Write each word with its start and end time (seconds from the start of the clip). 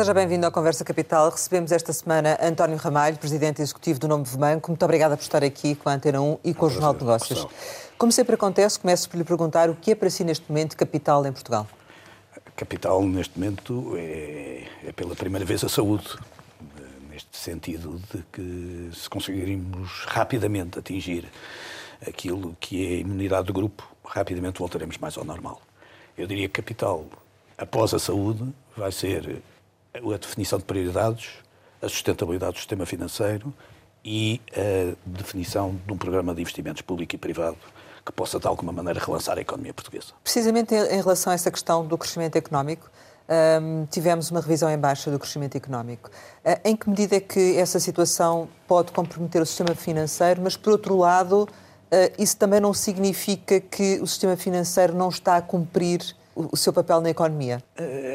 Seja 0.00 0.14
bem-vindo 0.14 0.46
à 0.46 0.50
Conversa 0.50 0.82
Capital. 0.82 1.28
Recebemos 1.28 1.70
esta 1.72 1.92
semana 1.92 2.38
António 2.40 2.78
Ramalho, 2.78 3.18
Presidente 3.18 3.60
Executivo 3.60 4.00
do 4.00 4.08
Nome 4.08 4.24
Banco. 4.34 4.70
Muito 4.70 4.82
obrigada 4.82 5.14
por 5.14 5.22
estar 5.22 5.44
aqui 5.44 5.74
com 5.74 5.90
a 5.90 5.92
Antena 5.92 6.22
1 6.22 6.38
e 6.42 6.54
com 6.54 6.64
o 6.64 6.70
Jornal 6.70 6.94
de 6.94 7.00
Negócios. 7.00 7.46
Como 7.98 8.10
sempre 8.10 8.34
acontece, 8.34 8.80
começo 8.80 9.10
por 9.10 9.18
lhe 9.18 9.24
perguntar 9.24 9.68
o 9.68 9.74
que 9.74 9.90
é 9.90 9.94
para 9.94 10.08
si 10.08 10.24
neste 10.24 10.48
momento 10.48 10.74
capital 10.74 11.26
em 11.26 11.32
Portugal? 11.32 11.68
Capital 12.56 13.02
neste 13.02 13.38
momento 13.38 13.92
é, 13.98 14.64
é 14.86 14.92
pela 14.92 15.14
primeira 15.14 15.44
vez 15.44 15.62
a 15.64 15.68
saúde, 15.68 16.08
neste 17.10 17.36
sentido 17.36 18.00
de 18.10 18.22
que 18.32 18.90
se 18.94 19.06
conseguirmos 19.10 20.06
rapidamente 20.06 20.78
atingir 20.78 21.30
aquilo 22.08 22.56
que 22.58 22.86
é 22.86 22.88
a 22.88 23.00
imunidade 23.00 23.48
do 23.48 23.52
grupo, 23.52 23.86
rapidamente 24.02 24.60
voltaremos 24.60 24.96
mais 24.96 25.18
ao 25.18 25.24
normal. 25.24 25.60
Eu 26.16 26.26
diria 26.26 26.48
que 26.48 26.54
capital, 26.54 27.04
após 27.58 27.92
a 27.92 27.98
saúde, 27.98 28.50
vai 28.74 28.90
ser 28.90 29.42
a 29.94 30.16
definição 30.16 30.58
de 30.58 30.64
prioridades, 30.64 31.30
a 31.82 31.88
sustentabilidade 31.88 32.52
do 32.52 32.58
sistema 32.58 32.86
financeiro 32.86 33.52
e 34.04 34.40
a 34.52 34.94
definição 35.04 35.78
de 35.86 35.92
um 35.92 35.96
programa 35.96 36.34
de 36.34 36.40
investimentos 36.40 36.82
público 36.82 37.14
e 37.14 37.18
privado 37.18 37.58
que 38.04 38.12
possa, 38.12 38.38
de 38.38 38.46
alguma 38.46 38.72
maneira, 38.72 38.98
relançar 38.98 39.36
a 39.36 39.40
economia 39.40 39.74
portuguesa. 39.74 40.12
Precisamente 40.22 40.74
em 40.74 41.00
relação 41.00 41.32
a 41.32 41.34
essa 41.34 41.50
questão 41.50 41.86
do 41.86 41.98
crescimento 41.98 42.36
económico, 42.36 42.90
um, 43.62 43.86
tivemos 43.86 44.30
uma 44.30 44.40
revisão 44.40 44.68
em 44.70 44.78
baixa 44.78 45.10
do 45.10 45.18
crescimento 45.18 45.56
económico. 45.56 46.10
Uh, 46.44 46.60
em 46.64 46.74
que 46.74 46.88
medida 46.88 47.16
é 47.16 47.20
que 47.20 47.56
essa 47.56 47.78
situação 47.78 48.48
pode 48.66 48.90
comprometer 48.90 49.40
o 49.40 49.46
sistema 49.46 49.74
financeiro, 49.74 50.40
mas, 50.42 50.56
por 50.56 50.72
outro 50.72 50.96
lado, 50.96 51.42
uh, 51.44 52.12
isso 52.18 52.36
também 52.36 52.58
não 52.58 52.74
significa 52.74 53.60
que 53.60 54.00
o 54.00 54.06
sistema 54.06 54.36
financeiro 54.36 54.94
não 54.94 55.08
está 55.08 55.36
a 55.36 55.42
cumprir 55.42 56.00
o 56.34 56.56
seu 56.56 56.72
papel 56.72 57.00
na 57.00 57.10
economia? 57.10 57.62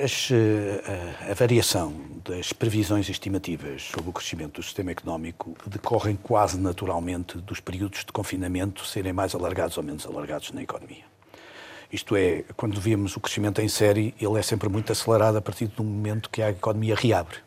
As, 0.04 0.30
a, 0.32 1.32
a, 1.32 1.34
variação 1.34 1.94
das 2.24 2.54
previsões 2.54 3.10
estimativas 3.10 3.84
sobre 3.84 4.10
o 4.10 4.14
crescimento 4.14 4.62
do 4.62 4.64
sistema 4.64 4.92
económico 4.92 5.56
decorrem 5.68 6.18
quase 6.22 6.58
naturalmente 6.58 7.38
dos 7.38 7.60
períodos 7.60 8.00
de 8.06 8.12
confinamento 8.12 8.86
serem 8.86 9.14
mais 9.14 9.36
alargados 9.36 9.78
ou 9.78 9.84
menos 9.84 10.06
alargados 10.06 10.52
na 10.52 10.64
economia. 10.64 11.04
Isto 11.92 12.16
é, 12.16 12.44
quando 12.58 12.80
vemos 12.80 13.16
o 13.16 13.20
crescimento 13.20 13.62
em 13.62 13.70
série, 13.70 14.14
ele 14.20 14.40
é 14.40 14.42
sempre 14.42 14.68
muito 14.70 14.92
acelerado 14.92 15.38
a 15.38 15.42
partir 15.42 15.68
do 15.68 15.84
momento 15.84 16.30
que 16.30 16.42
a 16.42 16.50
economia 16.50 16.96
reabre. 16.96 17.38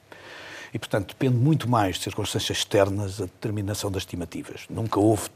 E, 0.72 0.78
portanto, 0.78 1.08
depende 1.08 1.36
muito 1.36 1.68
mais 1.68 1.96
de 1.96 2.04
circunstâncias 2.04 2.58
externas 2.58 3.20
a 3.20 3.24
determinação 3.24 3.90
das 3.90 4.02
estimativas. 4.02 4.66
Nunca 4.68 5.00
houve 5.00 5.28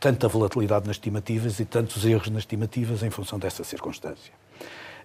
tanta 0.00 0.28
volatilidade 0.28 0.86
nas 0.86 0.96
estimativas 0.96 1.58
e 1.60 1.64
tantos 1.64 2.04
erros 2.04 2.28
nas 2.28 2.42
estimativas 2.42 3.02
em 3.02 3.10
função 3.10 3.38
dessa 3.38 3.64
circunstância. 3.64 4.32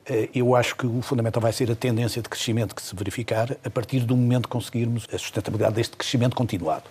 Eh, 0.05 0.29
eu 0.35 0.55
acho 0.55 0.75
que 0.75 0.85
o 0.85 1.01
fundamental 1.01 1.41
vai 1.41 1.53
ser 1.53 1.71
a 1.71 1.75
tendência 1.75 2.21
de 2.21 2.27
crescimento 2.27 2.75
que 2.75 2.81
se 2.81 2.95
verificar 2.95 3.57
a 3.63 3.69
partir 3.69 4.01
do 4.01 4.15
momento 4.15 4.43
que 4.43 4.51
conseguirmos 4.51 5.07
a 5.13 5.17
sustentabilidade 5.17 5.75
deste 5.75 5.95
crescimento 5.95 6.35
continuado. 6.35 6.85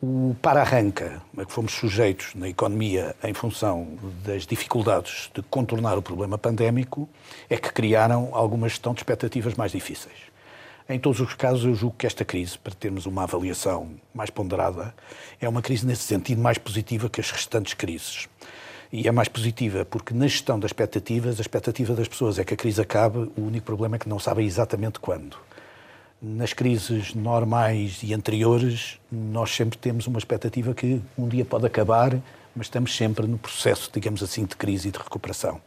O 0.00 0.36
para-arranca 0.40 1.20
a 1.36 1.44
que 1.44 1.52
fomos 1.52 1.72
sujeitos 1.72 2.34
na 2.34 2.48
economia 2.48 3.16
em 3.24 3.34
função 3.34 3.98
das 4.24 4.46
dificuldades 4.46 5.28
de 5.34 5.42
contornar 5.42 5.98
o 5.98 6.02
problema 6.02 6.38
pandémico 6.38 7.08
é 7.50 7.56
que 7.56 7.72
criaram 7.72 8.30
alguma 8.32 8.68
gestão 8.68 8.94
de 8.94 9.00
expectativas 9.00 9.54
mais 9.54 9.72
difíceis. 9.72 10.28
Em 10.88 10.98
todos 10.98 11.20
os 11.20 11.34
casos, 11.34 11.64
eu 11.64 11.74
julgo 11.74 11.96
que 11.98 12.06
esta 12.06 12.24
crise, 12.24 12.56
para 12.56 12.72
termos 12.74 13.06
uma 13.06 13.24
avaliação 13.24 13.90
mais 14.14 14.30
ponderada, 14.30 14.94
é 15.40 15.48
uma 15.48 15.60
crise 15.60 15.84
nesse 15.84 16.04
sentido 16.04 16.40
mais 16.40 16.56
positiva 16.56 17.10
que 17.10 17.20
as 17.20 17.30
restantes 17.30 17.74
crises. 17.74 18.28
E 18.90 19.06
é 19.06 19.12
mais 19.12 19.28
positiva 19.28 19.84
porque 19.84 20.14
na 20.14 20.26
gestão 20.26 20.58
das 20.58 20.70
expectativas, 20.70 21.38
a 21.38 21.42
expectativa 21.42 21.94
das 21.94 22.08
pessoas 22.08 22.38
é 22.38 22.44
que 22.44 22.54
a 22.54 22.56
crise 22.56 22.80
acabe, 22.80 23.30
o 23.36 23.42
único 23.42 23.66
problema 23.66 23.96
é 23.96 23.98
que 23.98 24.08
não 24.08 24.18
sabem 24.18 24.46
exatamente 24.46 24.98
quando. 24.98 25.36
Nas 26.20 26.54
crises 26.54 27.14
normais 27.14 28.00
e 28.02 28.14
anteriores, 28.14 28.98
nós 29.12 29.54
sempre 29.54 29.76
temos 29.76 30.06
uma 30.06 30.18
expectativa 30.18 30.74
que 30.74 31.00
um 31.18 31.28
dia 31.28 31.44
pode 31.44 31.66
acabar, 31.66 32.18
mas 32.56 32.66
estamos 32.66 32.96
sempre 32.96 33.26
no 33.26 33.36
processo, 33.36 33.90
digamos 33.92 34.22
assim, 34.22 34.46
de 34.46 34.56
crise 34.56 34.88
e 34.88 34.90
de 34.90 34.98
recuperação. 34.98 35.60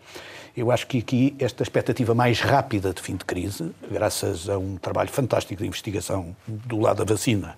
Eu 0.58 0.72
acho 0.72 0.88
que 0.88 0.98
aqui 0.98 1.36
esta 1.40 1.62
expectativa 1.64 2.16
mais 2.16 2.42
rápida 2.42 2.92
de 2.92 3.02
fim 3.02 3.16
de 3.16 3.24
crise, 3.24 3.72
graças 3.90 4.50
a 4.50 4.58
um 4.58 4.78
trabalho 4.78 5.10
fantástico 5.10 5.62
de 5.62 5.68
investigação 5.68 6.36
do 6.48 6.80
lado 6.80 7.06
da 7.06 7.14
vacina 7.14 7.56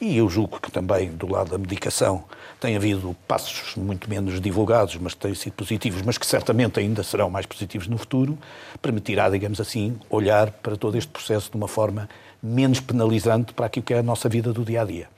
e 0.00 0.16
eu 0.16 0.28
julgo 0.28 0.60
que 0.60 0.70
também 0.70 1.10
do 1.10 1.30
lado 1.30 1.50
da 1.50 1.58
medicação 1.58 2.24
tem 2.60 2.76
havido 2.76 3.14
passos 3.28 3.74
muito 3.76 4.08
menos 4.08 4.40
divulgados, 4.40 4.96
mas 4.96 5.14
que 5.14 5.20
têm 5.20 5.34
sido 5.34 5.52
positivos, 5.52 6.02
mas 6.02 6.16
que 6.16 6.26
certamente 6.26 6.80
ainda 6.80 7.02
serão 7.02 7.28
mais 7.28 7.46
positivos 7.46 7.86
no 7.88 7.98
futuro, 7.98 8.38
permitirá, 8.80 9.28
digamos 9.28 9.60
assim, 9.60 9.98
olhar 10.08 10.50
para 10.50 10.76
todo 10.76 10.96
este 10.96 11.10
processo 11.10 11.50
de 11.50 11.56
uma 11.56 11.68
forma 11.68 12.08
menos 12.42 12.80
penalizante 12.80 13.52
para 13.52 13.66
aquilo 13.66 13.84
que 13.84 13.94
é 13.94 13.98
a 13.98 14.02
nossa 14.02 14.28
vida 14.28 14.52
do 14.52 14.64
dia 14.64 14.82
a 14.82 14.84
dia. 14.84 15.08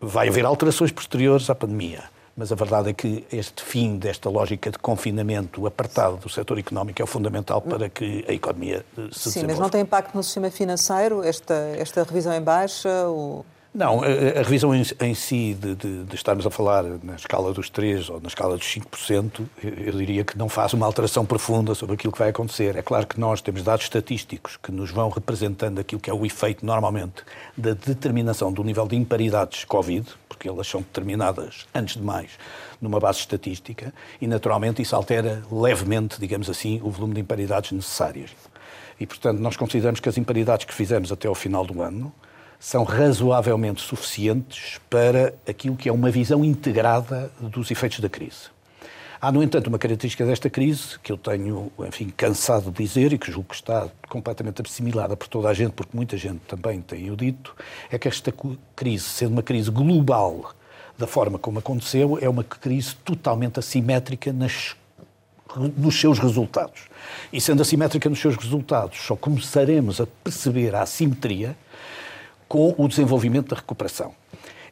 Vai 0.00 0.28
haver 0.28 0.44
alterações 0.44 0.90
posteriores 0.90 1.48
à 1.48 1.54
pandemia 1.54 2.04
mas 2.36 2.52
a 2.52 2.54
verdade 2.54 2.90
é 2.90 2.92
que 2.92 3.24
este 3.32 3.62
fim 3.62 3.96
desta 3.96 4.28
lógica 4.28 4.70
de 4.70 4.78
confinamento 4.78 5.66
apertado 5.66 6.18
do 6.18 6.28
setor 6.28 6.58
económico 6.58 7.00
é 7.00 7.04
o 7.04 7.06
fundamental 7.06 7.62
para 7.62 7.88
que 7.88 8.24
a 8.28 8.32
economia 8.32 8.84
eh, 8.98 9.08
se 9.10 9.30
Sim, 9.30 9.30
desenvolva. 9.30 9.30
Sim, 9.30 9.46
mas 9.46 9.58
não 9.58 9.70
tem 9.70 9.80
impacto 9.80 10.14
no 10.14 10.22
sistema 10.22 10.50
financeiro 10.50 11.22
esta, 11.24 11.54
esta 11.78 12.02
revisão 12.02 12.34
em 12.34 12.42
baixa? 12.42 13.08
Ou... 13.08 13.46
Não, 13.76 14.02
a, 14.02 14.06
a 14.06 14.42
revisão 14.42 14.74
em, 14.74 14.82
em 15.00 15.14
si 15.14 15.52
de, 15.52 15.74
de, 15.74 16.04
de, 16.04 16.14
estarmos 16.14 16.46
a 16.46 16.50
falar 16.50 16.82
na 17.02 17.14
escala 17.14 17.52
dos 17.52 17.70
3% 17.70 18.08
ou 18.08 18.20
na 18.22 18.28
escala 18.28 18.56
dos 18.56 18.66
5%, 18.66 19.46
eu 19.62 19.92
diria 19.92 20.24
que 20.24 20.38
não 20.38 20.48
faz 20.48 20.72
uma 20.72 20.86
alteração 20.86 21.26
profunda 21.26 21.74
sobre 21.74 21.94
aquilo 21.94 22.10
que 22.10 22.18
vai 22.18 22.30
acontecer. 22.30 22.74
É 22.74 22.80
claro 22.80 23.06
que 23.06 23.20
nós 23.20 23.42
temos 23.42 23.62
dados 23.62 23.84
estatísticos 23.84 24.56
que 24.56 24.72
nos 24.72 24.90
vão 24.90 25.10
representando 25.10 25.78
aquilo 25.78 26.00
que 26.00 26.08
é 26.08 26.14
o 26.14 26.24
efeito, 26.24 26.64
normalmente, 26.64 27.22
da 27.54 27.74
determinação 27.74 28.50
do 28.50 28.64
nível 28.64 28.88
de 28.88 28.96
imparidades 28.96 29.66
Covid, 29.66 30.06
porque 30.26 30.48
elas 30.48 30.66
são 30.66 30.80
determinadas, 30.80 31.66
antes 31.74 31.98
de 31.98 32.02
mais, 32.02 32.30
numa 32.80 32.98
base 32.98 33.18
estatística, 33.18 33.92
e 34.18 34.26
naturalmente 34.26 34.80
isso 34.80 34.96
altera 34.96 35.42
levemente, 35.52 36.18
digamos 36.18 36.48
assim, 36.48 36.80
o 36.82 36.88
volume 36.88 37.12
de 37.12 37.20
imparidades 37.20 37.72
necessárias. 37.72 38.30
E, 38.98 39.06
portanto, 39.06 39.38
nós 39.38 39.54
consideramos 39.54 40.00
que 40.00 40.08
as 40.08 40.16
imparidades 40.16 40.64
que 40.64 40.72
fizemos 40.72 41.12
até 41.12 41.28
ao 41.28 41.34
final 41.34 41.66
do 41.66 41.82
ano 41.82 42.10
são 42.58 42.84
razoavelmente 42.84 43.82
suficientes 43.82 44.80
para 44.88 45.34
aquilo 45.48 45.76
que 45.76 45.88
é 45.88 45.92
uma 45.92 46.10
visão 46.10 46.44
integrada 46.44 47.30
dos 47.40 47.70
efeitos 47.70 48.00
da 48.00 48.08
crise. 48.08 48.56
Há, 49.20 49.32
no 49.32 49.42
entanto, 49.42 49.68
uma 49.68 49.78
característica 49.78 50.26
desta 50.26 50.50
crise 50.50 50.98
que 51.02 51.10
eu 51.10 51.16
tenho, 51.16 51.72
enfim, 51.86 52.12
cansado 52.14 52.70
de 52.70 52.84
dizer 52.84 53.12
e 53.12 53.18
que 53.18 53.32
julgo 53.32 53.48
que 53.48 53.54
está 53.54 53.88
completamente 54.08 54.60
assimilada 54.60 55.16
por 55.16 55.26
toda 55.26 55.48
a 55.48 55.54
gente, 55.54 55.72
porque 55.72 55.96
muita 55.96 56.18
gente 56.18 56.40
também 56.46 56.82
tem 56.82 57.10
o 57.10 57.16
dito, 57.16 57.56
é 57.90 57.98
que 57.98 58.06
esta 58.06 58.32
crise, 58.74 59.04
sendo 59.04 59.32
uma 59.32 59.42
crise 59.42 59.70
global 59.70 60.52
da 60.98 61.06
forma 61.06 61.38
como 61.38 61.58
aconteceu, 61.58 62.18
é 62.20 62.28
uma 62.28 62.44
crise 62.44 62.94
totalmente 62.96 63.58
assimétrica 63.58 64.32
nas, 64.32 64.76
nos 65.76 65.98
seus 65.98 66.18
resultados. 66.18 66.82
E 67.32 67.40
sendo 67.40 67.62
assimétrica 67.62 68.08
nos 68.10 68.20
seus 68.20 68.36
resultados, 68.36 68.98
só 68.98 69.16
começaremos 69.16 69.98
a 70.00 70.06
perceber 70.06 70.74
a 70.74 70.82
assimetria 70.82 71.56
com 72.48 72.74
o 72.76 72.88
desenvolvimento 72.88 73.48
da 73.48 73.56
recuperação. 73.56 74.12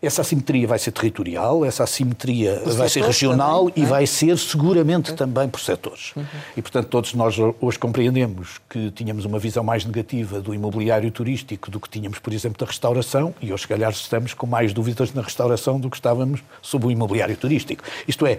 Essa 0.02 0.20
assimetria 0.20 0.66
vai 0.66 0.78
ser 0.78 0.92
territorial, 0.92 1.64
essa 1.64 1.84
assimetria 1.84 2.60
vai 2.66 2.88
ser 2.90 3.02
regional 3.02 3.70
também, 3.70 3.82
e 3.82 3.86
é? 3.86 3.88
vai 3.88 4.06
ser 4.06 4.36
seguramente 4.36 5.12
é. 5.12 5.14
também 5.14 5.48
por 5.48 5.60
setores. 5.60 6.12
Uhum. 6.14 6.24
E, 6.54 6.60
portanto, 6.60 6.88
todos 6.88 7.14
nós 7.14 7.36
hoje 7.58 7.78
compreendemos 7.78 8.60
que 8.68 8.90
tínhamos 8.90 9.24
uma 9.24 9.38
visão 9.38 9.64
mais 9.64 9.84
negativa 9.87 10.43
do 10.43 10.52
imobiliário 10.52 11.10
turístico 11.10 11.70
do 11.70 11.81
que 11.81 11.88
tínhamos, 11.88 12.19
por 12.19 12.34
exemplo, 12.34 12.58
da 12.58 12.66
restauração, 12.66 13.34
e 13.40 13.50
hoje, 13.50 13.62
se 13.62 13.69
calhar, 13.69 13.90
estamos 13.90 14.34
com 14.34 14.46
mais 14.46 14.75
dúvidas 14.75 15.12
na 15.14 15.22
restauração 15.22 15.81
do 15.81 15.88
que 15.88 15.96
estávamos 15.96 16.43
sobre 16.60 16.88
o 16.88 16.90
imobiliário 16.90 17.37
turístico. 17.37 17.82
Isto 18.06 18.26
é, 18.26 18.37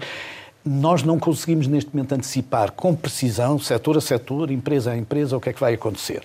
nós 0.64 1.02
não 1.02 1.18
conseguimos 1.18 1.66
neste 1.66 1.94
momento 1.94 2.12
antecipar 2.12 2.72
com 2.72 2.94
precisão, 2.94 3.58
setor 3.58 3.96
a 3.96 4.00
setor, 4.00 4.50
empresa 4.50 4.90
a 4.92 4.96
empresa, 4.96 5.36
o 5.36 5.40
que 5.40 5.48
é 5.48 5.52
que 5.52 5.60
vai 5.60 5.74
acontecer. 5.74 6.22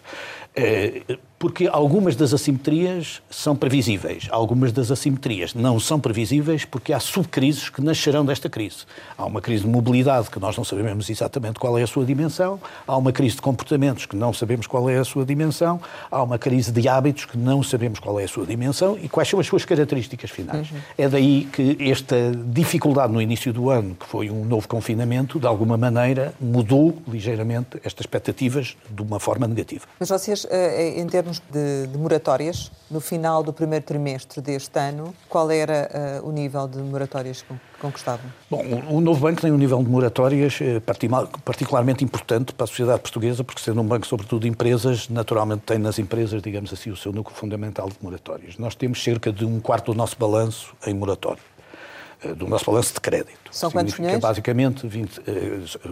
É, 0.55 1.01
porque 1.41 1.67
algumas 1.67 2.15
das 2.15 2.35
assimetrias 2.35 3.19
são 3.27 3.55
previsíveis, 3.55 4.27
algumas 4.29 4.71
das 4.71 4.91
assimetrias 4.91 5.55
não 5.55 5.79
são 5.79 5.99
previsíveis 5.99 6.65
porque 6.65 6.93
há 6.93 6.99
subcrises 6.99 7.67
que 7.67 7.81
nascerão 7.81 8.23
desta 8.23 8.47
crise. 8.47 8.85
Há 9.17 9.25
uma 9.25 9.41
crise 9.41 9.63
de 9.63 9.67
mobilidade 9.67 10.29
que 10.29 10.39
nós 10.39 10.55
não 10.55 10.63
sabemos 10.63 11.09
exatamente 11.09 11.59
qual 11.59 11.79
é 11.79 11.81
a 11.81 11.87
sua 11.87 12.05
dimensão, 12.05 12.59
há 12.85 12.95
uma 12.95 13.11
crise 13.11 13.37
de 13.37 13.41
comportamentos 13.41 14.05
que 14.05 14.15
não 14.15 14.31
sabemos 14.31 14.67
qual 14.67 14.87
é 14.87 14.99
a 14.99 15.03
sua 15.03 15.25
dimensão, 15.25 15.81
há 16.11 16.21
uma 16.21 16.37
crise 16.37 16.71
de 16.71 16.87
hábitos 16.87 17.25
que 17.25 17.39
não 17.39 17.63
sabemos 17.63 17.97
qual 17.97 18.19
é 18.19 18.25
a 18.25 18.27
sua 18.27 18.45
dimensão 18.45 18.95
e 19.01 19.09
quais 19.09 19.27
são 19.27 19.39
as 19.39 19.47
suas 19.47 19.65
características 19.65 20.29
finais. 20.29 20.69
Uhum. 20.69 20.77
É 20.95 21.09
daí 21.09 21.49
que 21.51 21.75
esta 21.89 22.33
dificuldade 22.53 23.11
no 23.11 23.19
início 23.19 23.51
do 23.51 23.71
ano, 23.71 23.95
que 23.95 24.05
foi 24.05 24.29
um 24.29 24.45
novo 24.45 24.67
confinamento, 24.67 25.39
de 25.39 25.47
alguma 25.47 25.75
maneira 25.75 26.35
mudou 26.39 27.01
ligeiramente 27.07 27.79
estas 27.83 28.01
expectativas 28.01 28.77
de 28.87 29.01
uma 29.01 29.19
forma 29.19 29.47
negativa. 29.47 29.85
Mas 29.99 30.09
vocês, 30.09 30.40
eh, 30.49 30.99
em 30.99 31.07
termos 31.07 31.41
de, 31.51 31.87
de, 31.87 31.97
moratórias, 31.97 32.71
no 32.89 32.99
final 32.99 33.43
do 33.43 33.53
primeiro 33.53 33.85
trimestre 33.85 34.41
deste 34.41 34.77
ano, 34.79 35.13
qual 35.29 35.49
era 35.49 36.21
uh, 36.21 36.27
o 36.27 36.31
nível 36.31 36.67
de 36.67 36.77
moratórias 36.79 37.41
que 37.41 37.53
conquistavam? 37.79 38.25
Bom, 38.49 38.63
o, 38.89 39.01
novo 39.01 39.21
banco 39.21 39.41
tem 39.41 39.51
um 39.51 39.57
nível 39.57 39.81
de 39.83 39.89
moratórias 39.89 40.59
particularmente 41.45 42.03
importante 42.03 42.53
para 42.53 42.65
a 42.65 42.67
sociedade 42.67 43.01
portuguesa, 43.01 43.43
porque 43.43 43.61
sendo 43.61 43.81
um 43.81 43.85
banco 43.85 44.05
sobretudo 44.05 44.41
de 44.41 44.47
empresas, 44.47 45.09
naturalmente 45.09 45.61
tem 45.61 45.77
nas 45.77 45.97
empresas, 45.99 46.41
digamos 46.41 46.73
assim, 46.73 46.91
o 46.91 46.97
seu 46.97 47.11
núcleo 47.11 47.35
fundamental 47.35 47.87
de 47.89 47.95
moratórias. 48.01 48.57
Nós 48.57 48.75
temos 48.75 49.03
cerca 49.03 49.31
de 49.31 49.45
um 49.45 49.59
quarto 49.59 49.91
do 49.91 49.97
nosso 49.97 50.17
balanço 50.17 50.75
em 50.85 50.93
moratório 50.93 51.41
do 52.35 52.47
nosso 52.47 52.65
balanço 52.65 52.93
de 52.93 53.01
crédito. 53.01 53.49
São 53.51 53.71
quantos 53.71 53.97
milhões? 53.97 54.19
Basicamente, 54.19 54.87
20, 54.87 55.21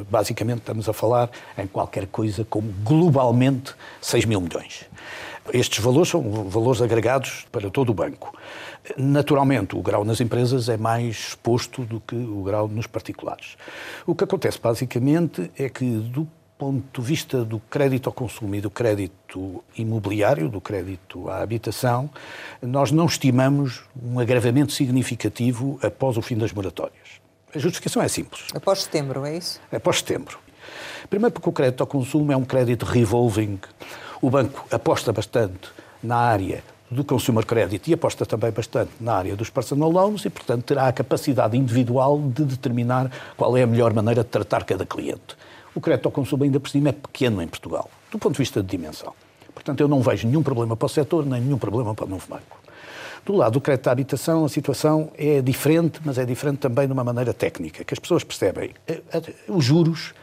basicamente 0.10 0.60
estamos 0.60 0.88
a 0.88 0.94
falar 0.94 1.30
em 1.58 1.66
qualquer 1.66 2.08
coisa 2.08 2.46
como 2.46 2.72
globalmente 2.84 3.74
6 4.02 4.26
mil 4.26 4.42
milhões. 4.42 4.86
Estes 5.52 5.84
valores 5.84 6.10
são 6.10 6.22
valores 6.48 6.82
agregados 6.82 7.48
para 7.52 7.70
todo 7.70 7.90
o 7.90 7.94
banco. 7.94 8.38
Naturalmente, 8.98 9.76
o 9.76 9.82
grau 9.82 10.06
nas 10.06 10.22
empresas 10.22 10.70
é 10.70 10.78
mais 10.78 11.30
exposto 11.30 11.84
do 11.84 12.00
que 12.00 12.16
o 12.16 12.44
grau 12.44 12.68
nos 12.68 12.88
particulares. 12.88 13.58
O 14.06 14.16
que 14.16 14.24
acontece, 14.24 14.60
basicamente, 14.62 15.52
é 15.58 15.70
que, 15.70 15.86
do 15.86 16.28
ponto 16.60 17.02
de 17.02 17.08
vista 17.08 17.46
do 17.46 17.58
crédito 17.70 18.10
ao 18.10 18.14
consumo 18.14 18.54
e 18.54 18.60
do 18.60 18.70
crédito 18.70 19.64
imobiliário, 19.78 20.50
do 20.50 20.60
crédito 20.60 21.30
à 21.30 21.42
habitação, 21.42 22.10
nós 22.62 22.92
não 22.92 23.06
estimamos 23.06 23.84
um 24.04 24.20
agravamento 24.20 24.74
significativo 24.74 25.80
após 25.82 26.18
o 26.18 26.22
fim 26.22 26.36
das 26.36 26.52
moratórias. 26.52 27.22
A 27.56 27.58
justificação 27.58 28.02
é 28.02 28.10
simples. 28.10 28.44
Após 28.54 28.84
setembro, 28.84 29.26
é 29.26 29.38
isso? 29.38 29.62
Após 29.72 30.00
setembro. 30.00 30.38
Primeiro 31.10 31.34
porque 31.34 31.48
o 31.48 31.54
crédito 31.54 31.80
ao 31.80 31.88
consumo 31.88 32.30
é 32.34 32.36
um 32.36 32.44
crédito 32.44 32.86
revolving 32.86 33.58
o 34.22 34.30
banco 34.30 34.66
aposta 34.70 35.14
bastante 35.14 35.70
na 36.04 36.18
área 36.18 36.62
do 36.92 37.06
consumer 37.06 37.46
credit 37.46 37.90
e 37.90 37.94
aposta 37.94 38.26
também 38.26 38.52
bastante 38.52 38.92
na 39.00 39.14
área 39.14 39.34
dos 39.34 39.50
personal 39.50 39.90
loans 39.90 40.26
e, 40.26 40.30
portanto, 40.30 40.66
terá 40.66 40.90
a 40.90 40.92
capacidade 40.92 41.56
individual 41.56 42.20
de 42.20 42.44
determinar 42.44 43.10
qual 43.38 43.56
é 43.56 43.64
a 43.64 43.68
melhor 43.68 43.94
maneira 43.94 44.24
de 44.24 44.30
tratar 44.30 44.66
cada 44.66 44.86
cliente. 44.86 45.38
O 45.76 45.82
crédito 45.82 46.08
ao 46.08 46.12
consumo, 46.12 46.44
ainda 46.44 46.60
por 46.60 46.70
cima, 46.70 46.90
é 46.90 46.92
pequeno 46.92 47.42
em 47.42 47.48
Portugal, 47.48 47.90
do 48.12 48.18
ponto 48.18 48.34
de 48.34 48.40
vista 48.40 48.62
de 48.62 48.68
dimensão. 48.68 49.14
Portanto, 49.54 49.82
eu 49.82 49.88
não 49.88 50.02
vejo 50.02 50.28
nenhum 50.28 50.42
problema 50.42 50.76
para 50.76 50.86
o 50.86 50.90
setor, 50.90 51.26
nem 51.26 51.42
nenhum 51.42 51.58
problema 51.58 51.94
para 51.94 52.06
o 52.06 52.10
novo 52.10 52.26
banco. 52.28 52.60
Do 53.26 53.36
lado 53.36 53.54
do 53.54 53.62
crédito 53.62 53.88
à 53.88 53.92
habitação, 53.92 54.46
a 54.46 54.50
situação 54.50 55.12
é 55.18 55.42
diferente, 55.42 56.00
mas 56.04 56.18
é 56.18 56.26
diferente 56.26 56.60
também 56.60 56.88
de 56.88 56.94
uma 56.94 57.04
maneira 57.04 57.34
técnica, 57.34 57.84
que 57.84 57.94
as 57.94 58.00
pessoas 58.00 58.24
percebem. 58.24 58.72
Eh, 58.88 59.02
eh, 59.12 59.34
os 59.48 59.64
juros 59.64 60.14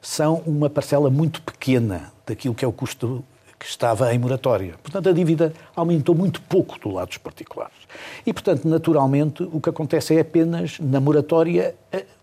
são 0.00 0.42
uma 0.46 0.68
parcela 0.68 1.08
muito 1.08 1.40
pequena 1.42 2.12
daquilo 2.26 2.54
que 2.54 2.64
é 2.64 2.68
o 2.68 2.72
custo 2.72 3.24
que 3.58 3.66
estava 3.66 4.14
em 4.14 4.18
moratória. 4.18 4.74
Portanto, 4.82 5.08
a 5.08 5.12
dívida 5.12 5.54
aumentou 5.74 6.14
muito 6.14 6.40
pouco 6.42 6.78
do 6.78 6.90
lado 6.90 7.08
dos 7.08 7.18
particulares. 7.18 7.74
E, 8.26 8.32
portanto, 8.32 8.66
naturalmente, 8.68 9.42
o 9.42 9.60
que 9.60 9.70
acontece 9.70 10.16
é 10.16 10.20
apenas, 10.20 10.78
na 10.80 11.00
moratória, 11.00 11.74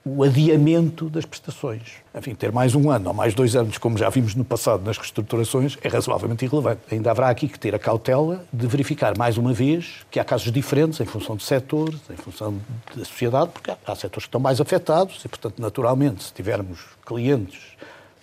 o 0.03 0.23
adiamento 0.23 1.09
das 1.09 1.25
prestações. 1.25 1.93
Enfim, 2.15 2.33
ter 2.33 2.51
mais 2.51 2.73
um 2.73 2.89
ano 2.89 3.09
ou 3.09 3.13
mais 3.13 3.35
dois 3.35 3.55
anos, 3.55 3.77
como 3.77 3.97
já 3.97 4.09
vimos 4.09 4.33
no 4.33 4.43
passado 4.43 4.83
nas 4.83 4.97
reestruturações, 4.97 5.77
é 5.81 5.87
razoavelmente 5.87 6.43
irrelevante. 6.43 6.81
Ainda 6.91 7.11
haverá 7.11 7.29
aqui 7.29 7.47
que 7.47 7.59
ter 7.59 7.75
a 7.75 7.79
cautela 7.79 8.43
de 8.51 8.65
verificar 8.65 9.15
mais 9.17 9.37
uma 9.37 9.53
vez 9.53 10.05
que 10.09 10.19
há 10.19 10.23
casos 10.23 10.51
diferentes 10.51 10.99
em 10.99 11.05
função 11.05 11.35
de 11.35 11.43
setores, 11.43 11.99
em 12.09 12.15
função 12.15 12.59
da 12.95 13.05
sociedade, 13.05 13.51
porque 13.51 13.71
há 13.71 13.95
setores 13.95 14.25
que 14.25 14.29
estão 14.29 14.41
mais 14.41 14.59
afetados 14.59 15.23
e, 15.23 15.27
portanto, 15.27 15.61
naturalmente, 15.61 16.23
se 16.23 16.33
tivermos 16.33 16.79
clientes 17.05 17.59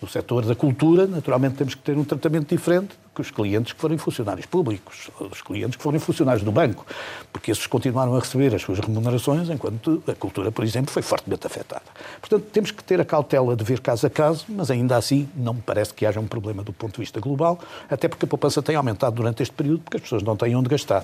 do 0.01 0.07
setor 0.07 0.45
da 0.45 0.55
cultura, 0.55 1.05
naturalmente 1.05 1.55
temos 1.55 1.75
que 1.75 1.81
ter 1.81 1.97
um 1.97 2.03
tratamento 2.03 2.47
diferente 2.47 2.97
que 3.13 3.21
os 3.21 3.31
clientes 3.31 3.73
que 3.73 3.81
forem 3.81 3.97
funcionários 3.97 4.45
públicos, 4.45 5.09
os 5.19 5.41
clientes 5.41 5.75
que 5.75 5.83
forem 5.83 5.99
funcionários 5.99 6.41
do 6.41 6.51
banco, 6.51 6.85
porque 7.33 7.51
esses 7.51 7.67
continuaram 7.67 8.15
a 8.15 8.19
receber 8.19 8.55
as 8.55 8.61
suas 8.61 8.79
remunerações, 8.79 9.49
enquanto 9.49 10.01
a 10.07 10.15
cultura, 10.15 10.51
por 10.51 10.63
exemplo, 10.63 10.91
foi 10.91 11.01
fortemente 11.01 11.45
afetada. 11.45 11.83
Portanto, 12.21 12.45
temos 12.51 12.71
que 12.71 12.81
ter 12.81 13.01
a 13.01 13.05
cautela 13.05 13.57
de 13.57 13.63
ver 13.63 13.81
caso 13.81 14.07
a 14.07 14.09
caso, 14.09 14.45
mas 14.47 14.71
ainda 14.71 14.95
assim 14.95 15.27
não 15.35 15.53
me 15.53 15.61
parece 15.61 15.93
que 15.93 16.05
haja 16.05 16.19
um 16.19 16.27
problema 16.27 16.63
do 16.63 16.71
ponto 16.71 16.93
de 16.93 16.99
vista 16.99 17.19
global, 17.19 17.59
até 17.89 18.07
porque 18.07 18.23
a 18.23 18.27
poupança 18.27 18.61
tem 18.61 18.75
aumentado 18.75 19.15
durante 19.17 19.43
este 19.43 19.53
período, 19.53 19.81
porque 19.81 19.97
as 19.97 20.03
pessoas 20.03 20.23
não 20.23 20.37
têm 20.37 20.55
onde 20.55 20.69
gastar. 20.69 21.03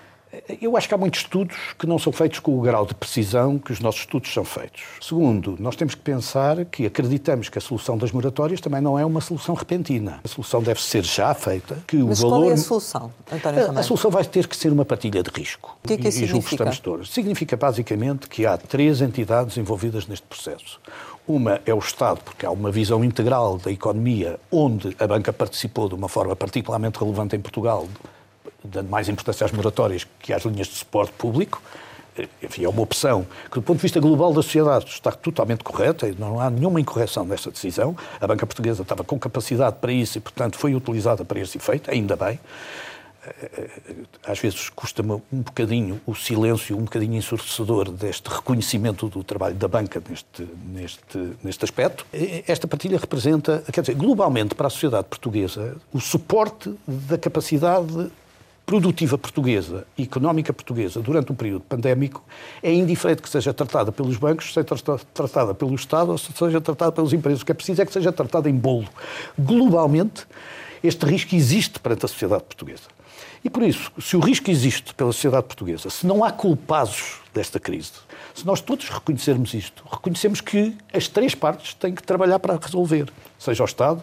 Eu 0.60 0.76
acho 0.76 0.88
que 0.88 0.94
há 0.94 0.98
muitos 0.98 1.20
estudos 1.20 1.56
que 1.78 1.86
não 1.86 1.98
são 1.98 2.12
feitos 2.12 2.40
com 2.40 2.58
o 2.58 2.60
grau 2.60 2.84
de 2.84 2.94
precisão 2.94 3.58
que 3.58 3.72
os 3.72 3.80
nossos 3.80 4.00
estudos 4.00 4.32
são 4.32 4.44
feitos. 4.44 4.82
Segundo, 5.00 5.56
nós 5.58 5.76
temos 5.76 5.94
que 5.94 6.00
pensar 6.00 6.64
que 6.64 6.84
acreditamos 6.84 7.48
que 7.48 7.58
a 7.58 7.60
solução 7.60 7.96
das 7.96 8.12
moratórias 8.12 8.60
também 8.60 8.80
não 8.80 8.98
é 8.98 9.04
uma 9.04 9.20
solução 9.20 9.54
repentina. 9.54 10.20
A 10.24 10.28
solução 10.28 10.62
deve 10.62 10.82
ser 10.82 11.04
já 11.04 11.32
feita, 11.32 11.78
que 11.86 11.96
Mas 11.96 12.22
o 12.22 12.28
valor... 12.28 12.42
qual 12.42 12.50
é 12.50 12.54
a 12.54 12.56
solução, 12.56 13.12
António 13.30 13.70
a, 13.70 13.80
a, 13.80 13.82
solução 13.82 14.10
vai 14.10 14.24
ter 14.24 14.46
que 14.46 14.56
ser 14.56 14.72
uma 14.72 14.84
partilha 14.84 15.22
de 15.22 15.30
risco. 15.30 15.76
O 15.84 15.88
que 15.88 15.94
é 15.94 15.96
que 15.96 16.08
isso 16.08 16.24
e, 16.24 16.26
significa? 16.26 16.70
E 16.70 16.78
todos. 16.78 17.10
Significa 17.12 17.56
basicamente 17.56 18.28
que 18.28 18.44
há 18.44 18.56
três 18.58 19.00
entidades 19.00 19.56
envolvidas 19.56 20.06
neste 20.06 20.26
processo. 20.26 20.80
Uma 21.26 21.60
é 21.66 21.74
o 21.74 21.78
Estado, 21.78 22.20
porque 22.24 22.46
há 22.46 22.50
uma 22.50 22.70
visão 22.70 23.04
integral 23.04 23.58
da 23.58 23.70
economia, 23.70 24.38
onde 24.50 24.94
a 24.98 25.06
banca 25.06 25.32
participou 25.32 25.88
de 25.88 25.94
uma 25.94 26.08
forma 26.08 26.36
particularmente 26.36 26.98
relevante 26.98 27.34
em 27.34 27.40
Portugal, 27.40 27.88
dando 28.64 28.88
mais 28.88 29.08
importância 29.08 29.44
às 29.44 29.52
moratórias 29.52 30.06
que 30.20 30.32
às 30.32 30.42
linhas 30.44 30.68
de 30.68 30.74
suporte 30.74 31.12
público. 31.12 31.62
Enfim, 32.42 32.64
é 32.64 32.68
uma 32.68 32.80
opção 32.80 33.26
que, 33.50 33.56
do 33.56 33.62
ponto 33.62 33.76
de 33.76 33.82
vista 33.82 34.00
global 34.00 34.32
da 34.32 34.42
sociedade, 34.42 34.86
está 34.86 35.12
totalmente 35.12 35.62
correta 35.62 36.10
não 36.18 36.40
há 36.40 36.48
nenhuma 36.48 36.80
incorreção 36.80 37.26
nessa 37.26 37.50
decisão. 37.50 37.94
A 38.18 38.26
banca 38.26 38.46
portuguesa 38.46 38.82
estava 38.82 39.04
com 39.04 39.18
capacidade 39.18 39.76
para 39.80 39.92
isso 39.92 40.16
e, 40.16 40.20
portanto, 40.20 40.56
foi 40.56 40.74
utilizada 40.74 41.24
para 41.24 41.38
esse 41.40 41.58
efeito, 41.58 41.90
ainda 41.90 42.16
bem. 42.16 42.40
às 44.26 44.38
vezes 44.38 44.68
custa-me 44.68 45.12
um 45.12 45.40
bocadinho 45.42 46.00
o 46.06 46.14
silêncio, 46.14 46.76
um 46.76 46.84
bocadinho 46.84 47.14
ensurdecedor 47.14 47.90
deste 47.90 48.28
reconhecimento 48.28 49.08
do 49.08 49.22
trabalho 49.22 49.54
da 49.54 49.68
banca 49.68 50.02
neste, 50.08 50.48
neste, 50.66 51.36
neste 51.42 51.64
aspecto. 51.64 52.06
Esta 52.46 52.66
partilha 52.66 52.98
representa, 52.98 53.62
quer 53.72 53.80
dizer, 53.80 53.94
globalmente 53.94 54.54
para 54.54 54.66
a 54.66 54.70
sociedade 54.70 55.06
portuguesa, 55.08 55.76
o 55.92 56.00
suporte 56.00 56.74
da 56.86 57.18
capacidade 57.18 58.10
produtiva 58.66 59.16
portuguesa, 59.16 59.86
económica 59.96 60.52
portuguesa, 60.52 61.00
durante 61.00 61.30
um 61.30 61.36
período 61.36 61.60
pandémico, 61.60 62.24
é 62.60 62.72
indiferente 62.74 63.22
que 63.22 63.30
seja 63.30 63.54
tratada 63.54 63.92
pelos 63.92 64.16
bancos, 64.16 64.52
seja 64.52 64.66
tratada 65.14 65.54
pelo 65.54 65.74
Estado 65.76 66.10
ou 66.10 66.18
seja 66.18 66.60
tratada 66.60 66.90
pelas 66.90 67.12
empresas. 67.12 67.42
O 67.42 67.46
que 67.46 67.52
é 67.52 67.54
preciso 67.54 67.80
é 67.80 67.86
que 67.86 67.92
seja 67.92 68.10
tratada 68.10 68.50
em 68.50 68.54
bolo. 68.54 68.88
Globalmente, 69.38 70.26
este 70.82 71.06
risco 71.06 71.36
existe 71.36 71.78
perante 71.78 72.04
a 72.04 72.08
sociedade 72.08 72.42
portuguesa. 72.42 72.96
E 73.44 73.48
por 73.48 73.62
isso, 73.62 73.92
se 74.00 74.16
o 74.16 74.20
risco 74.20 74.50
existe 74.50 74.92
pela 74.94 75.12
sociedade 75.12 75.46
portuguesa, 75.46 75.88
se 75.88 76.04
não 76.04 76.24
há 76.24 76.32
culpados 76.32 77.20
desta 77.32 77.60
crise, 77.60 77.92
se 78.34 78.44
nós 78.44 78.60
todos 78.60 78.88
reconhecermos 78.88 79.54
isto, 79.54 79.84
reconhecemos 79.88 80.40
que 80.40 80.76
as 80.92 81.06
três 81.06 81.32
partes 81.36 81.72
têm 81.74 81.94
que 81.94 82.02
trabalhar 82.02 82.40
para 82.40 82.58
resolver, 82.60 83.08
seja 83.38 83.62
o 83.62 83.66
Estado, 83.66 84.02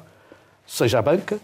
seja 0.66 1.00
a 1.00 1.02
banca, 1.02 1.42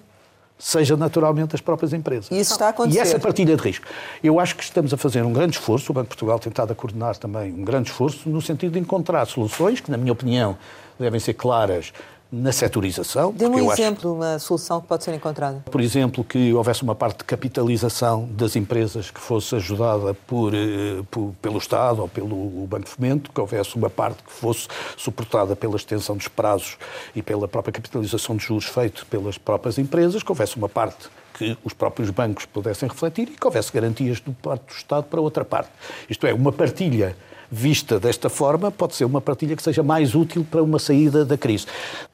seja 0.60 0.98
naturalmente 0.98 1.56
as 1.56 1.62
próprias 1.62 1.94
empresas. 1.94 2.30
E 2.30 2.38
isso 2.38 2.52
está 2.52 2.68
a 2.68 2.70
acontecer. 2.70 3.00
E 3.00 3.02
essa 3.02 3.18
partilha 3.18 3.56
de 3.56 3.64
risco. 3.64 3.86
Eu 4.22 4.40
acho 4.40 4.58
que 4.58 4.64
estamos 4.64 4.94
a 4.94 4.98
fazer 4.98 5.24
um 5.24 5.32
grande 5.32 5.58
esforço, 5.58 5.92
o 5.92 5.96
Banco 5.96 6.08
de 6.08 6.10
Portugal 6.10 6.38
tem 6.38 6.50
estado 6.50 6.72
a 6.72 6.76
coordenar 6.76 7.16
também 7.18 7.54
um 7.54 7.64
grande 7.64 7.90
esforço 7.90 8.30
no 8.30 8.42
sentido 8.42 8.74
de 8.74 8.80
encontrar 8.80 9.26
soluções 9.26 9.80
que, 9.80 9.90
na 9.90 9.98
minha 9.98 10.12
opinião, 10.12 10.58
devem 11.00 11.20
ser 11.20 11.34
claras 11.34 11.94
na 12.32 12.52
setorização. 12.52 13.32
Dê-me 13.32 13.62
um 13.62 13.72
exemplo, 13.72 14.12
acho, 14.12 14.14
uma 14.14 14.40
solução 14.40 14.80
que 14.80 14.88
pode 14.88 15.04
ser 15.04 15.14
encontrada. 15.14 15.64
Por 15.70 15.82
exemplo, 15.82 16.24
que 16.24 16.54
houvesse 16.54 16.84
uma 16.84 16.94
parte 16.94 17.20
de 17.20 17.24
capitalização 17.24 18.28
das 18.32 18.56
empresas 18.56 19.10
que 19.10 19.20
fosse 19.20 19.56
ajudada 19.56 20.14
por, 20.14 20.54
eh, 20.54 21.02
por, 21.10 21.34
pelo 21.42 21.58
Estado 21.58 22.02
ou 22.02 22.08
pelo 22.08 22.68
Banco 22.68 22.86
de 22.86 22.92
Fomento, 22.92 23.32
que 23.32 23.42
houvesse 23.42 23.76
uma 23.76 23.90
parte 23.90 24.22
que 24.24 24.32
fosse 24.32 24.68
suportada 24.96 25.56
pela 25.56 25.76
extensão 25.76 26.16
dos 26.16 26.28
prazos 26.28 26.78
e 27.16 27.22
pela 27.22 27.48
própria 27.48 27.72
capitalização 27.72 28.36
de 28.36 28.46
juros 28.46 28.66
feito 28.66 29.06
pelas 29.08 29.38
próprias 29.38 29.80
empresas, 29.80 30.22
que 30.22 30.32
houvesse 30.32 30.56
uma 30.56 30.70
parte 30.70 31.10
que 31.34 31.58
os 31.64 31.74
próprios 31.74 32.10
bancos 32.10 32.46
pudessem 32.46 32.90
refletir 32.90 33.30
e 33.30 33.38
que 33.38 33.46
houvesse 33.48 33.72
garantias 33.72 34.20
do 34.20 34.34
parte 34.34 34.66
do 34.66 34.74
Estado 34.74 35.06
para 35.06 35.22
outra 35.22 35.46
parte. 35.46 35.70
Isto 36.10 36.28
é, 36.28 36.34
uma 36.34 36.52
partilha 36.52 37.16
vista 37.52 38.00
desta 38.00 38.30
forma, 38.30 38.72
pode 38.72 38.96
ser 38.96 39.06
uma 39.06 39.22
partilha 39.22 39.56
que 39.56 39.64
seja 39.64 39.84
mais 39.84 40.16
útil 40.16 40.46
para 40.50 40.62
uma 40.62 40.80
saída 40.80 41.26
da 41.26 41.38
crise. 41.38 41.66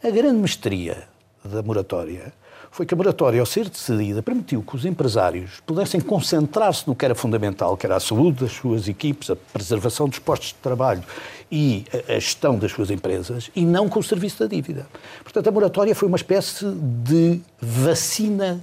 A 0.03 0.09
grande 0.09 0.39
mestria 0.39 1.03
da 1.43 1.61
moratória 1.61 2.33
foi 2.75 2.85
que 2.85 2.93
a 2.93 2.97
moratória, 2.97 3.39
ao 3.39 3.45
ser 3.45 3.69
decidida, 3.69 4.21
permitiu 4.21 4.61
que 4.61 4.75
os 4.75 4.83
empresários 4.83 5.61
pudessem 5.65 6.01
concentrar-se 6.01 6.85
no 6.85 6.93
que 6.93 7.05
era 7.05 7.15
fundamental, 7.15 7.77
que 7.77 7.85
era 7.85 7.95
a 7.95 8.01
saúde 8.01 8.43
das 8.43 8.51
suas 8.51 8.89
equipes, 8.89 9.29
a 9.29 9.35
preservação 9.35 10.09
dos 10.09 10.19
postos 10.19 10.49
de 10.49 10.55
trabalho 10.55 11.01
e 11.49 11.85
a 12.09 12.13
gestão 12.15 12.57
das 12.57 12.73
suas 12.73 12.91
empresas, 12.91 13.49
e 13.55 13.63
não 13.63 13.87
com 13.87 13.99
o 13.99 14.03
serviço 14.03 14.39
da 14.39 14.47
dívida. 14.47 14.87
Portanto, 15.23 15.47
a 15.47 15.51
moratória 15.51 15.95
foi 15.95 16.07
uma 16.09 16.17
espécie 16.17 16.65
de 16.69 17.39
vacina 17.61 18.61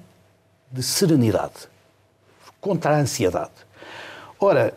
de 0.71 0.83
serenidade 0.83 1.69
contra 2.61 2.97
a 2.97 3.01
ansiedade. 3.01 3.51
Ora, 4.39 4.75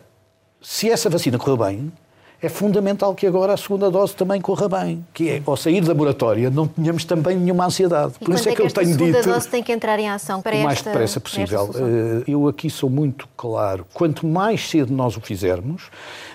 se 0.60 0.90
essa 0.90 1.08
vacina 1.08 1.38
correr 1.38 1.56
bem, 1.56 1.92
é 2.40 2.48
fundamental 2.48 3.14
que 3.14 3.26
agora 3.26 3.54
a 3.54 3.56
segunda 3.56 3.90
dose 3.90 4.14
também 4.14 4.40
corra 4.40 4.68
bem, 4.68 5.04
que 5.14 5.28
é, 5.30 5.42
ao 5.46 5.56
sair 5.56 5.80
da 5.80 5.94
moratória, 5.94 6.50
não 6.50 6.66
tenhamos 6.68 7.04
também 7.04 7.36
nenhuma 7.36 7.66
ansiedade. 7.66 8.14
E 8.20 8.24
Por 8.24 8.34
isso 8.34 8.48
é, 8.48 8.52
é 8.52 8.54
que, 8.54 8.62
que 8.62 8.68
eu 8.68 8.72
tenho 8.72 8.96
dito... 8.96 9.04
a 9.04 9.06
segunda 9.06 9.34
dose 9.34 9.48
tem 9.48 9.62
que 9.62 9.72
entrar 9.72 9.98
em 9.98 10.08
ação 10.08 10.42
para 10.42 10.54
o 10.54 10.62
mais 10.62 10.78
esta, 10.78 10.90
depressa 10.90 11.20
possível. 11.20 11.70
Eh, 11.74 12.24
eu 12.28 12.46
aqui 12.46 12.68
sou 12.68 12.90
muito 12.90 13.26
claro. 13.36 13.86
Quanto 13.94 14.26
mais 14.26 14.68
cedo 14.68 14.92
nós 14.92 15.16
o 15.16 15.20
fizermos, 15.20 15.84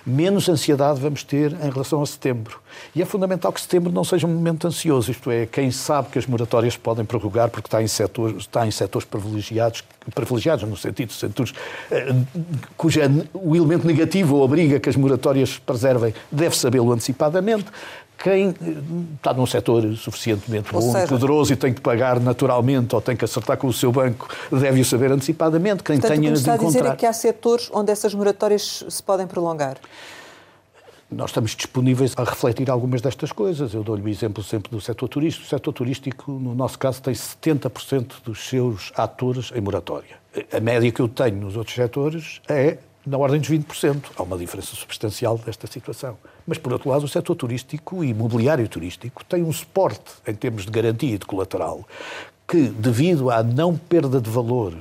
menos 0.04 0.48
ansiedade 0.48 1.00
vamos 1.00 1.22
ter 1.22 1.52
em 1.52 1.70
relação 1.70 2.02
a 2.02 2.06
setembro. 2.06 2.60
E 2.94 3.02
é 3.02 3.04
fundamental 3.04 3.52
que 3.52 3.60
setembro 3.60 3.92
não 3.92 4.04
seja 4.04 4.26
um 4.26 4.30
momento 4.30 4.66
ansioso, 4.66 5.10
isto 5.10 5.30
é, 5.30 5.46
quem 5.46 5.70
sabe 5.70 6.08
que 6.10 6.18
as 6.18 6.26
moratórias 6.26 6.76
podem 6.76 7.04
prorrogar 7.04 7.50
porque 7.50 7.66
está 7.66 7.82
em 7.82 7.88
setores, 7.88 8.36
está 8.38 8.66
em 8.66 8.70
setores 8.70 9.06
privilegiados, 9.06 9.84
privilegiados 10.14 10.68
no 10.68 10.76
sentido 10.76 11.08
de 11.08 11.14
setores 11.14 11.54
eh, 11.90 12.14
cuja 12.76 13.10
o 13.32 13.54
elemento 13.56 13.86
negativo 13.86 14.40
obriga 14.40 14.78
que 14.80 14.88
as 14.88 14.96
moratórias 14.96 15.58
preservem, 15.58 16.14
deve 16.30 16.56
sabê-lo 16.56 16.92
antecipadamente 16.92 17.66
quem 18.22 18.50
eh, 18.50 18.54
está 19.16 19.34
num 19.34 19.46
setor 19.46 19.96
suficientemente 19.96 20.72
bom, 20.72 20.92
seja, 20.92 21.06
poderoso 21.08 21.52
e 21.52 21.56
tem 21.56 21.74
que 21.74 21.80
pagar 21.80 22.20
naturalmente 22.20 22.94
ou 22.94 23.00
tem 23.00 23.16
que 23.16 23.24
acertar 23.24 23.56
com 23.56 23.66
o 23.66 23.72
seu 23.72 23.90
banco, 23.90 24.28
deve 24.50 24.80
o 24.80 24.84
saber 24.84 25.10
antecipadamente. 25.10 25.82
Quem 25.82 25.98
Portanto, 25.98 26.18
tenha 26.18 26.30
o 26.30 26.32
que 26.32 26.38
está 26.38 26.56
de 26.56 26.62
encontrar... 26.62 26.78
a 26.78 26.82
dizer 26.82 26.94
é 26.94 26.96
que 26.96 27.06
há 27.06 27.12
setores 27.12 27.68
onde 27.72 27.90
essas 27.90 28.14
moratórias 28.14 28.84
se 28.88 29.02
podem 29.02 29.26
prolongar. 29.26 29.76
Nós 31.12 31.28
estamos 31.28 31.54
disponíveis 31.54 32.14
a 32.16 32.24
refletir 32.24 32.70
algumas 32.70 33.02
destas 33.02 33.32
coisas. 33.32 33.74
Eu 33.74 33.84
dou-lhe 33.84 34.02
o 34.02 34.08
exemplo 34.08 34.42
sempre 34.42 34.70
do 34.70 34.80
setor 34.80 35.08
turístico. 35.08 35.46
O 35.46 35.48
setor 35.48 35.72
turístico, 35.72 36.32
no 36.32 36.54
nosso 36.54 36.78
caso, 36.78 37.02
tem 37.02 37.12
70% 37.12 38.22
dos 38.24 38.48
seus 38.48 38.92
atores 38.96 39.52
em 39.54 39.60
moratória. 39.60 40.16
A 40.50 40.60
média 40.60 40.90
que 40.90 41.00
eu 41.00 41.08
tenho 41.08 41.36
nos 41.36 41.54
outros 41.54 41.76
setores 41.76 42.40
é 42.48 42.78
na 43.06 43.18
ordem 43.18 43.40
dos 43.40 43.50
20%. 43.50 44.04
Há 44.16 44.22
uma 44.22 44.38
diferença 44.38 44.74
substancial 44.74 45.36
desta 45.36 45.66
situação. 45.66 46.16
Mas, 46.46 46.56
por 46.56 46.72
outro 46.72 46.88
lado, 46.88 47.04
o 47.04 47.08
setor 47.08 47.34
turístico 47.34 48.02
e 48.02 48.08
imobiliário 48.08 48.66
turístico 48.66 49.22
tem 49.24 49.42
um 49.42 49.52
suporte 49.52 50.12
em 50.26 50.34
termos 50.34 50.64
de 50.64 50.70
garantia 50.70 51.14
e 51.14 51.18
de 51.18 51.26
colateral 51.26 51.86
que, 52.48 52.68
devido 52.68 53.30
à 53.30 53.42
não 53.42 53.76
perda 53.76 54.20
de 54.20 54.30
valor 54.30 54.74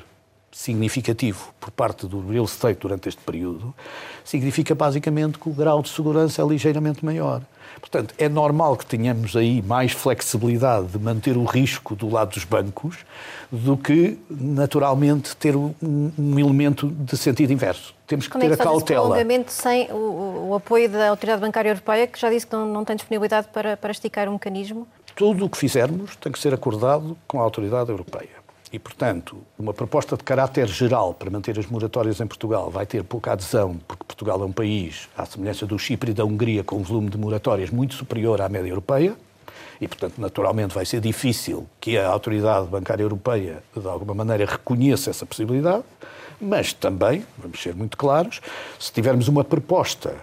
significativo 0.52 1.54
por 1.60 1.72
parte 1.72 2.06
do 2.06 2.28
real 2.28 2.46
estate 2.46 2.80
durante 2.80 3.08
este 3.08 3.22
período, 3.22 3.74
significa 4.24 4.76
basicamente 4.76 5.40
que 5.40 5.50
o 5.50 5.54
grau 5.54 5.82
de 5.82 5.90
segurança 5.90 6.42
é 6.42 6.46
ligeiramente 6.46 7.04
maior. 7.04 7.42
Portanto, 7.80 8.14
é 8.18 8.28
normal 8.28 8.76
que 8.76 8.86
tenhamos 8.86 9.36
aí 9.36 9.62
mais 9.62 9.92
flexibilidade 9.92 10.88
de 10.88 11.00
manter 11.00 11.38
o 11.38 11.46
risco 11.46 11.96
do 11.96 12.10
lado 12.10 12.34
dos 12.34 12.44
bancos 12.44 12.98
do 13.52 13.78
que, 13.78 14.20
naturalmente, 14.30 15.36
ter 15.36 15.56
um, 15.56 15.74
um 15.82 16.40
elemento 16.40 16.88
de 16.88 17.18
sentido 17.18 17.52
inverso. 17.52 17.94
Temos 18.06 18.28
que 18.28 18.34
Como 18.34 18.44
ter 18.44 18.52
é 18.52 18.56
que 18.56 18.62
a 18.62 18.66
cautela. 18.66 19.02
prolongamento 19.02 19.52
sem 19.52 19.90
o, 19.92 20.50
o, 20.50 20.56
apoio 20.56 20.90
da 20.90 21.10
Autoridade 21.10 21.42
Bancária 21.42 21.70
Europeia, 21.70 22.08
que 22.08 22.20
já 22.20 22.30
disse 22.30 22.46
que 22.46 22.54
não, 22.54 22.66
não 22.66 22.84
tem 22.84 22.96
disponibilidade 22.96 23.48
para, 23.54 23.78
para 23.78 23.92
esticar 23.92 24.28
o 24.28 24.32
um 24.32 24.34
mecanismo? 24.34 24.88
Tudo 25.16 25.46
o 25.46 25.50
que 25.50 25.58
fizermos 25.58 26.16
tem 26.18 26.32
que 26.32 26.40
ser 26.40 26.54
acordado 26.54 27.18
com 27.28 27.40
a 27.40 27.44
Autoridade 27.44 27.90
Europeia. 27.90 28.41
E, 28.72 28.80
portanto, 28.80 29.38
uma 29.60 29.74
proposta 29.74 30.16
de 30.16 30.24
caráter 30.24 30.68
geral 30.68 31.14
para 31.14 31.30
manter 31.30 31.60
as 31.60 31.68
moratórias 31.68 32.22
em 32.22 32.28
Portugal 32.28 32.70
vai 32.70 32.86
ter 32.86 33.04
pouca 33.04 33.34
adesão, 33.34 33.78
porque 33.86 34.06
Portugal 34.06 34.42
é 34.42 34.46
um 34.46 34.52
país, 34.52 35.10
à 35.18 35.26
semelhança 35.26 35.66
do 35.66 35.78
Chipre 35.78 36.12
e 36.12 36.14
da 36.14 36.24
Hungria, 36.24 36.64
com 36.64 36.78
um 36.78 36.82
volume 36.82 37.10
de 37.10 37.18
moratórias 37.18 37.70
muito 37.70 37.96
superior 37.96 38.40
à 38.40 38.48
média 38.48 38.70
europeia. 38.70 39.16
E, 39.82 39.88
portanto, 39.88 40.20
naturalmente 40.20 40.74
vai 40.74 40.86
ser 40.86 41.02
difícil 41.02 41.68
que 41.82 41.98
a 41.98 42.08
autoridade 42.08 42.68
bancária 42.68 43.04
europeia, 43.04 43.62
de 43.76 43.88
alguma 43.88 44.14
maneira, 44.14 44.46
reconheça 44.46 45.10
essa 45.10 45.26
possibilidade. 45.26 45.84
Mas 46.40 46.72
também, 46.72 47.26
vamos 47.38 47.62
ser 47.62 47.76
muito 47.76 47.98
claros, 47.98 48.40
se 48.80 48.92
tivermos 48.94 49.28
uma 49.28 49.44
proposta 49.44 50.16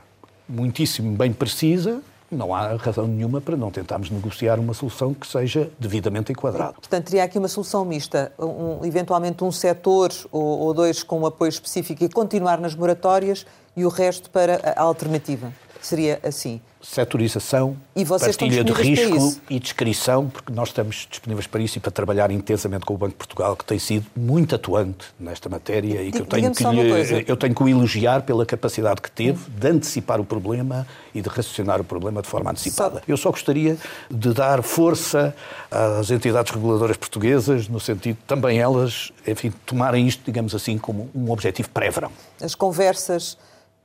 muitíssimo 0.48 1.14
bem 1.14 1.32
precisa, 1.32 2.00
não 2.30 2.54
há 2.54 2.76
razão 2.76 3.06
nenhuma 3.06 3.40
para 3.40 3.56
não 3.56 3.70
tentarmos 3.70 4.10
negociar 4.10 4.58
uma 4.58 4.74
solução 4.74 5.14
que 5.14 5.26
seja 5.26 5.70
devidamente 5.78 6.32
enquadrada. 6.32 6.74
Portanto, 6.74 7.06
teria 7.06 7.24
aqui 7.24 7.38
uma 7.38 7.48
solução 7.48 7.84
mista, 7.84 8.32
um, 8.38 8.84
eventualmente 8.84 9.42
um 9.42 9.52
setor 9.52 10.10
ou, 10.30 10.42
ou, 10.42 10.74
dois 10.74 11.02
com 11.02 11.20
um 11.20 11.26
apoio 11.26 11.48
específico 11.48 12.04
e 12.04 12.08
continuar 12.08 12.58
nas 12.58 12.74
moratórias 12.74 13.46
e 13.76 13.84
o 13.84 13.88
resto 13.88 14.30
para 14.30 14.74
a 14.76 14.82
alternativa. 14.82 15.52
Seria 15.80 16.20
assim 16.22 16.60
setorização, 16.80 17.76
partilha 18.20 18.62
de 18.62 18.72
risco 18.72 19.40
e 19.50 19.58
descrição, 19.58 20.28
porque 20.28 20.52
nós 20.52 20.68
estamos 20.68 21.06
disponíveis 21.10 21.46
para 21.46 21.60
isso 21.60 21.78
e 21.78 21.80
para 21.80 21.90
trabalhar 21.90 22.30
intensamente 22.30 22.86
com 22.86 22.94
o 22.94 22.96
Banco 22.96 23.12
de 23.12 23.16
Portugal, 23.16 23.56
que 23.56 23.64
tem 23.64 23.78
sido 23.78 24.06
muito 24.16 24.54
atuante 24.54 25.06
nesta 25.18 25.48
matéria 25.48 26.02
e, 26.02 26.12
que 26.12 26.20
eu 26.20 26.26
tenho 26.26 26.52
que, 26.52 26.64
lhe, 26.64 27.24
eu 27.26 27.36
tenho 27.36 27.54
que 27.54 27.62
o 27.62 27.68
elogiar 27.68 28.22
pela 28.22 28.46
capacidade 28.46 29.00
que 29.00 29.10
teve 29.10 29.38
de 29.50 29.68
antecipar 29.68 30.20
o 30.20 30.24
problema 30.24 30.86
e 31.14 31.20
de 31.20 31.28
raciocinar 31.28 31.80
o 31.80 31.84
problema 31.84 32.22
de 32.22 32.28
forma 32.28 32.50
antecipada. 32.50 33.02
Eu 33.08 33.16
só 33.16 33.30
gostaria 33.30 33.76
de 34.10 34.32
dar 34.32 34.62
força 34.62 35.34
às 35.70 36.10
entidades 36.10 36.52
reguladoras 36.52 36.96
portuguesas, 36.96 37.68
no 37.68 37.80
sentido 37.80 38.18
também 38.26 38.60
elas, 38.60 39.12
enfim, 39.26 39.52
tomarem 39.66 40.06
isto, 40.06 40.22
digamos 40.24 40.54
assim, 40.54 40.78
como 40.78 41.10
um 41.14 41.30
objetivo 41.30 41.68
pré-verão. 41.70 42.12
As 42.40 42.54
conversas 42.54 43.36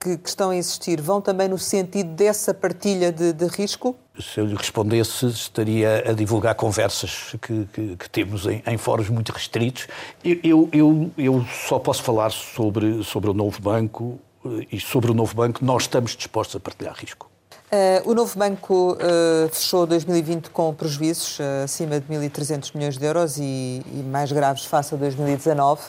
que, 0.04 0.18
que, 0.18 0.28
estão 0.28 0.50
a 0.50 0.56
existir 0.58 1.00
vão 1.00 1.22
também 1.22 1.48
no 1.48 1.58
sentido 1.58 2.10
dessa 2.14 2.54
partilha 2.54 3.12
de, 3.12 3.32
de 3.32 3.48
risco? 3.48 3.96
Se 4.20 4.40
eu 4.40 4.46
lhe 4.46 4.56
respondesse, 4.56 5.26
estaria 5.28 6.10
a 6.10 6.14
divulgar 6.14 6.54
conversas 6.56 7.36
que, 7.42 7.66
que, 7.72 7.96
que 7.96 8.10
temos 8.10 8.46
em, 8.46 8.62
em, 8.68 8.78
fóruns 8.78 9.10
muito 9.10 9.32
restritos. 9.32 9.88
Eu, 10.24 10.70
eu, 10.74 11.12
eu 11.18 11.46
só 11.46 11.80
posso 11.80 12.04
falar 12.04 12.30
sobre, 12.32 13.04
sobre 13.04 13.30
o 13.30 13.34
novo 13.34 13.62
banco 13.62 14.20
eh, 14.46 14.68
e 14.74 14.80
sobre 14.80 15.10
o 15.10 15.14
novo 15.14 15.34
banco 15.34 15.64
nós 15.64 15.84
estamos 15.84 16.16
dispostos 16.16 16.58
a 16.58 16.60
partilhar 16.60 16.96
risco. 16.96 17.33
Uh, 17.74 18.08
o 18.08 18.14
novo 18.14 18.38
banco 18.38 18.92
uh, 18.94 19.50
fechou 19.50 19.88
2020 19.88 20.52
com 20.52 20.72
prejuízos 20.76 21.40
uh, 21.40 21.64
acima 21.64 22.00
de 22.00 22.06
1.300 22.06 22.70
milhões 22.76 23.00
de 23.00 23.04
euros 23.04 23.40
e, 23.40 23.82
e, 23.92 24.04
mais 24.12 24.32
graves 24.32 24.64
face 24.64 24.94
a 24.94 24.98
2019. 24.98 25.82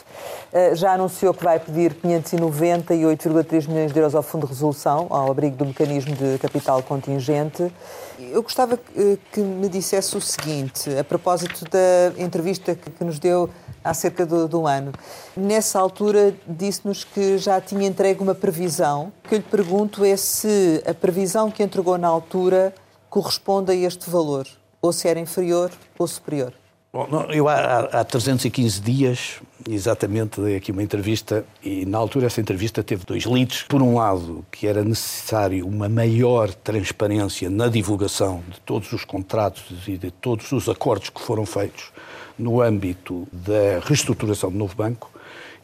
já 0.73 0.93
anunciou 0.93 1.31
que 1.31 1.43
vai 1.43 1.59
pedir 1.59 1.93
598,3 1.93 3.67
milhões 3.67 3.93
de 3.93 3.99
euros 3.99 4.15
ao 4.15 4.23
Fundo 4.23 4.47
de 4.47 4.53
Resolução, 4.53 5.05
ao 5.11 5.29
abrigo 5.29 5.57
do 5.57 5.65
mecanismo 5.67 6.15
de 6.15 6.39
capital 6.39 6.81
contingente. 6.81 7.71
Eu 8.17 8.41
gostava 8.41 8.77
que 8.77 9.41
me 9.41 9.67
dissesse 9.67 10.15
o 10.15 10.21
seguinte, 10.21 10.89
a 10.97 11.03
propósito 11.03 11.65
da 11.65 12.21
entrevista 12.21 12.73
que 12.73 13.03
nos 13.03 13.19
deu 13.19 13.49
há 13.83 13.93
cerca 13.93 14.25
de, 14.25 14.47
de 14.47 14.55
um 14.55 14.65
ano. 14.65 14.93
Nessa 15.35 15.79
altura 15.79 16.33
disse-nos 16.47 17.03
que 17.03 17.37
já 17.37 17.59
tinha 17.59 17.85
entregue 17.85 18.21
uma 18.21 18.33
previsão. 18.33 19.11
O 19.23 19.27
que 19.27 19.35
eu 19.35 19.39
lhe 19.39 19.45
pergunto 19.45 20.05
é 20.05 20.15
se 20.15 20.81
a 20.85 20.93
previsão 20.93 21.51
que 21.51 21.61
entregou 21.61 21.97
na 21.97 22.07
altura 22.07 22.73
corresponde 23.09 23.71
a 23.71 23.75
este 23.75 24.09
valor, 24.09 24.47
ou 24.81 24.93
se 24.93 25.07
era 25.07 25.19
inferior 25.19 25.71
ou 25.99 26.07
superior. 26.07 26.53
Bom, 26.95 27.09
eu 27.29 27.49
há, 27.49 27.79
há 27.91 28.05
315 28.05 28.79
dias, 28.79 29.41
exatamente, 29.69 30.39
dei 30.39 30.55
aqui 30.55 30.71
uma 30.71 30.81
entrevista 30.81 31.45
e, 31.61 31.85
na 31.85 31.97
altura, 31.97 32.27
essa 32.27 32.39
entrevista 32.39 32.81
teve 32.81 33.03
dois 33.03 33.25
leads. 33.25 33.63
Por 33.63 33.81
um 33.81 33.95
lado, 33.95 34.45
que 34.49 34.65
era 34.65 34.81
necessário 34.81 35.67
uma 35.67 35.89
maior 35.89 36.53
transparência 36.53 37.49
na 37.49 37.67
divulgação 37.67 38.41
de 38.47 38.61
todos 38.61 38.93
os 38.93 39.03
contratos 39.03 39.85
e 39.89 39.97
de 39.97 40.09
todos 40.09 40.49
os 40.53 40.69
acordos 40.69 41.09
que 41.09 41.19
foram 41.19 41.45
feitos 41.45 41.91
no 42.39 42.61
âmbito 42.61 43.27
da 43.29 43.81
reestruturação 43.85 44.49
do 44.49 44.57
novo 44.57 44.73
banco, 44.73 45.11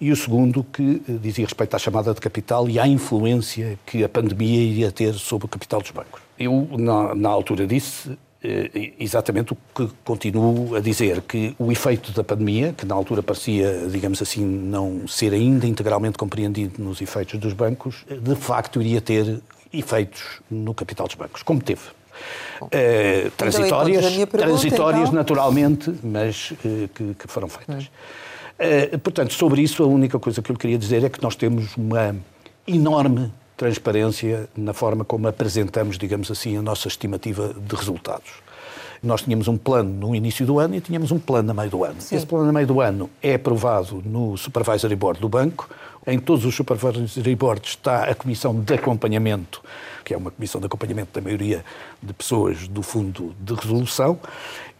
e 0.01 0.11
o 0.11 0.15
segundo 0.17 0.65
que 0.65 1.01
eh, 1.07 1.13
dizia 1.13 1.45
respeito 1.45 1.73
à 1.73 1.79
chamada 1.79 2.13
de 2.13 2.19
capital 2.19 2.67
e 2.67 2.77
à 2.77 2.85
influência 2.85 3.79
que 3.85 4.03
a 4.03 4.09
pandemia 4.09 4.63
iria 4.63 4.91
ter 4.91 5.13
sobre 5.13 5.45
o 5.45 5.47
capital 5.47 5.79
dos 5.79 5.91
bancos. 5.91 6.19
Eu, 6.37 6.67
na, 6.77 7.15
na 7.15 7.29
altura, 7.29 7.65
disse 7.65 8.17
exatamente 8.99 9.53
o 9.53 9.57
que 9.75 9.87
continuo 10.03 10.75
a 10.75 10.79
dizer, 10.79 11.21
que 11.21 11.55
o 11.59 11.71
efeito 11.71 12.11
da 12.11 12.23
pandemia, 12.23 12.73
que 12.73 12.85
na 12.85 12.95
altura 12.95 13.21
parecia, 13.21 13.87
digamos 13.87 14.19
assim, 14.21 14.43
não 14.43 15.07
ser 15.07 15.33
ainda 15.33 15.67
integralmente 15.67 16.17
compreendido 16.17 16.81
nos 16.81 17.01
efeitos 17.01 17.39
dos 17.39 17.53
bancos, 17.53 18.03
de 18.09 18.35
facto 18.35 18.81
iria 18.81 18.99
ter 18.99 19.39
efeitos 19.71 20.41
no 20.49 20.73
capital 20.73 21.05
dos 21.05 21.15
bancos, 21.15 21.43
como 21.43 21.61
teve. 21.61 21.81
Uh, 22.61 23.31
transitórias, 23.37 24.05
pergunta, 24.05 24.37
transitórias 24.37 25.03
então... 25.03 25.13
naturalmente, 25.13 25.93
mas 26.03 26.51
uh, 26.51 26.87
que, 26.93 27.13
que, 27.15 27.27
foram 27.27 27.47
feitas. 27.47 27.85
Uh, 27.85 28.99
portanto, 28.99 29.33
sobre 29.33 29.61
isso, 29.61 29.83
a 29.83 29.87
única 29.87 30.19
coisa 30.19 30.41
que 30.41 30.51
eu 30.51 30.55
queria 30.55 30.77
dizer 30.77 31.03
é 31.03 31.09
que 31.09 31.21
nós 31.21 31.35
temos 31.35 31.75
uma 31.75 32.15
enorme 32.67 33.31
transparência 33.61 34.49
na 34.57 34.73
forma 34.73 35.05
como 35.05 35.27
apresentamos, 35.27 35.95
digamos 35.95 36.31
assim, 36.31 36.57
a 36.57 36.63
nossa 36.63 36.87
estimativa 36.87 37.53
de 37.55 37.75
resultados. 37.75 38.31
Nós 39.03 39.21
tínhamos 39.21 39.47
um 39.47 39.55
plano 39.55 40.07
no 40.07 40.15
início 40.15 40.47
do 40.47 40.57
ano 40.57 40.73
e 40.73 40.81
tínhamos 40.81 41.11
um 41.11 41.19
plano 41.19 41.51
a 41.51 41.53
meio 41.53 41.69
do 41.69 41.83
ano. 41.83 42.01
Sim. 42.01 42.15
Esse 42.15 42.25
plano 42.25 42.49
a 42.49 42.51
meio 42.51 42.65
do 42.65 42.81
ano 42.81 43.07
é 43.21 43.35
aprovado 43.35 44.01
no 44.03 44.35
Supervisory 44.35 44.95
Board 44.95 45.21
do 45.21 45.29
banco. 45.29 45.69
Em 46.07 46.17
todos 46.17 46.43
os 46.43 46.55
Supervisory 46.55 47.35
Boards 47.35 47.69
está 47.69 48.05
a 48.05 48.15
Comissão 48.15 48.59
de 48.59 48.73
Acompanhamento 48.73 49.61
que 50.03 50.13
é 50.13 50.17
uma 50.17 50.31
comissão 50.31 50.59
de 50.59 50.67
acompanhamento 50.67 51.11
da 51.13 51.21
maioria 51.21 51.63
de 52.01 52.13
pessoas 52.13 52.67
do 52.67 52.81
Fundo 52.81 53.35
de 53.39 53.53
Resolução, 53.53 54.19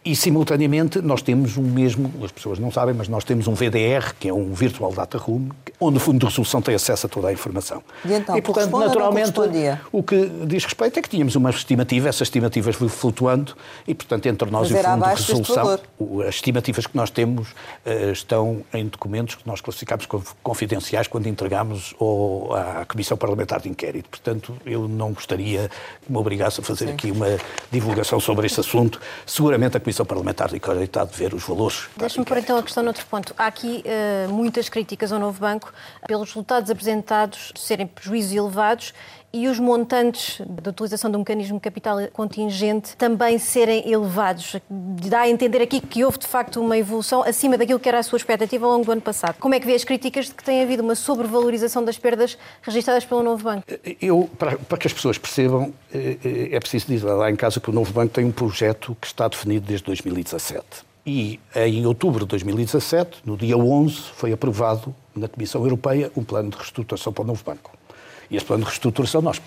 e, 0.04 0.16
simultaneamente, 0.16 1.00
nós 1.00 1.22
temos 1.22 1.56
um 1.56 1.62
mesmo, 1.62 2.12
as 2.24 2.32
pessoas 2.32 2.58
não 2.58 2.72
sabem, 2.72 2.92
mas 2.92 3.08
nós 3.08 3.22
temos 3.22 3.46
um 3.46 3.54
VDR, 3.54 4.14
que 4.18 4.28
é 4.28 4.34
um 4.34 4.52
Virtual 4.52 4.92
Data 4.92 5.16
Room, 5.16 5.50
onde 5.78 5.98
o 5.98 6.00
Fundo 6.00 6.18
de 6.18 6.26
Resolução 6.26 6.60
tem 6.60 6.74
acesso 6.74 7.06
a 7.06 7.08
toda 7.08 7.28
a 7.28 7.32
informação. 7.32 7.82
E, 8.04 8.12
então, 8.12 8.36
e 8.36 8.42
portanto, 8.42 8.76
naturalmente, 8.78 9.32
o 9.92 10.02
que 10.02 10.28
diz 10.44 10.64
respeito 10.64 10.98
é 10.98 11.02
que 11.02 11.08
tínhamos 11.08 11.36
uma 11.36 11.50
estimativa, 11.50 12.08
essas 12.08 12.22
estimativas 12.22 12.74
flutuando, 12.74 13.54
e, 13.86 13.94
portanto, 13.94 14.26
entre 14.26 14.50
nós 14.50 14.72
mas 14.72 14.82
e 14.82 14.86
o 14.86 14.90
Fundo 14.90 15.04
de 15.04 15.10
Resolução, 15.10 15.80
as 16.26 16.34
estimativas 16.34 16.86
que 16.86 16.96
nós 16.96 17.10
temos 17.10 17.50
uh, 17.50 18.10
estão 18.12 18.64
em 18.74 18.86
documentos 18.86 19.36
que 19.36 19.46
nós 19.46 19.60
classificamos 19.60 20.06
como 20.06 20.24
confidenciais 20.42 21.06
quando 21.06 21.28
entregamos 21.28 21.94
ao, 22.00 22.54
à 22.54 22.84
Comissão 22.86 23.16
Parlamentar 23.16 23.60
de 23.60 23.68
Inquérito. 23.68 24.08
Portanto, 24.08 24.56
eu 24.66 24.88
não 24.88 25.12
gostaria 25.12 25.70
que 26.04 26.10
me 26.10 26.18
obrigasse 26.18 26.60
a 26.60 26.64
fazer 26.64 26.86
Sim. 26.86 26.92
aqui 26.92 27.10
uma 27.12 27.38
divulgação 27.70 28.18
sobre 28.18 28.46
esse 28.46 28.58
assunto. 28.58 29.00
Seguramente 29.24 29.76
a 29.76 29.80
Comissão 29.80 29.91
Comissão 29.92 30.06
Parlamentar 30.06 30.48
de 30.48 30.56
Inquérito 30.56 31.04
de 31.04 31.16
ver 31.16 31.34
os 31.34 31.44
valores. 31.44 31.88
Deixe-me 31.98 32.24
pôr 32.24 32.38
então 32.38 32.56
a 32.56 32.62
questão 32.62 32.82
noutro 32.82 33.04
ponto. 33.06 33.34
Há 33.36 33.46
aqui 33.46 33.84
uh, 33.84 34.32
muitas 34.32 34.70
críticas 34.70 35.12
ao 35.12 35.18
novo 35.18 35.38
banco 35.38 35.70
pelos 36.06 36.28
resultados 36.28 36.70
apresentados 36.70 37.52
serem 37.54 37.86
prejuízos 37.86 38.32
elevados 38.32 38.94
e 39.32 39.48
os 39.48 39.58
montantes 39.58 40.42
da 40.46 40.70
utilização 40.70 41.10
do 41.10 41.18
mecanismo 41.18 41.58
capital 41.58 41.96
contingente 42.12 42.96
também 42.96 43.38
serem 43.38 43.90
elevados. 43.90 44.56
Dá 44.68 45.20
a 45.20 45.28
entender 45.28 45.62
aqui 45.62 45.80
que 45.80 46.04
houve 46.04 46.18
de 46.18 46.26
facto 46.26 46.60
uma 46.60 46.76
evolução 46.76 47.22
acima 47.22 47.56
daquilo 47.56 47.80
que 47.80 47.88
era 47.88 47.98
a 47.98 48.02
sua 48.02 48.18
expectativa 48.18 48.66
ao 48.66 48.72
longo 48.72 48.84
do 48.84 48.92
ano 48.92 49.00
passado. 49.00 49.36
Como 49.40 49.54
é 49.54 49.60
que 49.60 49.66
vê 49.66 49.74
as 49.74 49.84
críticas 49.84 50.26
de 50.26 50.34
que 50.34 50.44
tem 50.44 50.62
havido 50.62 50.82
uma 50.82 50.94
sobrevalorização 50.94 51.84
das 51.84 51.96
perdas 51.96 52.36
registradas 52.60 53.04
pelo 53.04 53.22
novo 53.22 53.42
banco? 53.42 53.64
Eu, 54.00 54.28
para, 54.38 54.58
para 54.58 54.78
que 54.78 54.86
as 54.86 54.92
pessoas 54.92 55.16
percebam, 55.16 55.72
eh, 55.94 56.18
eh, 56.22 56.48
é 56.52 56.60
preciso 56.60 56.86
dizer 56.86 57.06
lá 57.06 57.30
em 57.30 57.36
casa 57.36 57.60
que 57.60 57.70
o 57.70 57.72
novo 57.72 57.92
banco 57.92 58.12
tem 58.12 58.24
um 58.24 58.32
projeto 58.32 58.96
que 59.00 59.06
está 59.06 59.28
definido 59.28 59.66
desde 59.66 59.86
2017. 59.86 60.64
E 61.04 61.40
em 61.56 61.84
outubro 61.84 62.20
de 62.20 62.26
2017, 62.26 63.22
no 63.24 63.36
dia 63.36 63.56
11, 63.56 63.96
foi 64.14 64.32
aprovado 64.32 64.94
na 65.16 65.26
Comissão 65.26 65.62
Europeia 65.62 66.12
um 66.16 66.22
plano 66.22 66.50
de 66.50 66.56
reestruturação 66.56 67.12
para 67.12 67.22
o 67.22 67.26
novo 67.26 67.42
banco. 67.44 67.72
E 68.30 68.36
este 68.36 68.46
plano 68.46 68.64
de 68.64 68.68
reestruturação 68.68 69.22
nós 69.22 69.40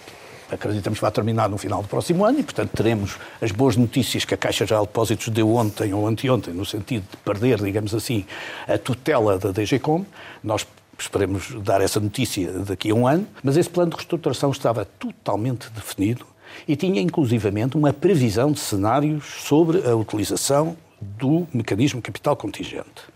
acreditamos 0.50 1.00
que 1.00 1.02
vai 1.02 1.12
terminar 1.12 1.50
no 1.50 1.58
final 1.58 1.82
do 1.82 1.88
próximo 1.88 2.24
ano 2.24 2.40
e, 2.40 2.44
portanto, 2.44 2.72
teremos 2.72 3.18
as 3.42 3.52
boas 3.52 3.76
notícias 3.76 4.26
que 4.26 4.34
a 4.34 4.38
Caixa 4.38 4.66
Geral 4.66 4.84
de 4.84 4.90
Depósitos 4.90 5.30
deu 5.30 5.56
ontem 5.56 5.94
ou 5.94 6.08
anteontem, 6.08 6.54
no 6.54 6.66
sentido 6.66 7.06
de 7.10 7.18
perder, 7.18 7.62
digamos 7.62 7.94
assim, 7.94 8.26
a 8.68 8.78
tutela 8.78 9.38
da 9.38 9.52
DGCOM. 9.52 10.06
Nós 10.44 10.68
esperemos 10.98 11.52
dar 11.62 11.82
essa 11.82 12.00
notícia 12.00 12.52
daqui 12.52 12.92
a 12.92 12.96
um 12.96 13.08
ano, 13.08 13.28
mas 13.44 13.58
esse 13.58 13.70
plano 13.70 13.92
de 13.92 13.98
reestruturação 13.98 14.52
estava 14.52 14.86
totalmente 14.86 15.70
definido 15.72 16.26
e 16.68 16.76
tinha, 16.76 17.02
inclusivamente, 17.02 17.76
uma 17.76 17.92
previsão 17.92 18.52
de 18.52 18.60
cenários 18.60 19.26
sobre 19.42 19.86
a 19.88 19.96
utilização 19.96 20.78
do 21.02 21.48
mecanismo 21.54 22.02
capital 22.02 22.36
contingente. 22.36 23.16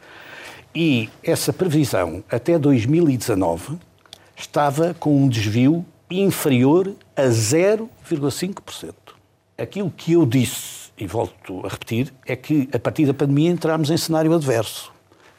E 0.76 1.10
essa 1.24 1.52
previsão, 1.52 2.24
até 2.30 2.60
2019, 2.60 3.78
estava 4.40 4.94
com 4.94 5.16
um 5.16 5.28
desvio 5.28 5.86
inferior 6.10 6.96
a 7.16 7.24
0,5%. 7.24 8.94
Aquilo 9.58 9.92
que 9.92 10.14
eu 10.14 10.26
disse, 10.26 10.92
e 10.98 11.06
volto 11.06 11.66
a 11.66 11.70
repetir, 11.70 12.14
é 12.26 12.36
que 12.36 12.70
a 12.74 12.80
partir 12.80 13.06
da 13.06 13.14
pandemia 13.14 13.52
entramos 13.52 13.90
em 13.90 13.98
cenário 13.98 14.34
adverso. 14.34 14.92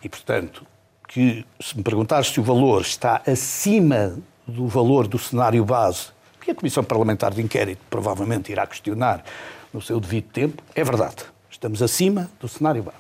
E, 0.03 0.09
portanto, 0.09 0.65
que 1.09 1.45
se 1.61 1.77
me 1.77 1.83
perguntar 1.83 2.25
se 2.25 2.39
o 2.39 2.43
valor 2.43 2.83
está 2.83 3.23
acima 3.27 4.19
do 4.47 4.67
valor 4.69 5.09
do 5.09 5.19
cenário 5.19 5.65
base, 5.65 6.09
que 6.41 6.51
a 6.51 6.55
Comissão 6.55 6.85
Parlamentar 6.85 7.33
de 7.33 7.43
Inquérito 7.43 7.81
provavelmente 7.89 8.53
irá 8.53 8.67
questionar 8.67 9.25
no 9.73 9.81
seu 9.81 9.99
devido 10.01 10.31
tempo, 10.31 10.63
é 10.75 10.85
verdade. 10.85 11.25
Estamos 11.51 11.83
acima 11.83 12.31
do 12.41 12.49
cenário 12.49 12.83
base. 12.83 12.99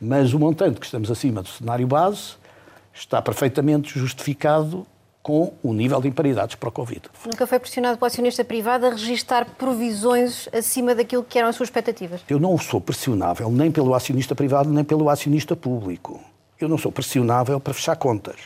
Mas 0.00 0.32
o 0.34 0.38
montante 0.38 0.78
que 0.78 0.86
estamos 0.86 1.10
acima 1.10 1.42
do 1.42 1.48
cenário 1.48 1.86
base 1.86 2.34
está 2.92 3.20
perfeitamente 3.20 3.98
justificado 3.98 4.86
com 5.26 5.52
o 5.60 5.74
nível 5.74 6.00
de 6.00 6.06
imparidades 6.06 6.54
para 6.54 6.68
o 6.68 6.72
Covid. 6.72 7.02
Nunca 7.24 7.48
foi 7.48 7.58
pressionado 7.58 7.98
pelo 7.98 8.06
acionista 8.06 8.44
privado 8.44 8.86
a 8.86 8.90
registar 8.90 9.44
provisões 9.58 10.48
acima 10.52 10.94
daquilo 10.94 11.24
que 11.24 11.36
eram 11.36 11.48
as 11.48 11.56
suas 11.56 11.68
expectativas? 11.68 12.20
Eu 12.28 12.38
não 12.38 12.56
sou 12.56 12.80
pressionável 12.80 13.50
nem 13.50 13.72
pelo 13.72 13.92
acionista 13.92 14.36
privado 14.36 14.70
nem 14.70 14.84
pelo 14.84 15.10
acionista 15.10 15.56
público. 15.56 16.20
Eu 16.60 16.68
não 16.68 16.78
sou 16.78 16.92
pressionável 16.92 17.58
para 17.58 17.74
fechar 17.74 17.96
contas. 17.96 18.36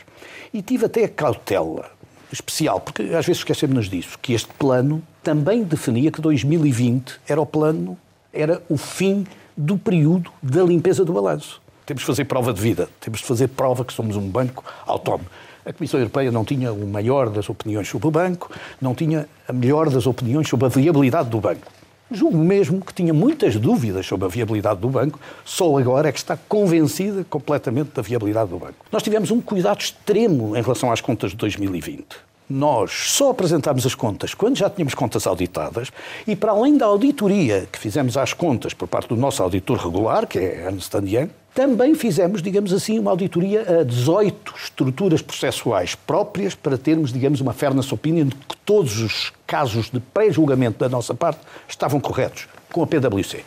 E 0.51 0.63
tive 0.63 0.87
até 0.87 1.03
a 1.03 1.07
cautela 1.07 1.91
especial, 2.31 2.79
porque 2.79 3.03
às 3.03 3.27
vezes 3.27 3.37
esquecemos-nos 3.41 3.87
disso, 3.87 4.17
que 4.19 4.33
este 4.33 4.51
plano 4.55 5.03
também 5.21 5.63
definia 5.63 6.11
que 6.11 6.19
2020 6.19 7.21
era 7.27 7.39
o 7.39 7.45
plano, 7.45 7.95
era 8.33 8.59
o 8.67 8.75
fim 8.75 9.27
do 9.55 9.77
período 9.77 10.31
da 10.41 10.63
limpeza 10.63 11.05
do 11.05 11.13
balanço. 11.13 11.61
Temos 11.91 12.03
de 12.03 12.07
fazer 12.07 12.23
prova 12.23 12.53
de 12.53 12.61
vida, 12.61 12.87
temos 13.01 13.19
de 13.19 13.25
fazer 13.25 13.49
prova 13.49 13.83
que 13.83 13.91
somos 13.91 14.15
um 14.15 14.25
banco 14.25 14.63
autónomo. 14.85 15.25
A 15.65 15.73
Comissão 15.73 15.99
Europeia 15.99 16.31
não 16.31 16.45
tinha 16.45 16.71
o 16.71 16.87
maior 16.87 17.29
das 17.29 17.49
opiniões 17.49 17.85
sobre 17.89 18.07
o 18.07 18.11
banco, 18.11 18.49
não 18.79 18.95
tinha 18.95 19.27
a 19.45 19.51
melhor 19.51 19.89
das 19.89 20.07
opiniões 20.07 20.47
sobre 20.47 20.67
a 20.67 20.69
viabilidade 20.69 21.27
do 21.27 21.41
banco. 21.41 21.69
Julgo 22.09 22.37
mesmo 22.37 22.79
que 22.79 22.93
tinha 22.93 23.13
muitas 23.13 23.57
dúvidas 23.57 24.05
sobre 24.05 24.25
a 24.25 24.29
viabilidade 24.29 24.79
do 24.79 24.87
banco, 24.87 25.19
só 25.43 25.77
agora 25.77 26.07
é 26.07 26.13
que 26.13 26.19
está 26.19 26.37
convencida 26.37 27.25
completamente 27.29 27.89
da 27.93 28.01
viabilidade 28.01 28.51
do 28.51 28.57
banco. 28.57 28.85
Nós 28.89 29.03
tivemos 29.03 29.29
um 29.29 29.41
cuidado 29.41 29.81
extremo 29.81 30.55
em 30.55 30.61
relação 30.61 30.93
às 30.93 31.01
contas 31.01 31.31
de 31.31 31.35
2020. 31.35 32.05
Nós 32.51 32.91
só 32.91 33.31
apresentámos 33.31 33.85
as 33.85 33.95
contas 33.95 34.33
quando 34.33 34.57
já 34.57 34.69
tínhamos 34.69 34.93
contas 34.93 35.25
auditadas 35.25 35.91
e, 36.27 36.35
para 36.35 36.51
além 36.51 36.77
da 36.77 36.85
auditoria 36.85 37.67
que 37.71 37.79
fizemos 37.79 38.17
às 38.17 38.33
contas 38.33 38.73
por 38.73 38.87
parte 38.87 39.09
do 39.09 39.15
nosso 39.15 39.41
auditor 39.41 39.77
regular, 39.77 40.27
que 40.27 40.37
é 40.37 40.65
Ernst 40.65 40.93
Young, 40.93 41.29
também 41.53 41.95
fizemos, 41.95 42.41
digamos 42.41 42.71
assim, 42.71 42.97
uma 42.97 43.11
auditoria 43.11 43.81
a 43.81 43.83
18 43.83 44.53
estruturas 44.55 45.21
processuais 45.21 45.95
próprias 45.95 46.55
para 46.55 46.77
termos, 46.77 47.11
digamos, 47.11 47.41
uma 47.41 47.51
fairness 47.51 47.91
opinion 47.91 48.27
de 48.27 48.35
que 48.35 48.55
todos 48.65 48.99
os 48.99 49.33
casos 49.45 49.89
de 49.89 49.99
pré-julgamento 49.99 50.79
da 50.79 50.87
nossa 50.87 51.13
parte 51.13 51.39
estavam 51.67 51.99
corretos 51.99 52.47
com 52.71 52.81
a 52.81 52.87
PwC. 52.87 53.43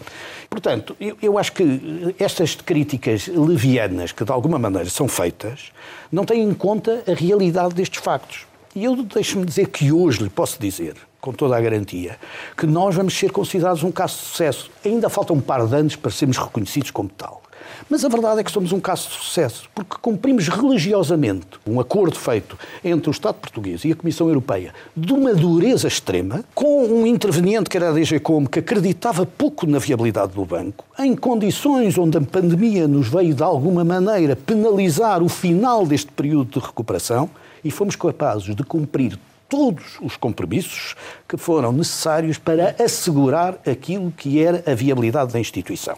Portanto, 0.50 0.94
eu, 1.00 1.16
eu, 1.22 1.38
acho 1.38 1.52
que 1.52 2.14
estas 2.18 2.54
críticas 2.54 3.26
levianas 3.26 4.12
que 4.12 4.22
de 4.22 4.30
alguma 4.30 4.58
maneira 4.58 4.88
são 4.90 5.08
feitas 5.08 5.72
não 6.12 6.24
têm 6.24 6.42
em 6.42 6.54
conta 6.54 7.02
a 7.08 7.14
realidade 7.14 7.74
destes 7.74 8.02
factos. 8.02 8.46
E 8.74 8.82
eu 8.82 8.96
deixo-me 8.96 9.46
dizer 9.46 9.68
que 9.68 9.92
hoje 9.92 10.20
lhe 10.20 10.28
posso 10.28 10.60
dizer, 10.60 10.96
com 11.20 11.32
toda 11.32 11.56
a 11.56 11.60
garantia, 11.60 12.18
que 12.56 12.66
nós 12.66 12.96
vamos 12.96 13.16
ser 13.16 13.30
considerados 13.30 13.84
um 13.84 13.92
caso 13.92 14.16
de 14.16 14.22
sucesso. 14.22 14.68
Ainda 14.84 15.08
falta 15.08 15.32
um 15.32 15.40
par 15.40 15.64
de 15.64 15.76
anos 15.76 15.94
para 15.94 16.10
sermos 16.10 16.36
reconhecidos 16.36 16.90
como 16.90 17.08
tal. 17.08 17.40
Mas 17.88 18.04
a 18.04 18.08
verdade 18.08 18.40
é 18.40 18.44
que 18.44 18.50
somos 18.50 18.72
um 18.72 18.80
caso 18.80 19.08
de 19.08 19.14
sucesso, 19.14 19.68
porque 19.72 19.94
cumprimos 20.02 20.48
religiosamente 20.48 21.46
um 21.64 21.78
acordo 21.78 22.18
feito 22.18 22.58
entre 22.84 23.08
o 23.08 23.12
Estado 23.12 23.36
português 23.36 23.84
e 23.84 23.92
a 23.92 23.94
Comissão 23.94 24.26
Europeia 24.26 24.74
de 24.96 25.12
uma 25.12 25.32
dureza 25.32 25.86
extrema, 25.86 26.44
com 26.52 26.84
um 26.84 27.06
interveniente 27.06 27.70
que 27.70 27.76
era 27.76 27.90
a 27.90 27.92
DG 27.92 28.18
Como, 28.18 28.48
que 28.48 28.58
acreditava 28.58 29.24
pouco 29.24 29.68
na 29.68 29.78
viabilidade 29.78 30.32
do 30.32 30.44
banco, 30.44 30.84
em 30.98 31.14
condições 31.14 31.96
onde 31.96 32.18
a 32.18 32.20
pandemia 32.20 32.88
nos 32.88 33.06
veio 33.06 33.34
de 33.34 33.42
alguma 33.42 33.84
maneira 33.84 34.34
penalizar 34.34 35.22
o 35.22 35.28
final 35.28 35.86
deste 35.86 36.10
período 36.10 36.58
de 36.58 36.66
recuperação, 36.66 37.30
e 37.64 37.70
fomos 37.70 37.96
capazes 37.96 38.54
de 38.54 38.62
cumprir 38.62 39.18
todos 39.48 39.98
os 40.00 40.16
compromissos 40.16 40.94
que 41.28 41.36
foram 41.36 41.72
necessários 41.72 42.38
para 42.38 42.74
assegurar 42.78 43.58
aquilo 43.66 44.12
que 44.12 44.42
era 44.42 44.62
a 44.70 44.74
viabilidade 44.74 45.32
da 45.32 45.40
instituição. 45.40 45.96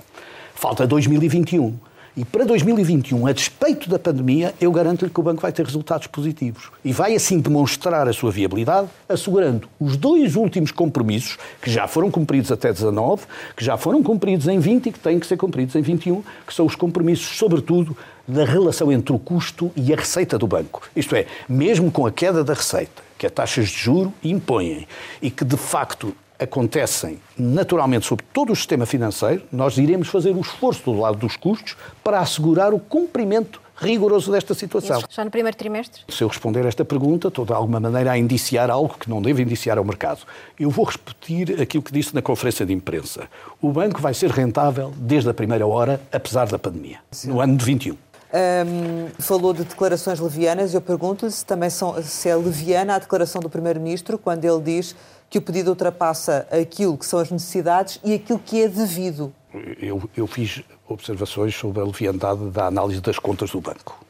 Falta 0.55 0.87
2021. 0.87 1.75
E 2.17 2.25
para 2.25 2.47
2021, 2.47 3.27
a 3.27 3.33
despeito 3.33 3.91
da 3.91 3.99
pandemia, 3.99 4.55
eu 4.59 4.73
garanto-lhe 4.73 5.11
que 5.11 5.21
o 5.21 5.23
banco 5.23 5.43
vai 5.43 5.53
ter 5.53 5.67
resultados 5.67 6.07
positivos. 6.07 6.71
E 6.83 6.91
vai 6.91 7.15
assim 7.15 7.39
demonstrar 7.39 8.09
a 8.09 8.13
sua 8.15 8.31
viabilidade, 8.31 8.89
assegurando 9.07 9.69
os 9.79 9.99
dois 9.99 10.35
últimos 10.35 10.71
compromissos, 10.71 11.37
que 11.61 11.71
já 11.71 11.87
foram 11.87 12.11
cumpridos 12.11 12.51
até 12.51 12.73
19, 12.73 13.25
que 13.55 13.63
já 13.63 13.77
foram 13.77 14.03
cumpridos 14.03 14.49
em 14.49 14.59
20 14.59 14.87
e 14.87 14.93
que 14.93 14.99
têm 14.99 15.21
que 15.21 15.27
ser 15.27 15.37
cumpridos 15.37 15.77
em 15.77 15.83
21, 15.83 16.23
que 16.47 16.55
são 16.55 16.65
os 16.65 16.75
compromissos, 16.75 17.37
sobretudo, 17.37 17.95
da 18.27 18.47
relação 18.47 18.91
entre 18.91 19.15
o 19.15 19.19
custo 19.19 19.71
e 19.77 19.93
a 19.93 19.97
receita 19.97 20.39
do 20.39 20.47
banco. 20.47 20.89
Isto 20.97 21.15
é, 21.17 21.27
mesmo 21.47 21.91
com 21.91 22.07
a 22.07 22.11
queda 22.11 22.43
da 22.43 22.55
receita, 22.55 23.03
que 23.19 23.27
as 23.27 23.33
taxas 23.33 23.69
de 23.69 23.77
juro 23.77 24.11
impõem 24.25 24.89
e 25.21 25.31
que, 25.31 25.45
de 25.45 25.59
facto, 25.59 26.15
acontecem 26.38 27.18
naturalmente 27.38 28.07
sobre 28.07 28.25
todo 28.33 28.53
o 28.53 28.57
sistema 28.57 28.87
financeiro, 28.87 29.42
nós 29.53 29.79
iremos 29.79 30.09
fazer 30.09 30.31
o 30.31 30.40
esforço 30.40 30.85
do 30.85 31.01
lado 31.01 31.18
dos 31.18 31.37
custos 31.37 31.77
para 32.03 32.20
assegurar 32.20 32.72
o 32.72 32.79
cumprimento 32.79 33.61
rigoroso 33.77 34.33
desta 34.33 34.55
situação. 34.55 34.99
Isso 34.99 35.09
já 35.11 35.25
no 35.25 35.31
primeiro 35.31 35.57
trimestre? 35.57 36.03
Se 36.09 36.25
eu 36.25 36.29
responder 36.29 36.64
esta 36.64 36.85
pergunta, 36.85 37.29
estou 37.29 37.44
de 37.44 37.53
alguma 37.53 37.79
maneira 37.79 38.12
a 38.12 38.18
indiciar 38.18 38.70
algo 38.70 38.96
que 38.99 39.09
não 39.09 39.20
deve 39.20 39.42
indiciar 39.42 39.77
ao 39.79 39.85
mercado. 39.85 40.20
Eu 40.59 40.70
vou 40.70 40.87
repetir 40.87 41.61
aquilo 41.61 41.83
que 41.83 41.92
disse 41.92 42.14
na 42.14 42.22
conferência 42.22 42.64
de 42.64 42.72
imprensa. 42.72 43.29
O 43.61 43.70
banco 43.70 44.01
vai 44.01 44.14
ser 44.14 44.31
rentável 44.31 44.92
desde 44.96 45.29
a 45.29 45.35
primeira 45.35 45.66
hora, 45.66 46.01
apesar 46.11 46.46
da 46.46 46.59
pandemia, 46.59 46.99
Sim. 47.11 47.29
no 47.29 47.40
ano 47.40 47.57
de 47.57 47.64
21. 47.64 47.96
Um, 48.37 49.09
falou 49.18 49.53
de 49.53 49.64
declarações 49.64 50.18
levianas. 50.18 50.75
Eu 50.75 50.81
pergunto-lhe 50.81 51.31
se 51.31 51.44
também 51.44 51.70
são, 51.70 52.03
se 52.03 52.29
é 52.29 52.35
leviana 52.35 52.96
a 52.96 52.99
declaração 52.99 53.40
do 53.40 53.49
Primeiro-Ministro 53.49 54.18
quando 54.18 54.44
ele 54.44 54.61
diz 54.61 54.96
que 55.29 55.39
o 55.39 55.43
pedido 55.43 55.71
ultrapassa 55.71 56.47
aquilo 56.51 56.97
que 56.97 57.07
são 57.07 57.19
as 57.19 57.31
necessidades 57.31 58.01
e 58.05 58.15
aquilo 58.15 58.39
que 58.39 58.62
é 58.62 58.69
devido. 58.69 59.33
Eu, 59.81 60.09
eu 60.17 60.27
fiz 60.27 60.62
observações 60.89 61.55
sobre 61.55 61.81
a 61.81 61.85
leviandade 61.85 62.51
da 62.51 62.67
análise 62.67 63.01
das 63.01 63.19
contas 63.19 63.51
do 63.51 63.61
banco. 63.61 64.07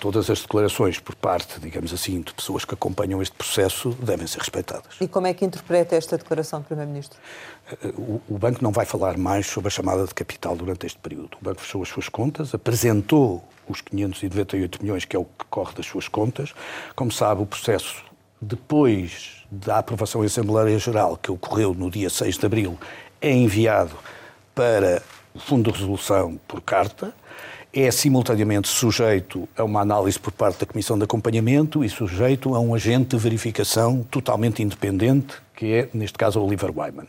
Todas 0.00 0.30
as 0.30 0.40
declarações 0.40 1.00
por 1.00 1.16
parte, 1.16 1.58
digamos 1.58 1.92
assim, 1.92 2.20
de 2.20 2.32
pessoas 2.32 2.64
que 2.64 2.72
acompanham 2.72 3.20
este 3.20 3.34
processo 3.34 3.90
devem 4.00 4.28
ser 4.28 4.38
respeitadas. 4.38 4.94
E 5.00 5.08
como 5.08 5.26
é 5.26 5.34
que 5.34 5.44
interpreta 5.44 5.96
esta 5.96 6.16
declaração 6.16 6.60
do 6.60 6.66
Primeiro-Ministro? 6.66 7.18
O, 7.96 8.20
o 8.28 8.38
banco 8.38 8.62
não 8.62 8.70
vai 8.70 8.86
falar 8.86 9.18
mais 9.18 9.46
sobre 9.46 9.66
a 9.66 9.70
chamada 9.70 10.06
de 10.06 10.14
capital 10.14 10.54
durante 10.54 10.86
este 10.86 11.00
período. 11.00 11.36
O 11.40 11.44
banco 11.44 11.60
fechou 11.60 11.82
as 11.82 11.88
suas 11.88 12.08
contas, 12.08 12.54
apresentou 12.54 13.42
os 13.68 13.80
598 13.80 14.80
milhões, 14.80 15.04
que 15.04 15.16
é 15.16 15.18
o 15.18 15.24
que 15.24 15.44
corre 15.50 15.74
das 15.74 15.86
suas 15.86 16.06
contas. 16.06 16.54
Como 16.94 17.10
sabe, 17.10 17.42
o 17.42 17.46
processo, 17.46 18.04
depois 18.40 19.37
da 19.50 19.78
aprovação 19.78 20.22
em 20.22 20.26
Assembleia 20.26 20.78
Geral, 20.78 21.16
que 21.16 21.30
ocorreu 21.30 21.74
no 21.74 21.90
dia 21.90 22.10
6 22.10 22.36
de 22.36 22.46
abril, 22.46 22.78
é 23.20 23.32
enviado 23.32 23.96
para 24.54 25.02
o 25.34 25.38
Fundo 25.38 25.70
de 25.70 25.78
Resolução 25.78 26.38
por 26.46 26.60
carta, 26.60 27.14
é 27.72 27.90
simultaneamente 27.90 28.68
sujeito 28.68 29.48
a 29.56 29.62
uma 29.62 29.80
análise 29.80 30.18
por 30.18 30.32
parte 30.32 30.60
da 30.60 30.66
Comissão 30.66 30.96
de 30.98 31.04
Acompanhamento 31.04 31.84
e 31.84 31.88
sujeito 31.88 32.54
a 32.54 32.60
um 32.60 32.74
agente 32.74 33.16
de 33.16 33.22
verificação 33.22 34.06
totalmente 34.10 34.62
independente, 34.62 35.36
que 35.54 35.72
é, 35.72 35.88
neste 35.92 36.16
caso, 36.16 36.40
o 36.40 36.46
Oliver 36.46 36.70
Wyman. 36.76 37.06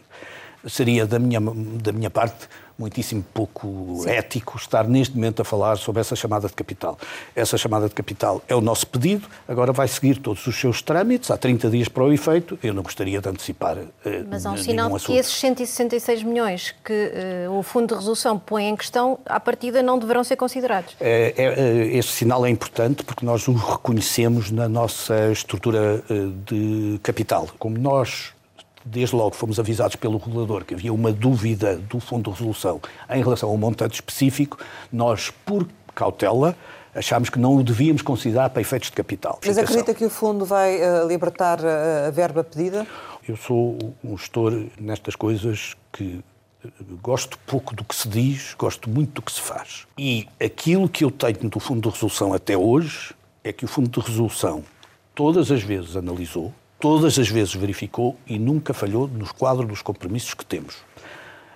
Seria, 0.68 1.06
da 1.06 1.20
minha, 1.20 1.40
da 1.40 1.92
minha 1.92 2.10
parte, 2.10 2.48
muitíssimo 2.80 3.24
pouco 3.34 4.00
Sim. 4.04 4.10
ético 4.10 4.58
estar 4.58 4.88
neste 4.88 5.14
momento 5.14 5.42
a 5.42 5.46
falar 5.46 5.78
sobre 5.78 6.00
essa 6.00 6.16
chamada 6.16 6.48
de 6.48 6.54
capital. 6.54 6.98
Essa 7.36 7.58
chamada 7.58 7.90
de 7.90 7.94
capital 7.94 8.42
é 8.48 8.56
o 8.56 8.62
nosso 8.62 8.88
pedido, 8.88 9.28
agora 9.48 9.74
vai 9.74 9.88
seguir 9.88 10.18
todos 10.18 10.48
os 10.48 10.56
seus 10.56 10.82
trâmites, 10.82 11.30
há 11.30 11.38
30 11.38 11.70
dias 11.70 11.90
para 11.90 12.04
o 12.04 12.14
efeito, 12.14 12.58
eu 12.64 12.74
não 12.74 12.82
gostaria 12.82 13.20
de 13.20 13.28
antecipar 13.28 13.78
eh, 14.06 14.24
Mas 14.30 14.46
há 14.46 14.52
um 14.52 14.58
sinal 14.58 14.98
de 14.98 15.06
que 15.06 15.14
esses 15.14 15.34
166 15.34 16.24
milhões 16.24 16.74
que 16.84 17.12
uh, 17.48 17.52
o 17.52 17.62
Fundo 17.62 17.90
de 17.90 17.96
Resolução 17.96 18.40
põe 18.40 18.66
em 18.66 18.76
questão, 18.76 19.20
à 19.26 19.40
partida 19.40 19.84
não 19.84 20.00
deverão 20.00 20.24
ser 20.24 20.38
considerados. 20.38 20.96
É, 21.02 21.34
é, 21.36 21.44
é 21.44 21.98
esse 21.98 22.10
sinal 22.10 22.46
é 22.46 22.50
importante 22.50 23.04
porque 23.04 23.26
nós 23.26 23.48
o 23.48 23.54
reconhecemos 23.54 24.52
na 24.52 24.70
nossa 24.70 25.32
estrutura 25.32 26.02
de 26.46 27.00
capital. 27.04 27.50
Como 27.60 27.78
nós 27.78 28.34
desde 28.92 29.16
logo 29.16 29.36
fomos 29.36 29.60
avisados 29.60 29.96
pelo 29.96 30.18
regulador 30.18 30.66
que 30.66 30.74
havia 30.74 30.94
uma 30.94 31.12
dúvida 31.12 31.78
do 31.78 32.00
Fundo 32.00 32.32
de 32.32 32.38
Resolução 32.38 32.82
em 33.10 33.22
relação 33.22 33.50
a 33.50 33.54
um 33.54 33.58
montante 33.58 33.96
específico, 33.96 34.58
nós, 34.92 35.32
por 35.46 35.68
cautela, 35.94 36.56
achámos 36.94 37.30
que 37.30 37.38
não 37.38 37.56
o 37.56 37.64
devíamos 37.64 38.02
considerar 38.02 38.50
para 38.50 38.62
efeitos 38.62 38.90
de 38.90 38.96
capital. 38.96 39.40
Mas 39.46 39.58
acredita 39.58 39.94
que 39.94 40.06
o 40.06 40.10
Fundo 40.10 40.46
vai 40.46 40.78
uh, 40.78 41.08
libertar 41.08 41.60
uh, 41.60 42.08
a 42.08 42.12
verba 42.12 42.44
pedida? 42.44 42.88
Eu 43.28 43.38
sou 43.38 43.78
um 44.04 44.18
gestor 44.18 44.66
nestas 44.80 45.16
coisas 45.16 45.76
que 45.94 46.20
eh, 46.66 46.70
gosto 47.02 47.38
pouco 47.46 47.76
do 47.76 47.84
que 47.84 47.96
se 47.96 48.08
diz, 48.08 48.56
gosto 48.58 48.90
muito 48.90 49.14
do 49.14 49.22
que 49.22 49.32
se 49.32 49.42
faz. 49.42 49.86
E 49.98 50.28
aquilo 50.44 50.90
que 50.90 51.04
eu 51.04 51.12
tenho 51.12 51.48
do 51.50 51.60
Fundo 51.60 51.82
de 51.82 51.90
Resolução 51.94 52.34
até 52.34 52.58
hoje 52.58 53.14
é 53.44 53.54
que 53.54 53.66
o 53.66 53.68
Fundo 53.68 53.90
de 53.90 54.00
Resolução 54.00 54.64
todas 55.14 55.52
as 55.52 55.62
vezes 55.62 55.96
analisou, 55.96 56.52
todas 56.80 57.20
as 57.20 57.28
vezes 57.28 57.54
verificou 57.54 58.16
e 58.26 58.40
nunca 58.40 58.74
falhou 58.74 59.08
nos 59.08 59.32
quadros 59.32 59.68
dos 59.68 59.82
compromissos 59.82 60.34
que 60.34 60.46
temos. 60.46 60.76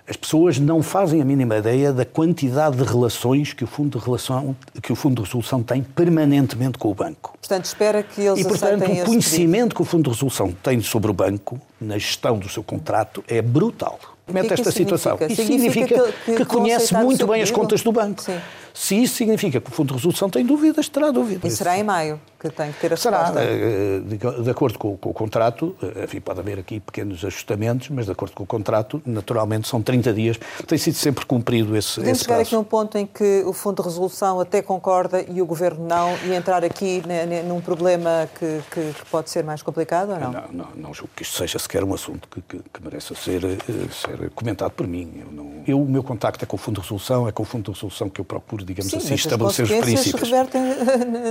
As 0.06 0.16
pessoas 0.16 0.58
não 0.58 0.82
fazem 0.82 1.22
a 1.22 1.24
mínima 1.24 1.56
ideia 1.56 1.90
da 1.90 2.04
quantidade 2.04 2.76
de 2.76 2.84
relações 2.84 3.54
que 3.54 3.64
o 3.64 3.66
Fundo 3.66 3.98
de, 3.98 4.04
relação, 4.04 4.54
que 4.82 4.92
o 4.92 4.94
fundo 4.94 5.22
de 5.22 5.26
Resolução 5.26 5.62
tem 5.62 5.82
permanentemente 5.82 6.76
com 6.76 6.90
o 6.90 6.94
banco. 6.94 7.34
Portanto, 7.40 7.64
espera 7.64 8.02
que 8.02 8.20
eles 8.20 8.40
E, 8.40 8.44
portanto, 8.44 8.84
o 8.84 9.04
conhecimento 9.06 9.74
que 9.74 9.80
o 9.80 9.84
Fundo 9.84 10.04
de 10.04 10.10
Resolução 10.10 10.52
tem 10.62 10.78
sobre 10.82 11.10
o 11.10 11.14
banco, 11.14 11.58
na 11.80 11.96
gestão 11.96 12.38
do 12.38 12.50
seu 12.50 12.62
contrato, 12.62 13.24
é 13.26 13.40
brutal. 13.40 13.98
Que 14.26 14.38
é 14.38 14.44
que 14.44 14.52
esta 14.52 14.70
situação. 14.70 15.16
Significa? 15.16 15.42
Isso 15.42 15.52
significa, 15.52 15.86
significa 15.86 16.12
que, 16.24 16.32
que, 16.32 16.36
que 16.36 16.44
conhece 16.44 16.94
muito 16.94 17.26
bem 17.26 17.40
as 17.40 17.50
contas 17.50 17.82
do 17.82 17.90
banco. 17.90 18.22
Sim. 18.22 18.38
Se 18.74 19.00
isso 19.00 19.14
significa 19.14 19.60
que 19.60 19.70
o 19.70 19.72
Fundo 19.72 19.88
de 19.88 19.94
Resolução 19.94 20.28
tem 20.28 20.44
dúvidas, 20.44 20.88
terá 20.88 21.12
dúvidas. 21.12 21.52
E 21.52 21.56
será 21.56 21.78
em 21.78 21.84
maio 21.84 22.20
que 22.38 22.50
tem 22.50 22.72
que 22.72 22.80
ter 22.80 22.92
a 22.92 22.96
Será, 22.96 23.32
eh, 23.36 24.00
de 24.42 24.50
acordo 24.50 24.78
com, 24.78 24.96
com, 24.98 25.10
o 25.10 25.14
contrato, 25.14 25.74
eh, 25.82 26.04
enfim, 26.04 26.20
pode 26.20 26.40
haver 26.40 26.58
aqui 26.58 26.78
pequenos 26.78 27.24
ajustamentos, 27.24 27.88
mas 27.88 28.04
de 28.04 28.12
acordo 28.12 28.34
com 28.34 28.42
o 28.42 28.46
contrato, 28.46 29.00
naturalmente 29.06 29.66
são 29.66 29.80
30 29.80 30.12
dias. 30.12 30.38
Tem 30.66 30.76
sido 30.76 30.94
sempre 30.94 31.24
cumprido 31.24 31.74
esse 31.74 31.94
Podemos 31.94 32.18
esse 32.18 32.24
chegar 32.24 32.40
aqui 32.40 32.54
num 32.54 32.64
ponto 32.64 32.98
em 32.98 33.06
que 33.06 33.42
o 33.46 33.52
Fundo 33.54 33.82
de 33.82 33.88
Resolução 33.88 34.40
até 34.40 34.60
concorda 34.60 35.24
e 35.26 35.40
o 35.40 35.46
Governo 35.46 35.86
não, 35.86 36.14
e 36.24 36.34
entrar 36.34 36.62
aqui 36.64 37.02
num 37.46 37.60
problema 37.62 38.28
que, 38.38 38.60
que, 38.70 38.92
que 38.92 39.06
pode 39.10 39.30
ser 39.30 39.42
mais 39.42 39.62
complicado 39.62 40.10
ou 40.10 40.20
não? 40.20 40.32
Não, 40.32 40.48
não, 40.52 40.68
não 40.76 40.94
julgo 40.94 41.12
que 41.16 41.22
isto 41.22 41.38
seja 41.38 41.58
sequer 41.58 41.82
um 41.82 41.94
assunto 41.94 42.28
que, 42.28 42.42
que, 42.42 42.58
que 42.58 42.82
mereça 42.82 43.14
ser, 43.14 43.42
eh, 43.42 43.56
ser 43.90 44.30
comentado 44.30 44.72
por 44.72 44.86
mim. 44.86 45.12
Eu, 45.16 45.32
não, 45.32 45.62
eu, 45.66 45.80
o 45.80 45.88
meu 45.88 46.02
contacto 46.02 46.44
é 46.44 46.46
com 46.46 46.56
o 46.56 46.58
Fundo 46.58 46.74
de 46.74 46.82
Resolução, 46.82 47.26
é 47.26 47.32
com 47.32 47.42
o 47.42 47.46
Fundo 47.46 47.64
de 47.64 47.70
Resolução 47.70 48.10
que 48.10 48.20
eu 48.20 48.24
procuro 48.24 48.63
digamos 48.64 48.90
Sim, 48.90 48.98
assim, 48.98 49.14
estabelecer 49.14 49.64
os 49.64 49.70
princípios. 49.70 50.30
revertem 50.30 50.62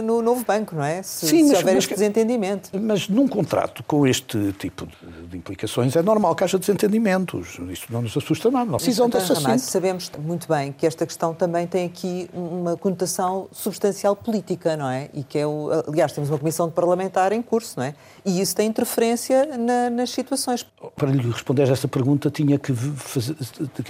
no 0.04 0.22
novo 0.22 0.43
banco, 0.46 0.76
não 0.76 0.84
é? 0.84 1.02
Se, 1.04 1.28
Sim, 1.28 1.43
se 1.43 1.50
mas, 1.50 1.58
houver 1.60 1.76
mas, 1.76 1.84
este 1.84 1.93
desentendimento. 1.93 2.69
Mas 2.80 3.08
num 3.08 3.28
contrato 3.28 3.84
com 3.84 4.06
este 4.06 4.54
tipo 4.60 4.86
de, 4.86 5.28
de, 5.28 5.38
implicações 5.38 5.96
é 5.96 6.02
normal 6.02 6.36
que 6.36 6.43
haja 6.43 6.58
desentendimentos. 6.58 7.60
Isso 7.69 7.86
não 7.89 8.02
nos 8.02 8.15
assusta 8.15 8.50
nada. 8.52 8.72
Não 8.72 8.78
decisão 8.78 9.10
desse 9.10 9.32
assunto. 9.32 9.60
Sabemos 9.60 10.12
muito 10.19 10.48
bem 10.48 10.72
que 10.72 10.86
esta 10.86 11.06
questão 11.06 11.34
também 11.34 11.67
tem 11.67 11.86
aqui 11.86 12.30
uma 12.34 12.78
conotação 12.78 13.48
substancial 13.52 14.15
política, 14.15 14.78
não 14.78 14.89
é? 14.89 15.10
E 15.13 15.24
que 15.24 15.38
é 15.38 15.48
o, 15.48 15.69
aliás, 15.88 16.12
temos 16.12 16.30
uma 16.30 16.38
comissão 16.38 16.67
de 16.67 16.74
parlamentar 16.74 17.32
em 17.32 17.41
curso, 17.41 17.74
não 17.78 17.86
é? 17.86 17.96
E 18.26 18.41
isso 18.41 18.56
tem 18.56 18.67
interferência 18.67 19.58
na, 19.58 19.89
nas 19.89 20.10
situações. 20.10 20.65
Para 20.96 21.12
lhe 21.12 21.30
responder 21.30 21.63
a 21.69 21.74
essa 21.74 21.88
pergunta, 21.88 22.30
tinha 22.30 22.58
que 22.58 22.74
fazer, 22.74 23.36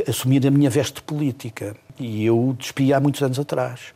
assumir 0.08 0.46
a 0.48 0.52
minha 0.52 0.70
veste 0.70 1.02
política. 1.02 1.76
E 2.00 2.26
eu 2.26 2.56
despi 2.58 2.94
há 2.94 3.00
muitos 3.00 3.22
anos 3.22 3.40
atrás. 3.40 3.94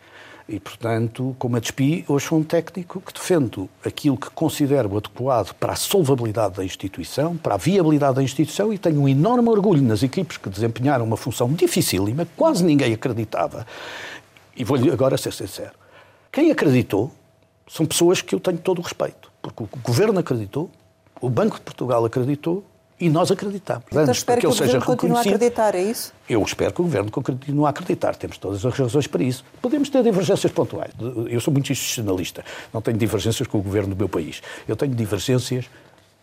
E, 0.49 0.62
portanto, 0.62 1.36
como 1.38 1.57
a 1.57 1.60
despi, 1.60 2.05
hoje 2.07 2.25
sou 2.25 2.39
um 2.39 2.43
técnico 2.43 3.01
que 3.01 3.12
defendo 3.12 3.69
aquilo 3.83 4.15
que 4.15 4.29
considero 4.29 4.95
adequado 4.95 5.53
para 5.55 5.73
a 5.73 5.75
solvabilidade 5.75 6.55
da 6.55 6.63
instituição, 6.63 7.36
para 7.36 7.55
a 7.55 7.57
viabilidade 7.57 8.15
da 8.15 8.23
instituição 8.23 8.71
e 8.71 8.77
tenho 8.77 9.01
um 9.01 9.10
enorme 9.10 9.49
orgulho 9.49 9.81
nas 9.81 10.03
equipes 10.03 10.38
que 10.38 10.49
desempenharam 10.49 11.03
uma 11.03 11.17
função 11.17 11.51
dificílima, 11.51 12.25
quase 12.38 12.63
ninguém 12.63 12.93
acreditava. 12.93 13.67
E 14.55 14.63
vou-lhe 14.63 14.89
agora 14.89 15.17
ser 15.17 15.33
sincero. 15.33 15.73
Quem 16.31 16.49
acreditou 16.49 17.12
são 17.67 17.86
pessoas 17.86 18.21
que 18.21 18.33
eu 18.33 18.39
tenho 18.39 18.57
todo 18.57 18.79
o 18.79 18.81
respeito, 18.81 19.29
porque 19.41 19.63
o 19.63 19.69
Governo 19.83 20.19
acreditou, 20.19 20.71
o 21.19 21.29
Banco 21.29 21.55
de 21.55 21.62
Portugal 21.62 22.05
acreditou 22.05 22.63
e 22.99 23.10
nós 23.10 23.31
acreditamos. 23.31 23.86
Então 23.88 24.03
Antes, 24.03 24.17
espero 24.17 24.41
que, 24.41 24.47
que 24.47 24.53
o 24.53 24.55
Governo 24.55 24.86
continue 24.86 25.17
a 25.17 25.21
acreditar, 25.21 25.75
é 25.75 25.83
isso? 25.83 26.13
Eu 26.27 26.41
espero 26.41 26.73
que 26.73 26.81
o 26.81 26.83
Governo 26.83 27.12
continue 27.12 27.65
a 27.65 27.69
acreditar. 27.69 28.15
Temos 28.15 28.38
todas 28.38 28.65
as 28.65 28.73
razões 28.73 29.07
para 29.07 29.23
isso. 29.23 29.45
Podemos 29.62 29.89
ter 29.89 30.03
divergências 30.03 30.51
pontuais. 30.51 30.91
Eu 31.29 31.39
sou 31.39 31.53
muito 31.53 31.71
institucionalista. 31.71 32.43
Não 32.73 32.81
tenho 32.81 32.97
divergências 32.97 33.47
com 33.47 33.60
o 33.60 33.62
Governo 33.62 33.93
do 33.93 33.95
meu 33.95 34.10
país. 34.10 34.41
Eu 34.67 34.75
tenho 34.75 34.93
divergências 34.93 35.65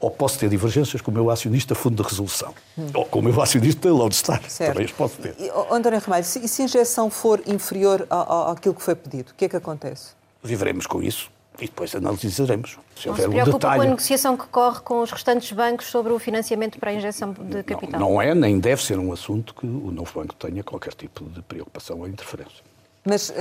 ou 0.00 0.10
posso 0.10 0.38
ter 0.38 0.50
divergências 0.50 1.00
com 1.00 1.10
o 1.10 1.14
meu 1.14 1.30
acionista 1.30 1.74
Fundo 1.74 2.02
de 2.02 2.08
Resolução, 2.08 2.52
hum. 2.76 2.88
ou 2.92 3.06
com 3.06 3.20
o 3.20 3.22
meu 3.22 3.40
acionista 3.40 3.88
Lone 3.88 4.12
Star. 4.12 4.42
Certo. 4.48 4.72
Também 4.72 4.84
as 4.84 4.92
posso 4.92 5.16
ter. 5.16 5.34
E, 5.38 5.50
António 5.70 5.98
Ramalho, 5.98 6.24
se, 6.24 6.46
se 6.46 6.62
a 6.62 6.64
injeção 6.66 7.08
for 7.08 7.40
inferior 7.46 8.06
àquilo 8.50 8.74
que 8.74 8.82
foi 8.82 8.94
pedido, 8.94 9.30
o 9.30 9.34
que 9.34 9.46
é 9.46 9.48
que 9.48 9.56
acontece? 9.56 10.08
Viveremos 10.42 10.86
com 10.86 11.02
isso 11.02 11.30
e 11.58 11.66
depois 11.66 11.94
analisaremos. 11.94 12.78
Se 12.96 13.08
não 13.08 13.16
se 13.16 13.22
preocupa 13.22 13.48
um 13.48 13.52
detalhe... 13.52 13.76
com 13.76 13.82
a 13.82 13.90
negociação 13.90 14.36
que 14.36 14.46
corre 14.46 14.80
com 14.80 15.00
os 15.02 15.10
restantes 15.10 15.52
bancos 15.52 15.86
sobre 15.86 16.12
o 16.12 16.18
financiamento 16.18 16.78
para 16.78 16.90
a 16.90 16.94
injeção 16.94 17.32
de 17.32 17.62
capital? 17.62 18.00
Não, 18.00 18.10
não 18.10 18.22
é, 18.22 18.34
nem 18.34 18.58
deve 18.58 18.82
ser 18.82 18.98
um 18.98 19.12
assunto 19.12 19.54
que 19.54 19.66
o 19.66 19.90
novo 19.90 20.12
banco 20.14 20.34
tenha 20.34 20.62
qualquer 20.62 20.94
tipo 20.94 21.24
de 21.24 21.42
preocupação 21.42 22.00
ou 22.00 22.08
interferência. 22.08 22.62
Mas 23.06 23.28
uh, 23.28 23.34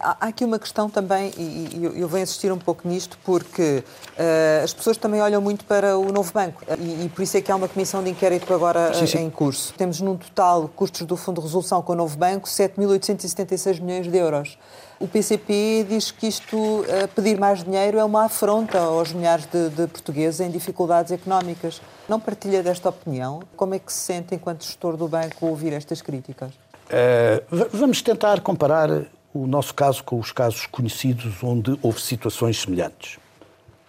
há 0.00 0.28
aqui 0.28 0.46
uma 0.46 0.58
questão 0.58 0.88
também, 0.88 1.30
e 1.36 1.78
eu, 1.82 1.94
eu 1.94 2.08
venho 2.08 2.22
insistir 2.22 2.50
um 2.50 2.58
pouco 2.58 2.88
nisto, 2.88 3.18
porque 3.22 3.84
uh, 4.12 4.64
as 4.64 4.72
pessoas 4.72 4.96
também 4.96 5.20
olham 5.20 5.42
muito 5.42 5.62
para 5.66 5.98
o 5.98 6.10
novo 6.10 6.32
banco 6.32 6.62
e, 6.78 7.04
e, 7.04 7.08
por 7.10 7.20
isso 7.20 7.36
é 7.36 7.42
que 7.42 7.52
há 7.52 7.56
uma 7.56 7.68
comissão 7.68 8.02
de 8.02 8.08
inquérito 8.08 8.52
agora 8.54 8.94
sim, 8.94 9.06
sim. 9.06 9.18
em 9.18 9.30
curso. 9.30 9.74
Temos 9.74 10.00
num 10.00 10.16
total 10.16 10.70
custos 10.74 11.02
do 11.02 11.18
Fundo 11.18 11.42
de 11.42 11.46
Resolução 11.46 11.82
com 11.82 11.92
o 11.92 11.96
novo 11.96 12.16
banco 12.16 12.48
7.876 12.48 13.78
milhões 13.82 14.10
de 14.10 14.16
euros. 14.16 14.56
O 14.98 15.06
PCP 15.06 15.84
diz 15.86 16.10
que 16.10 16.26
isto, 16.26 16.56
uh, 16.56 17.08
pedir 17.14 17.38
mais 17.38 17.62
dinheiro, 17.62 17.98
é 17.98 18.04
uma 18.04 18.24
afronta 18.24 18.78
aos 18.78 19.12
milhares 19.12 19.44
de, 19.44 19.68
de 19.68 19.86
portugueses 19.86 20.40
em 20.40 20.50
dificuldades 20.50 21.12
económicas. 21.12 21.82
Não 22.08 22.18
partilha 22.18 22.62
desta 22.62 22.88
opinião? 22.88 23.42
Como 23.54 23.74
é 23.74 23.78
que 23.78 23.92
se 23.92 23.98
sente, 23.98 24.34
enquanto 24.34 24.64
gestor 24.64 24.96
do 24.96 25.06
banco, 25.06 25.44
ouvir 25.44 25.74
estas 25.74 26.00
críticas? 26.00 26.63
Uh, 26.86 27.68
vamos 27.72 28.02
tentar 28.02 28.40
comparar 28.40 28.88
o 29.32 29.46
nosso 29.46 29.74
caso 29.74 30.02
com 30.04 30.18
os 30.18 30.30
casos 30.30 30.66
conhecidos 30.66 31.42
onde 31.42 31.78
houve 31.82 32.00
situações 32.00 32.60
semelhantes. 32.60 33.18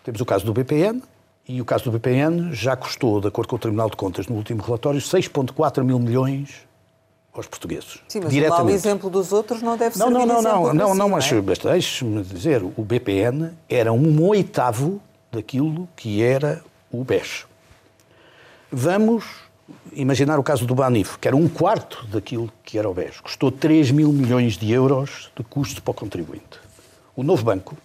Temos 0.04 0.22
o 0.22 0.26
caso 0.26 0.46
do 0.46 0.54
BPN, 0.54 1.02
e 1.48 1.62
o 1.62 1.66
caso 1.66 1.84
do 1.84 1.92
BPN 1.92 2.54
já 2.54 2.76
custou, 2.76 3.22
de 3.22 3.28
acordo 3.28 3.50
com 3.50 3.56
o 3.56 3.60
Tribunal 3.60 3.90
de 3.90 3.96
Contas 3.96 4.28
no 4.28 4.36
último 4.36 4.64
relatório, 4.64 5.00
6,4 5.00 5.84
mil 5.84 6.00
milhões 6.00 6.66
aos 7.32 7.46
portugueses. 7.46 8.00
Sim, 8.08 8.22
mas 8.24 8.32
diretamente. 8.32 8.62
o 8.62 8.66
mau 8.66 8.74
exemplo 8.74 9.10
dos 9.10 9.32
outros 9.32 9.62
não 9.62 9.78
deve 9.78 9.98
não, 10.00 10.08
ser 10.08 10.14
não, 10.14 10.26
não, 10.26 10.42
não, 10.42 10.74
não, 10.74 10.88
assim, 10.88 10.98
não, 10.98 11.10
mas 11.10 11.32
é? 11.32 11.72
deixe-me 11.72 12.24
dizer, 12.24 12.64
o 12.64 12.84
BPN 12.84 13.52
era 13.70 13.94
um 13.94 14.28
oitavo 14.28 15.02
daquilo 15.32 15.88
que 15.96 16.24
era 16.24 16.64
o 16.92 17.04
BES. 17.04 17.46
Vamos 18.72 19.26
imaginar 19.94 20.40
o 20.40 20.44
caso 20.44 20.66
do 20.66 20.76
Banif, 20.76 21.18
que 21.18 21.28
era 21.28 21.36
um 21.36 21.48
quarto 21.48 22.06
daquilo 22.08 22.52
que 22.64 22.78
era 22.78 22.90
o 22.90 22.94
BES. 22.94 23.20
Custou 23.20 23.52
3 23.52 23.92
mil 23.92 24.12
milhões 24.12 24.58
de 24.58 24.72
euros 24.72 25.32
de 25.36 25.44
custo 25.44 25.82
para 25.82 25.92
o 25.92 25.94
contribuinte. 25.94 26.60
O 27.16 27.24
novo 27.24 27.44
banco, 27.44 27.78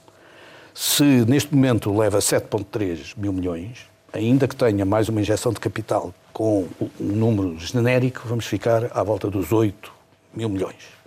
se 0.74 1.04
neste 1.26 1.54
momento 1.54 1.96
leva 1.96 2.18
7,3 2.18 3.14
mil 3.16 3.32
milhões, 3.32 3.86
ainda 4.12 4.46
que 4.48 4.56
tenha 4.56 4.84
mais 4.84 5.08
uma 5.08 5.20
injeção 5.20 5.52
de 5.52 5.60
capital 5.60 6.12
com 6.32 6.66
um 7.00 7.06
número 7.06 7.58
genérico, 7.58 8.22
vamos 8.24 8.46
ficar 8.46 8.90
à 8.96 9.02
volta 9.02 9.30
dos 9.30 9.52
8 9.52 9.92
mil 10.34 10.48
milhões. 10.48 11.00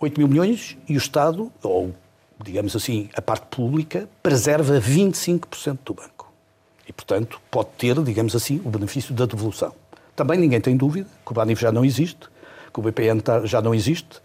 8 0.00 0.18
mil 0.18 0.28
milhões 0.28 0.76
e 0.88 0.94
o 0.94 0.98
Estado, 0.98 1.50
ou 1.62 1.94
digamos 2.42 2.76
assim, 2.76 3.08
a 3.14 3.22
parte 3.22 3.46
pública, 3.46 4.08
preserva 4.22 4.80
25% 4.80 5.78
do 5.84 5.94
banco. 5.94 6.32
E, 6.86 6.92
portanto, 6.92 7.40
pode 7.50 7.70
ter, 7.76 8.00
digamos 8.02 8.34
assim, 8.36 8.60
o 8.64 8.70
benefício 8.70 9.12
da 9.12 9.26
devolução. 9.26 9.72
Também 10.18 10.36
ninguém 10.36 10.60
tem 10.60 10.76
dúvida 10.76 11.06
que 11.24 11.30
o 11.30 11.32
Banif 11.32 11.62
já 11.62 11.70
não 11.70 11.84
existe, 11.84 12.28
que 12.74 12.80
o 12.80 12.82
BPN 12.82 13.20
tá, 13.20 13.46
já 13.46 13.62
não 13.62 13.72
existe 13.72 14.20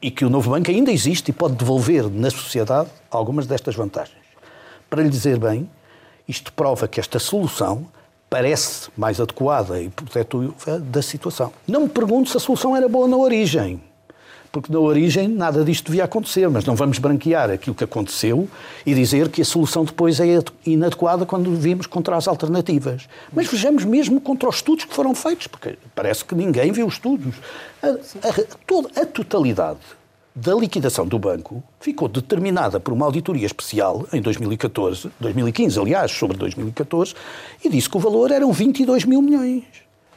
e 0.00 0.10
que 0.10 0.24
o 0.24 0.30
novo 0.30 0.50
banco 0.50 0.70
ainda 0.70 0.90
existe 0.90 1.28
e 1.28 1.32
pode 1.34 1.54
devolver 1.54 2.08
na 2.08 2.30
sociedade 2.30 2.88
algumas 3.10 3.46
destas 3.46 3.74
vantagens. 3.74 4.24
Para 4.88 5.02
lhe 5.02 5.10
dizer 5.10 5.38
bem, 5.38 5.68
isto 6.26 6.50
prova 6.50 6.88
que 6.88 6.98
esta 6.98 7.18
solução 7.18 7.86
parece 8.30 8.88
mais 8.96 9.20
adequada 9.20 9.82
e 9.82 9.90
protetiva 9.90 10.80
da 10.80 11.02
situação. 11.02 11.52
Não 11.68 11.82
me 11.82 11.88
pergunto 11.90 12.30
se 12.30 12.38
a 12.38 12.40
solução 12.40 12.74
era 12.74 12.88
boa 12.88 13.06
na 13.06 13.18
origem 13.18 13.82
porque 14.54 14.72
na 14.72 14.78
origem 14.78 15.26
nada 15.26 15.64
disto 15.64 15.86
devia 15.86 16.04
acontecer, 16.04 16.48
mas 16.48 16.64
não 16.64 16.76
vamos 16.76 17.00
branquear 17.00 17.50
aquilo 17.50 17.74
que 17.74 17.82
aconteceu 17.82 18.48
e 18.86 18.94
dizer 18.94 19.28
que 19.28 19.42
a 19.42 19.44
solução 19.44 19.84
depois 19.84 20.20
é 20.20 20.38
inadequada 20.64 21.26
quando 21.26 21.52
vimos 21.56 21.88
contra 21.88 22.16
as 22.16 22.28
alternativas. 22.28 23.08
Mas 23.32 23.48
vejamos 23.48 23.84
mesmo 23.84 24.20
contra 24.20 24.48
os 24.48 24.54
estudos 24.54 24.84
que 24.84 24.94
foram 24.94 25.12
feitos, 25.12 25.48
porque 25.48 25.76
parece 25.92 26.24
que 26.24 26.36
ninguém 26.36 26.70
viu 26.70 26.86
os 26.86 26.94
estudos. 26.94 27.34
A, 27.82 27.88
a, 28.28 28.32
toda, 28.64 28.88
a 29.00 29.04
totalidade 29.04 29.80
da 30.32 30.54
liquidação 30.54 31.04
do 31.04 31.18
banco 31.18 31.60
ficou 31.80 32.06
determinada 32.06 32.78
por 32.78 32.92
uma 32.92 33.06
auditoria 33.06 33.46
especial 33.46 34.06
em 34.12 34.22
2014, 34.22 35.10
2015, 35.18 35.80
aliás, 35.80 36.12
sobre 36.12 36.36
2014, 36.36 37.12
e 37.64 37.68
disse 37.68 37.90
que 37.90 37.96
o 37.96 38.00
valor 38.00 38.30
eram 38.30 38.52
22 38.52 39.04
mil 39.04 39.20
milhões. 39.20 39.64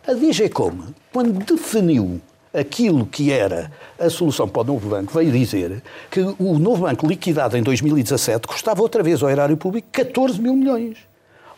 A 0.07 0.13
DGCOM, 0.13 0.93
quando 1.11 1.43
definiu 1.43 2.21
aquilo 2.57 3.05
que 3.05 3.31
era 3.31 3.71
a 3.99 4.09
solução 4.09 4.47
para 4.47 4.63
o 4.63 4.65
novo 4.65 4.89
banco, 4.89 5.13
veio 5.13 5.31
dizer 5.31 5.81
que 6.09 6.19
o 6.21 6.57
novo 6.57 6.83
banco 6.83 7.05
liquidado 7.05 7.55
em 7.55 7.61
2017 7.61 8.47
custava 8.47 8.81
outra 8.81 9.03
vez 9.03 9.21
ao 9.21 9.29
erário 9.29 9.55
público 9.55 9.87
14 9.91 10.41
mil 10.41 10.55
milhões. 10.55 10.97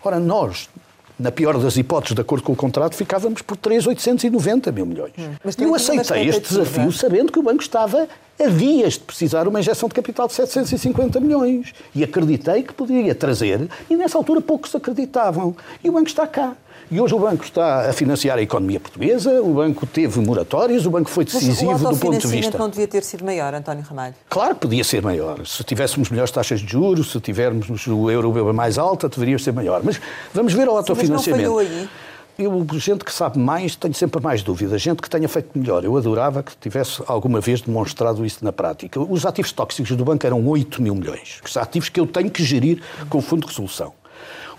Ora, 0.04 0.20
nós, 0.20 0.70
na 1.18 1.32
pior 1.32 1.58
das 1.58 1.78
hipóteses, 1.78 2.16
de 2.16 2.22
acordo 2.22 2.44
com 2.44 2.54
o 2.54 2.56
contrato, 2.56 2.96
ficávamos 2.96 3.42
por 3.42 3.56
3,890 3.58 4.72
mil 4.72 4.86
milhões. 4.86 5.14
Hum, 5.18 5.36
eu 5.60 5.76
aceitei 5.76 6.28
este 6.28 6.50
desafio 6.50 6.92
sabendo 6.92 7.32
que 7.32 7.40
o 7.40 7.44
banco 7.44 7.62
estava 7.62 8.08
a 8.42 8.48
vias 8.48 8.94
de 8.94 9.00
precisar 9.02 9.48
uma 9.48 9.60
injeção 9.60 9.90
de 9.90 9.96
capital 9.96 10.28
de 10.28 10.34
750 10.34 11.20
milhões. 11.20 11.74
E 11.94 12.04
acreditei 12.04 12.64
que 12.64 12.74
poderia 12.74 13.14
trazer, 13.14 13.70
e 13.90 13.96
nessa 13.96 14.18
altura 14.18 14.40
poucos 14.40 14.74
acreditavam. 14.76 15.56
E 15.84 15.90
o 15.90 15.94
banco 15.94 16.08
está 16.08 16.26
cá. 16.26 16.56
E 16.92 17.00
hoje 17.00 17.14
o 17.14 17.20
banco 17.20 17.44
está 17.44 17.88
a 17.88 17.94
financiar 17.94 18.40
a 18.40 18.42
economia 18.42 18.80
portuguesa, 18.80 19.42
o 19.44 19.54
banco 19.54 19.86
teve 19.86 20.20
moratórios, 20.22 20.88
o 20.88 20.90
banco 20.90 21.08
foi 21.08 21.24
decisivo 21.24 21.78
do 21.78 21.96
ponto 21.98 22.18
de 22.18 22.28
vista. 22.28 22.58
não 22.58 22.68
devia 22.68 22.88
ter 22.88 23.04
sido 23.04 23.24
maior, 23.24 23.54
António 23.54 23.84
Ramalho? 23.84 24.16
Claro 24.28 24.56
que 24.56 24.62
podia 24.62 24.84
ser 24.84 25.04
maior. 25.04 25.46
Se 25.46 25.64
tivéssemos 25.64 26.10
melhores 26.10 26.32
taxas 26.32 26.60
de 26.62 26.72
juros, 26.72 27.12
se 27.12 27.20
tivéssemos 27.20 27.86
o 27.86 28.10
euro 28.10 28.54
mais 28.56 28.80
alta, 28.80 29.08
deveria 29.08 29.38
ser 29.38 29.52
maior. 29.52 29.82
Mas 29.84 30.02
vamos 30.34 30.52
ver 30.54 30.68
o 30.68 30.72
autofinanciamento. 30.72 31.54
Mas 31.54 31.60
não 31.60 31.68
falhou 31.68 31.80
aí? 31.82 31.90
Eu, 32.40 32.66
gente 32.80 33.04
que 33.04 33.14
sabe 33.14 33.38
mais, 33.38 33.76
tenho 33.76 33.94
sempre 33.94 34.20
mais 34.24 34.42
dúvidas. 34.42 34.82
Gente 34.82 35.02
que 35.02 35.10
tenha 35.10 35.28
feito 35.28 35.60
melhor. 35.60 35.84
Eu 35.84 35.96
adorava 35.96 36.42
que 36.42 36.56
tivesse 36.56 37.04
alguma 37.06 37.42
vez 37.42 37.62
demonstrado 37.62 38.26
isso 38.26 38.44
na 38.44 38.54
prática. 38.54 39.00
Os 39.00 39.26
ativos 39.26 39.52
tóxicos 39.52 39.96
do 39.96 40.06
banco 40.06 40.26
eram 40.26 40.44
8 40.48 40.82
mil 40.82 40.96
milhões. 40.96 41.42
Os 41.46 41.56
ativos 41.58 41.90
que 41.90 42.00
eu 42.00 42.08
tenho 42.08 42.32
que 42.32 42.42
gerir 42.42 42.82
com 43.10 43.18
o 43.18 43.22
Fundo 43.22 43.42
de 43.42 43.48
Resolução. 43.48 43.99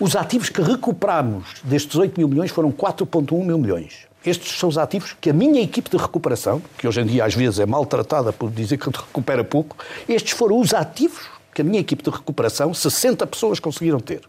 Os 0.00 0.16
ativos 0.16 0.48
que 0.48 0.62
recuperamos 0.62 1.60
destes 1.62 1.94
8 1.94 2.18
mil 2.18 2.26
milhões 2.26 2.50
foram 2.50 2.72
4,1 2.72 3.44
mil 3.44 3.58
milhões. 3.58 4.06
Estes 4.24 4.58
são 4.58 4.70
os 4.70 4.78
ativos 4.78 5.14
que 5.20 5.28
a 5.28 5.32
minha 5.34 5.60
equipe 5.60 5.90
de 5.90 5.96
recuperação, 5.98 6.62
que 6.78 6.88
hoje 6.88 7.02
em 7.02 7.04
dia 7.04 7.22
às 7.22 7.34
vezes 7.34 7.60
é 7.60 7.66
maltratada 7.66 8.32
por 8.32 8.50
dizer 8.50 8.78
que 8.78 8.86
recupera 8.86 9.44
pouco, 9.44 9.76
estes 10.08 10.32
foram 10.32 10.58
os 10.58 10.72
ativos 10.72 11.28
que 11.52 11.60
a 11.60 11.64
minha 11.64 11.78
equipe 11.78 12.02
de 12.02 12.08
recuperação, 12.08 12.72
60 12.72 13.26
pessoas 13.26 13.60
conseguiram 13.60 14.00
ter. 14.00 14.22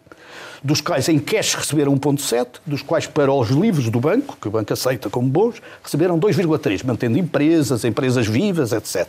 Dos 0.61 0.81
quais 0.81 1.07
em 1.07 1.17
cash 1.17 1.53
receberam 1.53 1.97
1,7, 1.97 2.47
dos 2.65 2.81
quais 2.81 3.07
para 3.07 3.31
os 3.31 3.49
livros 3.49 3.89
do 3.89 4.01
banco, 4.01 4.37
que 4.41 4.49
o 4.49 4.51
banco 4.51 4.73
aceita 4.73 5.09
como 5.09 5.29
bons, 5.29 5.61
receberam 5.81 6.19
2,3, 6.19 6.83
mantendo 6.83 7.17
empresas, 7.17 7.85
empresas 7.85 8.27
vivas, 8.27 8.73
etc. 8.73 9.07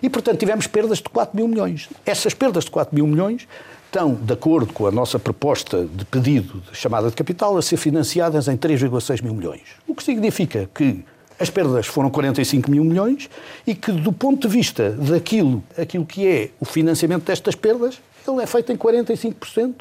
E, 0.00 0.08
portanto, 0.10 0.38
tivemos 0.38 0.66
perdas 0.66 0.98
de 0.98 1.08
4 1.08 1.36
mil 1.36 1.48
milhões. 1.48 1.88
Essas 2.04 2.34
perdas 2.34 2.64
de 2.64 2.70
4 2.70 2.94
mil 2.94 3.06
milhões 3.06 3.48
estão, 3.94 4.14
de 4.14 4.32
acordo 4.32 4.72
com 4.72 4.88
a 4.88 4.90
nossa 4.90 5.20
proposta 5.20 5.84
de 5.84 6.04
pedido 6.04 6.60
de 6.68 6.76
chamada 6.76 7.08
de 7.08 7.14
capital, 7.14 7.56
a 7.56 7.62
ser 7.62 7.76
financiadas 7.76 8.48
em 8.48 8.56
3,6 8.56 9.22
mil 9.22 9.34
milhões. 9.34 9.62
O 9.86 9.94
que 9.94 10.02
significa 10.02 10.68
que 10.74 11.04
as 11.38 11.48
perdas 11.48 11.86
foram 11.86 12.10
45 12.10 12.68
mil 12.68 12.84
milhões 12.84 13.30
e 13.64 13.72
que, 13.72 13.92
do 13.92 14.12
ponto 14.12 14.48
de 14.48 14.52
vista 14.52 14.90
daquilo 14.90 15.62
aquilo 15.78 16.04
que 16.04 16.26
é 16.26 16.50
o 16.58 16.64
financiamento 16.64 17.24
destas 17.24 17.54
perdas, 17.54 18.00
ele 18.26 18.42
é 18.42 18.46
feito 18.46 18.72
em 18.72 18.76
45% 18.76 19.74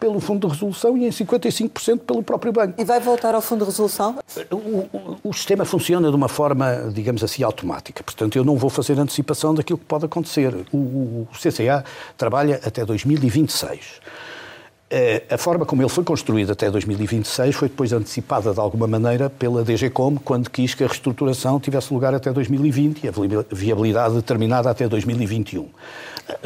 pelo 0.00 0.18
Fundo 0.18 0.48
de 0.48 0.54
Resolução 0.54 0.96
e 0.96 1.06
em 1.06 1.10
55% 1.10 2.00
pelo 2.00 2.22
próprio 2.22 2.52
banco. 2.52 2.80
E 2.80 2.84
vai 2.84 2.98
voltar 2.98 3.34
ao 3.34 3.42
Fundo 3.42 3.60
de 3.60 3.70
Resolução? 3.70 4.18
O, 4.50 4.56
o, 4.56 5.18
o, 5.22 5.32
sistema 5.34 5.66
funciona 5.66 6.08
de 6.08 6.16
uma 6.16 6.28
forma, 6.28 6.90
digamos 6.92 7.22
assim, 7.22 7.42
automática. 7.42 8.02
Portanto, 8.02 8.36
eu 8.36 8.44
não 8.44 8.56
vou 8.56 8.70
fazer 8.70 8.98
antecipação 8.98 9.54
daquilo 9.54 9.78
que 9.78 9.84
pode 9.84 10.06
acontecer. 10.06 10.54
O, 10.72 10.78
o 10.78 11.28
CCA 11.38 11.84
trabalha 12.16 12.58
até 12.64 12.84
2026. 12.84 14.00
Eh, 14.92 15.22
a 15.30 15.38
forma 15.38 15.64
como 15.64 15.82
ele 15.82 15.88
foi 15.88 16.02
construído 16.02 16.50
até 16.50 16.68
2026 16.68 17.54
foi 17.54 17.68
depois 17.68 17.92
antecipada 17.92 18.52
de 18.52 18.58
alguma 18.58 18.88
maneira 18.88 19.30
pela 19.30 19.62
DGCOM, 19.62 20.16
quando 20.16 20.50
quis 20.50 20.74
que 20.74 20.82
a 20.82 20.88
reestruturação 20.88 21.60
tivesse 21.60 21.94
lugar 21.94 22.12
até 22.12 22.32
2020 22.32 23.04
e 23.04 23.08
a 23.08 23.12
viabilidade 23.52 24.16
determinada 24.16 24.68
até 24.68 24.88
2021. 24.88 25.68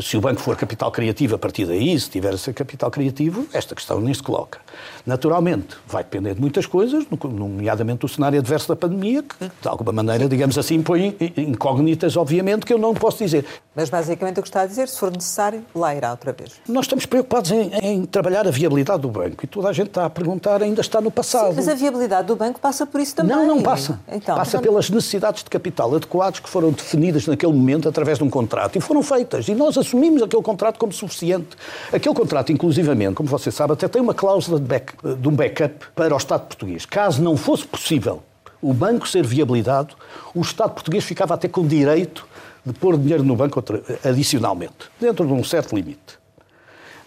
Se 0.00 0.16
o 0.16 0.20
banco 0.20 0.40
for 0.40 0.56
capital 0.56 0.90
criativo 0.90 1.34
a 1.34 1.38
partir 1.38 1.66
daí, 1.66 1.98
se 1.98 2.10
tiver 2.10 2.34
a 2.34 2.38
ser 2.38 2.52
capital 2.52 2.90
criativo, 2.90 3.46
esta 3.52 3.74
questão 3.74 4.00
nem 4.00 4.12
se 4.12 4.22
coloca. 4.22 4.60
Naturalmente, 5.06 5.76
vai 5.86 6.02
depender 6.02 6.34
de 6.34 6.40
muitas 6.40 6.66
coisas, 6.66 7.04
nomeadamente 7.22 8.00
do 8.00 8.08
cenário 8.08 8.38
adverso 8.38 8.68
da 8.68 8.76
pandemia, 8.76 9.22
que 9.22 9.36
de 9.60 9.68
alguma 9.68 9.92
maneira, 9.92 10.28
digamos 10.28 10.56
assim, 10.56 10.82
põe 10.82 11.16
incógnitas, 11.36 12.16
obviamente, 12.16 12.64
que 12.64 12.72
eu 12.72 12.78
não 12.78 12.94
posso 12.94 13.18
dizer. 13.18 13.44
Mas 13.74 13.90
basicamente 13.90 14.38
o 14.38 14.42
que 14.42 14.48
está 14.48 14.62
a 14.62 14.66
dizer, 14.66 14.88
se 14.88 14.98
for 14.98 15.10
necessário, 15.10 15.64
lá 15.74 15.94
irá 15.94 16.10
outra 16.10 16.32
vez. 16.32 16.52
Nós 16.68 16.84
estamos 16.84 17.06
preocupados 17.06 17.50
em, 17.50 17.70
em 17.82 18.04
trabalhar 18.04 18.46
a 18.46 18.50
viabilidade 18.50 19.02
do 19.02 19.08
banco 19.08 19.44
e 19.44 19.46
toda 19.46 19.68
a 19.68 19.72
gente 19.72 19.88
está 19.88 20.06
a 20.06 20.10
perguntar, 20.10 20.62
ainda 20.62 20.80
está 20.80 21.00
no 21.00 21.10
passado. 21.10 21.50
Sim, 21.50 21.56
mas 21.56 21.68
a 21.68 21.74
viabilidade 21.74 22.26
do 22.28 22.36
banco 22.36 22.60
passa 22.60 22.86
por 22.86 23.00
isso 23.00 23.14
também. 23.14 23.36
Não, 23.36 23.46
não 23.46 23.62
passa. 23.62 24.00
Então, 24.08 24.36
passa 24.36 24.60
pelas 24.60 24.88
necessidades 24.88 25.42
de 25.42 25.50
capital 25.50 25.94
adequadas 25.94 26.40
que 26.40 26.48
foram 26.48 26.70
definidas 26.70 27.26
naquele 27.26 27.52
momento 27.52 27.88
através 27.88 28.18
de 28.18 28.24
um 28.24 28.30
contrato 28.30 28.76
e 28.76 28.80
foram 28.80 29.02
feitas. 29.02 29.48
E 29.48 29.54
nós 29.54 29.73
assumimos 29.76 30.22
aquele 30.22 30.42
contrato 30.42 30.78
como 30.78 30.92
suficiente. 30.92 31.56
Aquele 31.92 32.14
contrato, 32.14 32.52
inclusivamente, 32.52 33.14
como 33.14 33.28
você 33.28 33.50
sabe, 33.50 33.72
até 33.72 33.88
tem 33.88 34.00
uma 34.00 34.14
cláusula 34.14 34.58
de, 34.58 34.66
back, 34.66 34.92
de 35.16 35.28
um 35.28 35.32
backup 35.32 35.86
para 35.94 36.14
o 36.14 36.16
Estado 36.16 36.46
português. 36.46 36.86
Caso 36.86 37.22
não 37.22 37.36
fosse 37.36 37.66
possível 37.66 38.22
o 38.64 38.72
banco 38.72 39.06
ser 39.06 39.26
viabilizado, 39.26 39.94
o 40.34 40.40
Estado 40.40 40.72
português 40.72 41.04
ficava 41.04 41.34
até 41.34 41.46
com 41.46 41.66
direito 41.66 42.26
de 42.64 42.72
pôr 42.72 42.96
dinheiro 42.96 43.22
no 43.22 43.36
banco 43.36 43.62
adicionalmente, 44.02 44.90
dentro 44.98 45.26
de 45.26 45.32
um 45.34 45.44
certo 45.44 45.76
limite. 45.76 46.18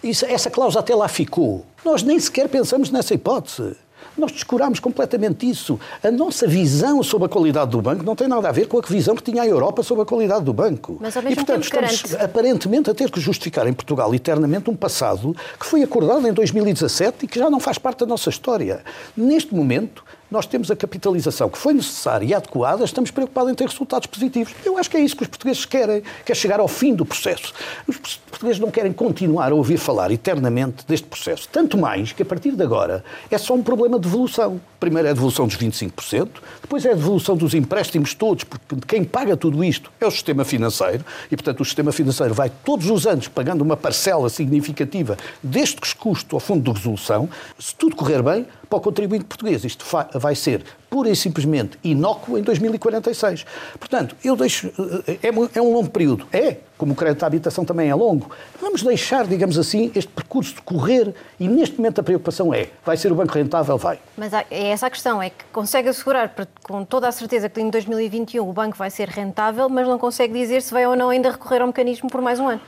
Isso, 0.03 0.23
essa 0.25 0.51
cláusula 0.51 0.81
até 0.81 0.93
lá 0.93 1.07
ficou. 1.07 1.65
Nós 1.83 2.03
nem 2.03 2.19
sequer 2.19 2.47
pensamos 2.47 2.91
nessa 2.91 3.15
hipótese. 3.15 3.75
Nós 4.17 4.31
descurámos 4.31 4.79
completamente 4.79 5.49
isso. 5.49 5.79
A 6.03 6.09
nossa 6.09 6.47
visão 6.47 7.03
sobre 7.03 7.27
a 7.27 7.29
qualidade 7.29 7.71
do 7.71 7.81
banco 7.81 8.03
não 8.03 8.15
tem 8.15 8.27
nada 8.27 8.49
a 8.49 8.51
ver 8.51 8.67
com 8.67 8.77
a 8.77 8.81
visão 8.81 9.15
que 9.15 9.23
tinha 9.23 9.43
a 9.43 9.47
Europa 9.47 9.83
sobre 9.83 10.03
a 10.03 10.05
qualidade 10.05 10.43
do 10.43 10.53
banco. 10.53 10.97
Mas, 10.99 11.15
e, 11.15 11.21
portanto, 11.35 11.63
estamos 11.63 12.01
garante... 12.01 12.15
aparentemente 12.17 12.89
a 12.89 12.93
ter 12.93 13.11
que 13.11 13.19
justificar 13.19 13.67
em 13.67 13.73
Portugal 13.73 14.13
eternamente 14.13 14.69
um 14.69 14.75
passado 14.75 15.35
que 15.59 15.65
foi 15.65 15.83
acordado 15.83 16.27
em 16.27 16.33
2017 16.33 17.25
e 17.25 17.27
que 17.27 17.37
já 17.37 17.49
não 17.49 17.59
faz 17.59 17.77
parte 17.77 17.99
da 17.99 18.05
nossa 18.05 18.29
história. 18.29 18.83
Neste 19.15 19.53
momento, 19.53 20.03
nós 20.29 20.45
temos 20.45 20.69
a 20.69 20.75
capitalização 20.75 21.49
que 21.49 21.57
foi 21.57 21.73
necessária 21.73 22.25
e 22.25 22.33
adequada, 22.33 22.83
estamos 22.83 23.11
preocupados 23.11 23.51
em 23.51 23.55
ter 23.55 23.67
resultados 23.67 24.07
positivos. 24.07 24.53
Eu 24.65 24.77
acho 24.77 24.89
que 24.89 24.97
é 24.97 24.99
isso 24.99 25.15
que 25.15 25.23
os 25.23 25.29
portugueses 25.29 25.65
querem, 25.65 26.03
quer 26.25 26.35
chegar 26.35 26.59
ao 26.59 26.67
fim 26.67 26.93
do 26.93 27.05
processo. 27.05 27.53
Os 27.87 27.97
portugueses 27.97 28.59
não 28.59 28.69
querem 28.69 28.91
continuar 28.91 29.51
a 29.51 29.55
ouvir 29.55 29.77
falar 29.77 30.11
eternamente 30.11 30.85
deste 30.87 31.07
processo. 31.07 31.47
Tanto 31.49 31.77
mais 31.77 32.11
que, 32.11 32.21
a 32.21 32.25
partir 32.25 32.51
de 32.51 32.63
agora, 32.63 33.03
é 33.31 33.37
só 33.37 33.53
um 33.53 33.63
problema 33.63 33.97
de 33.97 34.03
devolução. 34.03 34.59
Primeiro 34.79 35.07
é 35.07 35.11
a 35.11 35.13
devolução 35.13 35.47
dos 35.47 35.57
25%, 35.57 36.29
depois 36.61 36.85
é 36.85 36.91
a 36.91 36.93
devolução 36.93 37.35
dos 37.35 37.53
empréstimos 37.53 38.13
todos, 38.13 38.43
porque 38.43 38.75
quem 38.87 39.03
paga 39.03 39.35
tudo 39.35 39.63
isto 39.63 39.91
é 39.99 40.05
o 40.05 40.11
sistema 40.11 40.45
financeiro, 40.45 41.03
e, 41.31 41.35
portanto, 41.35 41.61
o 41.61 41.65
sistema 41.65 41.91
financeiro 41.91 42.33
vai 42.33 42.51
todos 42.63 42.89
os 42.89 43.07
anos 43.07 43.27
pagando 43.27 43.61
uma 43.61 43.75
parcela 43.75 44.29
significativa 44.29 45.17
deste 45.41 45.95
custo 45.95 46.35
ao 46.35 46.39
fundo 46.39 46.71
de 46.71 46.77
resolução. 46.77 47.27
Se 47.57 47.73
tudo 47.73 47.95
correr 47.95 48.21
bem, 48.21 48.45
para 48.69 48.77
o 48.77 48.81
contribuinte 48.81 49.25
português. 49.25 49.63
Isto 49.63 49.85
vai 50.13 50.35
ser 50.35 50.63
pura 50.89 51.09
e 51.09 51.15
simplesmente 51.15 51.77
inócuo 51.83 52.37
em 52.37 52.41
2046. 52.41 53.45
Portanto, 53.79 54.15
eu 54.23 54.35
deixo. 54.35 54.71
Eh, 55.07 55.19
é, 55.23 55.59
é 55.59 55.61
um 55.61 55.73
longo 55.73 55.89
período. 55.89 56.27
É, 56.31 56.57
como 56.77 56.93
o 56.93 56.95
crédito 56.95 57.23
à 57.23 57.27
habitação 57.27 57.65
também 57.65 57.89
é 57.89 57.95
longo. 57.95 58.29
Vamos 58.61 58.83
deixar, 58.83 59.25
digamos 59.27 59.57
assim, 59.57 59.91
este 59.95 60.11
percurso 60.11 60.55
de 60.55 60.61
correr 60.61 61.13
e 61.39 61.47
neste 61.47 61.77
momento 61.77 61.99
a 61.99 62.03
preocupação 62.03 62.53
é: 62.53 62.69
vai 62.85 62.97
ser 62.97 63.11
o 63.11 63.15
banco 63.15 63.33
rentável? 63.33 63.77
Vai. 63.77 63.99
Mas 64.15 64.33
é 64.33 64.45
essa 64.49 64.87
a 64.87 64.89
questão, 64.89 65.21
é 65.21 65.29
que 65.29 65.43
consegue 65.51 65.89
assegurar 65.89 66.33
com 66.63 66.83
toda 66.85 67.07
a 67.07 67.11
certeza 67.11 67.49
que 67.49 67.59
em 67.59 67.69
2021 67.69 68.47
o 68.47 68.53
banco 68.53 68.77
vai 68.77 68.89
ser 68.89 69.09
rentável, 69.09 69.67
mas 69.69 69.87
não 69.87 69.97
consegue 69.97 70.33
dizer 70.33 70.61
se 70.61 70.71
vai 70.71 70.85
ou 70.85 70.95
não 70.95 71.09
ainda 71.09 71.31
recorrer 71.31 71.61
ao 71.61 71.67
mecanismo 71.67 72.09
por 72.09 72.21
mais 72.21 72.39
um 72.39 72.47
ano. 72.47 72.61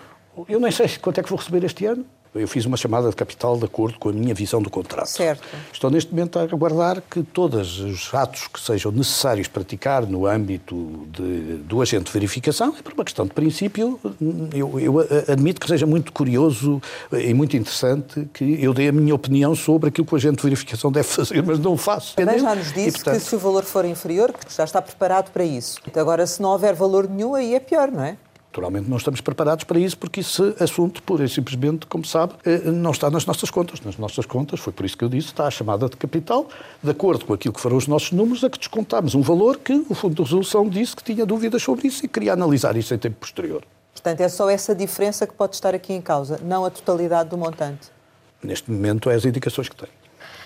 Eu 0.47 0.59
nem 0.59 0.71
sei 0.71 0.87
quanto 1.01 1.19
é 1.19 1.23
que 1.23 1.29
vou 1.29 1.37
receber 1.37 1.63
este 1.63 1.85
ano. 1.85 2.05
Eu 2.33 2.47
fiz 2.47 2.65
uma 2.65 2.77
chamada 2.77 3.09
de 3.09 3.15
capital 3.15 3.57
de 3.57 3.65
acordo 3.65 3.97
com 3.97 4.09
a 4.09 4.13
minha 4.13 4.33
visão 4.33 4.61
do 4.61 4.69
contrato. 4.69 5.07
Certo. 5.07 5.43
Estou 5.73 5.89
neste 5.89 6.11
momento 6.11 6.37
a 6.37 6.43
aguardar 6.43 7.01
que 7.01 7.23
todos 7.23 7.79
os 7.79 8.13
atos 8.13 8.47
que 8.47 8.59
sejam 8.59 8.91
necessários 8.91 9.47
praticar 9.47 10.05
no 10.05 10.27
âmbito 10.27 11.07
de, 11.11 11.57
do 11.57 11.81
agente 11.81 12.05
de 12.05 12.11
verificação, 12.11 12.75
é 12.77 12.81
por 12.81 12.93
uma 12.93 13.03
questão 13.03 13.25
de 13.25 13.33
princípio, 13.33 13.99
eu, 14.53 14.79
eu 14.79 14.99
admito 15.27 15.59
que 15.59 15.67
seja 15.67 15.85
muito 15.85 16.11
curioso 16.11 16.81
e 17.11 17.33
muito 17.33 17.57
interessante 17.57 18.27
que 18.33 18.63
eu 18.63 18.73
dê 18.73 18.89
a 18.89 18.91
minha 18.91 19.15
opinião 19.15 19.55
sobre 19.55 19.89
aquilo 19.89 20.05
que 20.05 20.13
o 20.13 20.17
agente 20.17 20.37
de 20.37 20.43
verificação 20.43 20.91
deve 20.91 21.07
fazer, 21.07 21.41
mas 21.43 21.59
não 21.59 21.73
o 21.73 21.77
faço. 21.77 22.15
Também 22.15 22.39
já 22.39 22.53
nos 22.53 22.71
disse 22.71 22.89
e, 22.89 22.91
portanto... 22.91 23.15
que 23.15 23.21
se 23.21 23.35
o 23.35 23.39
valor 23.39 23.63
for 23.63 23.85
inferior, 23.85 24.33
que 24.33 24.53
já 24.53 24.63
está 24.63 24.81
preparado 24.81 25.31
para 25.31 25.43
isso. 25.43 25.79
Agora, 25.95 26.25
se 26.27 26.41
não 26.41 26.49
houver 26.49 26.73
valor 26.75 27.09
nenhum, 27.09 27.33
aí 27.33 27.55
é 27.55 27.59
pior, 27.59 27.91
não 27.91 28.03
é? 28.03 28.17
Naturalmente 28.59 28.89
não 28.89 28.97
estamos 28.97 29.21
preparados 29.21 29.63
para 29.63 29.79
isso, 29.79 29.97
porque 29.97 30.19
esse 30.19 30.53
assunto, 30.59 31.01
pura 31.01 31.23
e 31.23 31.29
simplesmente, 31.29 31.87
como 31.87 32.03
sabe, 32.03 32.33
eh, 32.45 32.57
não 32.69 32.91
está 32.91 33.09
nas 33.09 33.25
nossas 33.25 33.49
contas. 33.49 33.79
Nas 33.79 33.97
nossas 33.97 34.25
contas, 34.25 34.59
foi 34.59 34.73
por 34.73 34.85
isso 34.85 34.97
que 34.97 35.03
eu 35.05 35.07
disse, 35.07 35.27
está 35.27 35.47
a 35.47 35.51
chamada 35.51 35.87
de 35.87 35.95
capital, 35.95 36.45
de 36.83 36.91
acordo 36.91 37.23
com 37.23 37.33
aquilo 37.33 37.53
que 37.53 37.61
foram 37.61 37.77
os 37.77 37.87
nossos 37.87 38.11
números, 38.11 38.43
a 38.43 38.49
que 38.49 38.57
descontámos 38.57 39.15
um 39.15 39.21
valor 39.21 39.57
que 39.57 39.85
o 39.87 39.95
Fundo 39.95 40.15
de 40.15 40.21
Resolução 40.23 40.67
disse 40.67 40.93
que 40.93 41.03
tinha 41.03 41.25
dúvidas 41.25 41.63
sobre 41.63 41.87
isso 41.87 42.05
e 42.05 42.09
queria 42.09 42.33
analisar 42.33 42.75
isso 42.75 42.93
em 42.93 42.97
tempo 42.97 43.15
posterior. 43.15 43.63
Portanto, 43.93 44.19
é 44.19 44.27
só 44.27 44.49
essa 44.49 44.75
diferença 44.75 45.25
que 45.25 45.33
pode 45.33 45.55
estar 45.55 45.73
aqui 45.73 45.93
em 45.93 46.01
causa, 46.01 46.37
não 46.43 46.65
a 46.65 46.69
totalidade 46.69 47.29
do 47.29 47.37
montante. 47.37 47.89
Neste 48.43 48.69
momento, 48.69 49.09
é 49.09 49.15
as 49.15 49.23
indicações 49.23 49.69
que 49.69 49.75
tem. 49.77 49.89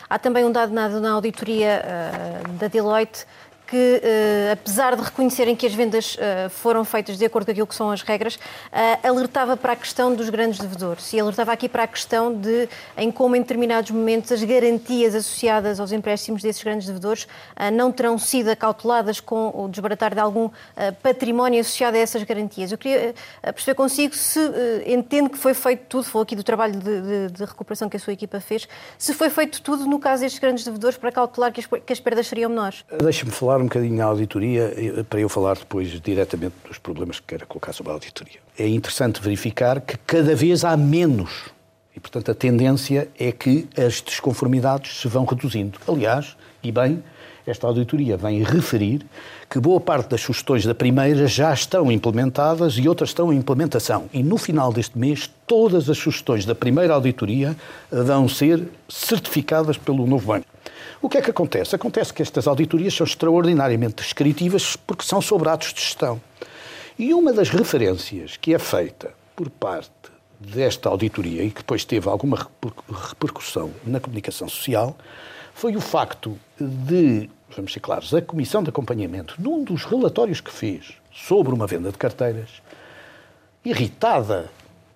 Há 0.08 0.20
também 0.20 0.46
um 0.46 0.52
dado 0.52 0.72
na, 0.72 1.12
auditoria 1.12 1.82
uh, 1.84 2.54
da 2.60 2.68
Deloitte 2.68 3.26
que, 3.74 4.02
uh, 4.04 4.52
apesar 4.52 4.96
de 4.96 5.02
reconhecerem 5.02 5.56
que 5.56 5.66
as 5.66 5.74
vendas 5.74 6.14
uh, 6.14 6.48
foram 6.52 6.86
feitas 6.86 7.18
de 7.18 7.26
acordo 7.26 7.48
com 7.48 7.52
aquilo 7.54 7.66
que 7.66 7.74
são 7.74 7.90
as 7.90 8.04
regras, 8.04 8.36
uh, 8.36 9.08
alertava 9.08 9.58
para 9.58 9.74
a 9.74 9.76
questão 9.76 10.14
dos 10.14 10.30
grandes 10.30 10.60
devedores 10.60 11.12
e 11.12 11.20
alertava 11.20 11.52
aqui 11.52 11.68
para 11.68 11.82
a 11.82 11.88
questão 11.88 12.32
de 12.32 12.70
em 12.96 13.12
como, 13.12 13.36
em 13.36 13.42
determinados 13.42 13.90
momentos, 13.90 14.32
as 14.32 14.44
garantias 14.44 15.16
associadas 15.16 15.80
aos 15.80 15.92
empréstimos 15.92 16.44
desses 16.44 16.64
grandes 16.64 16.86
devedores 16.86 17.28
não 17.74 17.92
terão 17.92 18.20
sido 18.20 18.50
acauteladas 18.50 19.20
com 19.20 19.52
o 19.56 19.68
desbaratar 19.68 20.14
de 20.14 20.20
algum 20.20 20.50
património 21.02 21.60
associado 21.62 21.98
a 21.98 22.00
essas 22.00 22.24
garantias. 22.24 22.72
Eu 22.72 22.78
queria 22.78 23.16
perceber 23.42 23.76
consigo 23.76 24.16
se 24.16 24.40
entende 24.86 25.30
que 25.30 25.38
foi 25.38 25.54
feito 25.54 25.86
tudo, 25.88 26.04
falou 26.04 26.24
aqui 26.24 26.36
do 26.36 26.44
trabalho 26.44 26.74
de, 26.74 27.02
de, 27.02 27.32
de, 27.32 27.46
recuperação 27.46 27.90
que 27.90 27.98
a 27.98 28.00
sua 28.00 28.14
equipa 28.14 28.40
fez, 28.40 28.68
se 28.98 29.14
foi 29.14 29.30
feito 29.30 29.62
tudo 29.62 29.86
no 29.86 30.00
caso 30.00 30.22
destes 30.22 30.40
grandes 30.40 30.64
devedores 30.64 30.98
para 30.98 31.12
cautelar 31.12 31.52
que 31.52 31.62
as, 31.62 31.66
que 31.66 31.94
as 31.94 32.00
perdas 32.00 32.28
seriam 32.28 32.50
menores. 32.50 32.84
Deixe-me 33.02 33.32
falar 33.32 33.63
um 33.64 33.68
bocadinho 33.68 33.96
na 33.96 34.06
auditoria 34.06 34.74
eh, 34.76 35.04
para 35.04 35.20
eu 35.20 35.30
falar 35.30 35.56
depois 35.56 35.90
diretamente 36.02 36.56
dos 36.68 36.78
problemas 36.78 37.20
que 37.20 37.28
quero 37.28 37.48
colocar 37.48 37.74
sobre 37.74 37.92
a 37.92 37.96
auditoria. 37.96 38.40
É 38.58 38.68
interessante 38.68 39.22
verificar 39.22 39.82
que 39.82 39.98
cada 39.98 40.36
vez 40.36 40.64
há 40.64 40.78
menos 40.78 41.52
e, 41.96 42.00
portanto, 42.00 42.32
a 42.32 42.36
tendência 42.36 43.08
é 43.20 43.32
que 43.32 43.68
as 43.78 44.02
desconformidades 44.02 45.00
se 45.00 45.08
vão 45.08 45.26
reduzindo. 45.26 45.80
Aliás, 45.88 46.36
e 46.64 46.72
bem, 46.72 47.04
esta 47.46 47.68
auditoria 47.68 48.18
vem 48.18 48.42
referir 48.42 49.06
que 49.50 49.60
boa 49.60 49.80
parte 49.80 50.10
das 50.10 50.22
sugestões 50.22 50.66
da 50.66 50.74
primeira 50.74 51.28
já 51.28 51.54
estão 51.54 51.92
implementadas 51.92 52.78
e 52.78 52.88
outras 52.88 53.10
estão 53.10 53.32
em 53.32 53.38
implementação. 53.38 54.10
E 54.14 54.24
no 54.24 54.38
final 54.38 54.72
deste 54.72 54.98
mês, 54.98 55.30
todas 55.46 55.90
as 55.90 55.98
sugestões 55.98 56.46
da 56.46 56.56
primeira 56.56 56.94
auditoria 56.94 57.56
vão 57.92 58.28
ser 58.28 58.64
certificadas 58.90 59.78
pelo 59.78 60.08
novo 60.08 60.28
banco. 60.28 60.48
O 61.04 61.10
que 61.10 61.18
é 61.18 61.22
que 61.22 61.32
acontece? 61.32 61.76
Acontece 61.76 62.14
que 62.14 62.22
estas 62.22 62.48
auditorias 62.48 62.94
são 62.94 63.06
extraordinariamente 63.06 63.96
descritivas 63.96 64.78
porque 64.78 65.04
são 65.04 65.22
sobre 65.22 65.50
atos 65.50 65.74
de 65.74 65.82
gestão. 65.82 66.22
E 66.98 67.14
uma 67.14 67.34
das 67.34 67.50
referências 67.50 68.38
que 68.38 68.54
é 68.54 68.58
feita 68.58 69.14
por 69.36 69.50
parte 69.50 69.92
desta 70.40 70.88
auditoria 70.88 71.44
e 71.44 71.50
que 71.50 71.58
depois 71.58 71.84
teve 71.84 72.08
alguma 72.08 72.48
repercussão 73.10 73.72
na 73.86 74.00
comunicação 74.00 74.48
social 74.48 74.96
foi 75.54 75.76
o 75.76 75.82
facto 75.82 76.40
de, 76.58 77.30
vamos 77.54 77.74
ser 77.74 77.82
claros, 77.82 78.14
a 78.14 78.22
Comissão 78.22 78.64
de 78.64 78.70
Acompanhamento, 78.70 79.36
num 79.38 79.62
dos 79.62 79.84
relatórios 79.84 80.40
que 80.40 80.54
fez 80.54 80.94
sobre 81.12 81.54
uma 81.54 81.68
venda 81.68 81.92
de 81.92 81.98
carteiras, 81.98 82.62
irritada, 83.66 84.50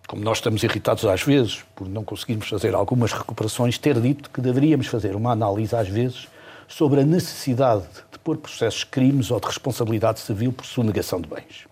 como 0.07 0.23
nós 0.23 0.37
estamos 0.37 0.63
irritados 0.63 1.05
às 1.05 1.21
vezes 1.21 1.63
por 1.75 1.87
não 1.87 2.03
conseguirmos 2.03 2.47
fazer 2.47 2.73
algumas 2.73 3.11
recuperações, 3.11 3.77
ter 3.77 3.99
dito 3.99 4.29
que 4.29 4.39
deveríamos 4.39 4.87
fazer 4.87 5.15
uma 5.15 5.31
análise 5.31 5.75
às 5.75 5.89
vezes 5.89 6.27
sobre 6.67 7.01
a 7.01 7.05
necessidade 7.05 7.83
de 8.11 8.17
pôr 8.17 8.37
processos 8.37 8.79
de 8.79 8.85
crimes 8.87 9.29
ou 9.29 9.39
de 9.39 9.45
responsabilidade 9.45 10.21
civil 10.21 10.53
por 10.53 10.65
sonegação 10.65 11.19
de 11.19 11.27
bens. 11.27 11.67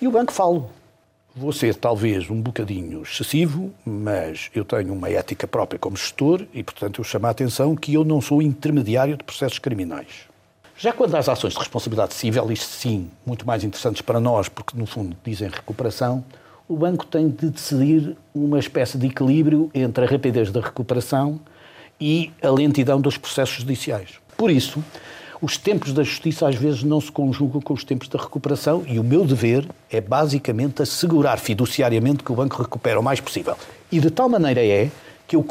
E 0.00 0.06
o 0.06 0.10
banco 0.10 0.32
fala. 0.32 0.64
Vou 1.38 1.52
ser 1.52 1.74
talvez 1.74 2.30
um 2.30 2.40
bocadinho 2.40 3.02
excessivo, 3.02 3.70
mas 3.84 4.50
eu 4.54 4.64
tenho 4.64 4.94
uma 4.94 5.10
ética 5.10 5.46
própria 5.46 5.78
como 5.78 5.94
gestor 5.94 6.46
e, 6.54 6.62
portanto, 6.62 6.98
eu 6.98 7.04
chamo 7.04 7.26
a 7.26 7.30
atenção 7.30 7.76
que 7.76 7.92
eu 7.92 8.04
não 8.04 8.22
sou 8.22 8.40
intermediário 8.40 9.18
de 9.18 9.22
processos 9.22 9.58
criminais. 9.58 10.26
Já 10.78 10.94
quando 10.94 11.14
às 11.14 11.28
ações 11.28 11.52
de 11.52 11.58
responsabilidade 11.58 12.14
civil, 12.14 12.50
isto 12.50 12.64
sim, 12.64 13.10
muito 13.26 13.46
mais 13.46 13.64
interessantes 13.64 14.00
para 14.00 14.18
nós, 14.18 14.48
porque 14.48 14.78
no 14.78 14.86
fundo 14.86 15.14
dizem 15.22 15.50
recuperação, 15.50 16.24
o 16.68 16.76
banco 16.76 17.06
tem 17.06 17.28
de 17.28 17.50
decidir 17.50 18.16
uma 18.34 18.58
espécie 18.58 18.98
de 18.98 19.06
equilíbrio 19.06 19.70
entre 19.74 20.04
a 20.04 20.08
rapidez 20.08 20.50
da 20.50 20.60
recuperação 20.60 21.40
e 22.00 22.30
a 22.42 22.50
lentidão 22.50 23.00
dos 23.00 23.16
processos 23.16 23.56
judiciais. 23.56 24.14
Por 24.36 24.50
isso, 24.50 24.82
os 25.40 25.56
tempos 25.56 25.92
da 25.92 26.02
justiça 26.02 26.48
às 26.48 26.56
vezes 26.56 26.82
não 26.82 27.00
se 27.00 27.12
conjugam 27.12 27.60
com 27.60 27.72
os 27.72 27.84
tempos 27.84 28.08
da 28.08 28.18
recuperação 28.18 28.84
e 28.86 28.98
o 28.98 29.04
meu 29.04 29.24
dever 29.24 29.66
é 29.90 30.00
basicamente 30.00 30.82
assegurar 30.82 31.38
fiduciariamente 31.38 32.24
que 32.24 32.32
o 32.32 32.34
banco 32.34 32.60
recupera 32.60 32.98
o 32.98 33.02
mais 33.02 33.20
possível. 33.20 33.56
E 33.90 34.00
de 34.00 34.10
tal 34.10 34.28
maneira 34.28 34.64
é 34.64 34.90
que 35.26 35.36
eu 35.36 35.42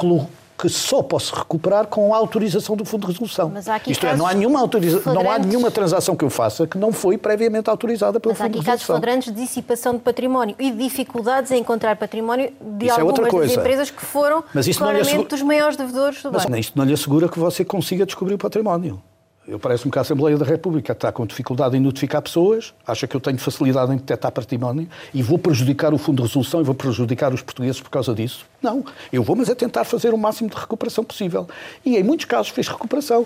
que 0.57 0.69
só 0.69 1.03
posso 1.03 1.35
recuperar 1.35 1.87
com 1.87 2.13
a 2.13 2.17
autorização 2.17 2.75
do 2.75 2.85
Fundo 2.85 3.01
de 3.01 3.13
Resolução. 3.13 3.51
Isto 3.87 4.07
é, 4.07 4.15
não 4.15 4.25
há, 4.25 4.33
nenhuma 4.33 4.59
autoriza... 4.59 5.01
não 5.11 5.29
há 5.29 5.37
nenhuma 5.37 5.69
transação 5.69 6.15
que 6.15 6.23
eu 6.23 6.29
faça 6.29 6.65
que 6.65 6.77
não 6.77 6.91
foi 6.91 7.17
previamente 7.17 7.69
autorizada 7.69 8.19
pelo 8.19 8.33
Mas 8.33 8.37
Fundo 8.37 8.51
de 8.51 8.57
Resolução. 8.59 8.73
Mas 8.73 8.73
há 8.73 8.73
aqui 8.73 8.77
casos 8.77 8.85
flagrantes 8.85 9.33
de 9.33 9.41
dissipação 9.41 9.93
de 9.93 9.99
património 9.99 10.55
e 10.57 10.71
dificuldades 10.71 11.51
em 11.51 11.59
encontrar 11.59 11.95
património 11.97 12.51
de 12.61 12.85
Isso 12.85 12.97
é 12.97 13.01
algumas 13.01 13.33
é 13.33 13.39
das 13.39 13.57
empresas 13.57 13.89
que 13.91 14.05
foram 14.05 14.43
claramente 14.77 15.01
assegura... 15.01 15.29
dos 15.29 15.41
maiores 15.41 15.77
devedores 15.77 16.23
do 16.23 16.31
Mas 16.31 16.45
banco. 16.45 16.57
isto 16.57 16.77
não 16.77 16.85
lhe 16.85 16.93
assegura 16.93 17.27
que 17.27 17.37
você 17.37 17.65
consiga 17.65 18.05
descobrir 18.05 18.35
o 18.35 18.37
património. 18.37 19.01
Eu 19.47 19.59
parece-me 19.59 19.91
que 19.91 19.97
a 19.99 20.01
Assembleia 20.01 20.35
da 20.37 20.45
República 20.45 20.91
está 20.91 21.11
com 21.11 21.23
dificuldade 21.25 21.77
em 21.77 21.79
notificar 21.79 22.19
pessoas, 22.19 22.73
acha 22.85 23.05
que 23.05 23.15
eu 23.15 23.21
tenho 23.21 23.37
facilidade 23.37 23.91
em 23.93 23.97
detectar 23.97 24.31
património 24.31 24.87
e 25.13 25.21
vou 25.21 25.37
prejudicar 25.37 25.93
o 25.93 25.99
Fundo 25.99 26.23
de 26.23 26.27
Resolução 26.27 26.61
e 26.61 26.63
vou 26.63 26.73
prejudicar 26.73 27.31
os 27.31 27.43
portugueses 27.43 27.79
por 27.79 27.91
causa 27.91 28.13
disso. 28.15 28.45
Não. 28.59 28.83
Eu 29.13 29.21
vou, 29.21 29.35
mas 29.35 29.47
é 29.47 29.53
tentar 29.53 29.83
fazer 29.83 30.15
o 30.15 30.17
máximo 30.17 30.49
de 30.49 30.55
recuperação 30.55 31.03
possível. 31.03 31.47
E 31.85 31.95
em 31.95 32.03
muitos 32.03 32.25
casos 32.25 32.49
fez 32.49 32.67
recuperação. 32.67 33.25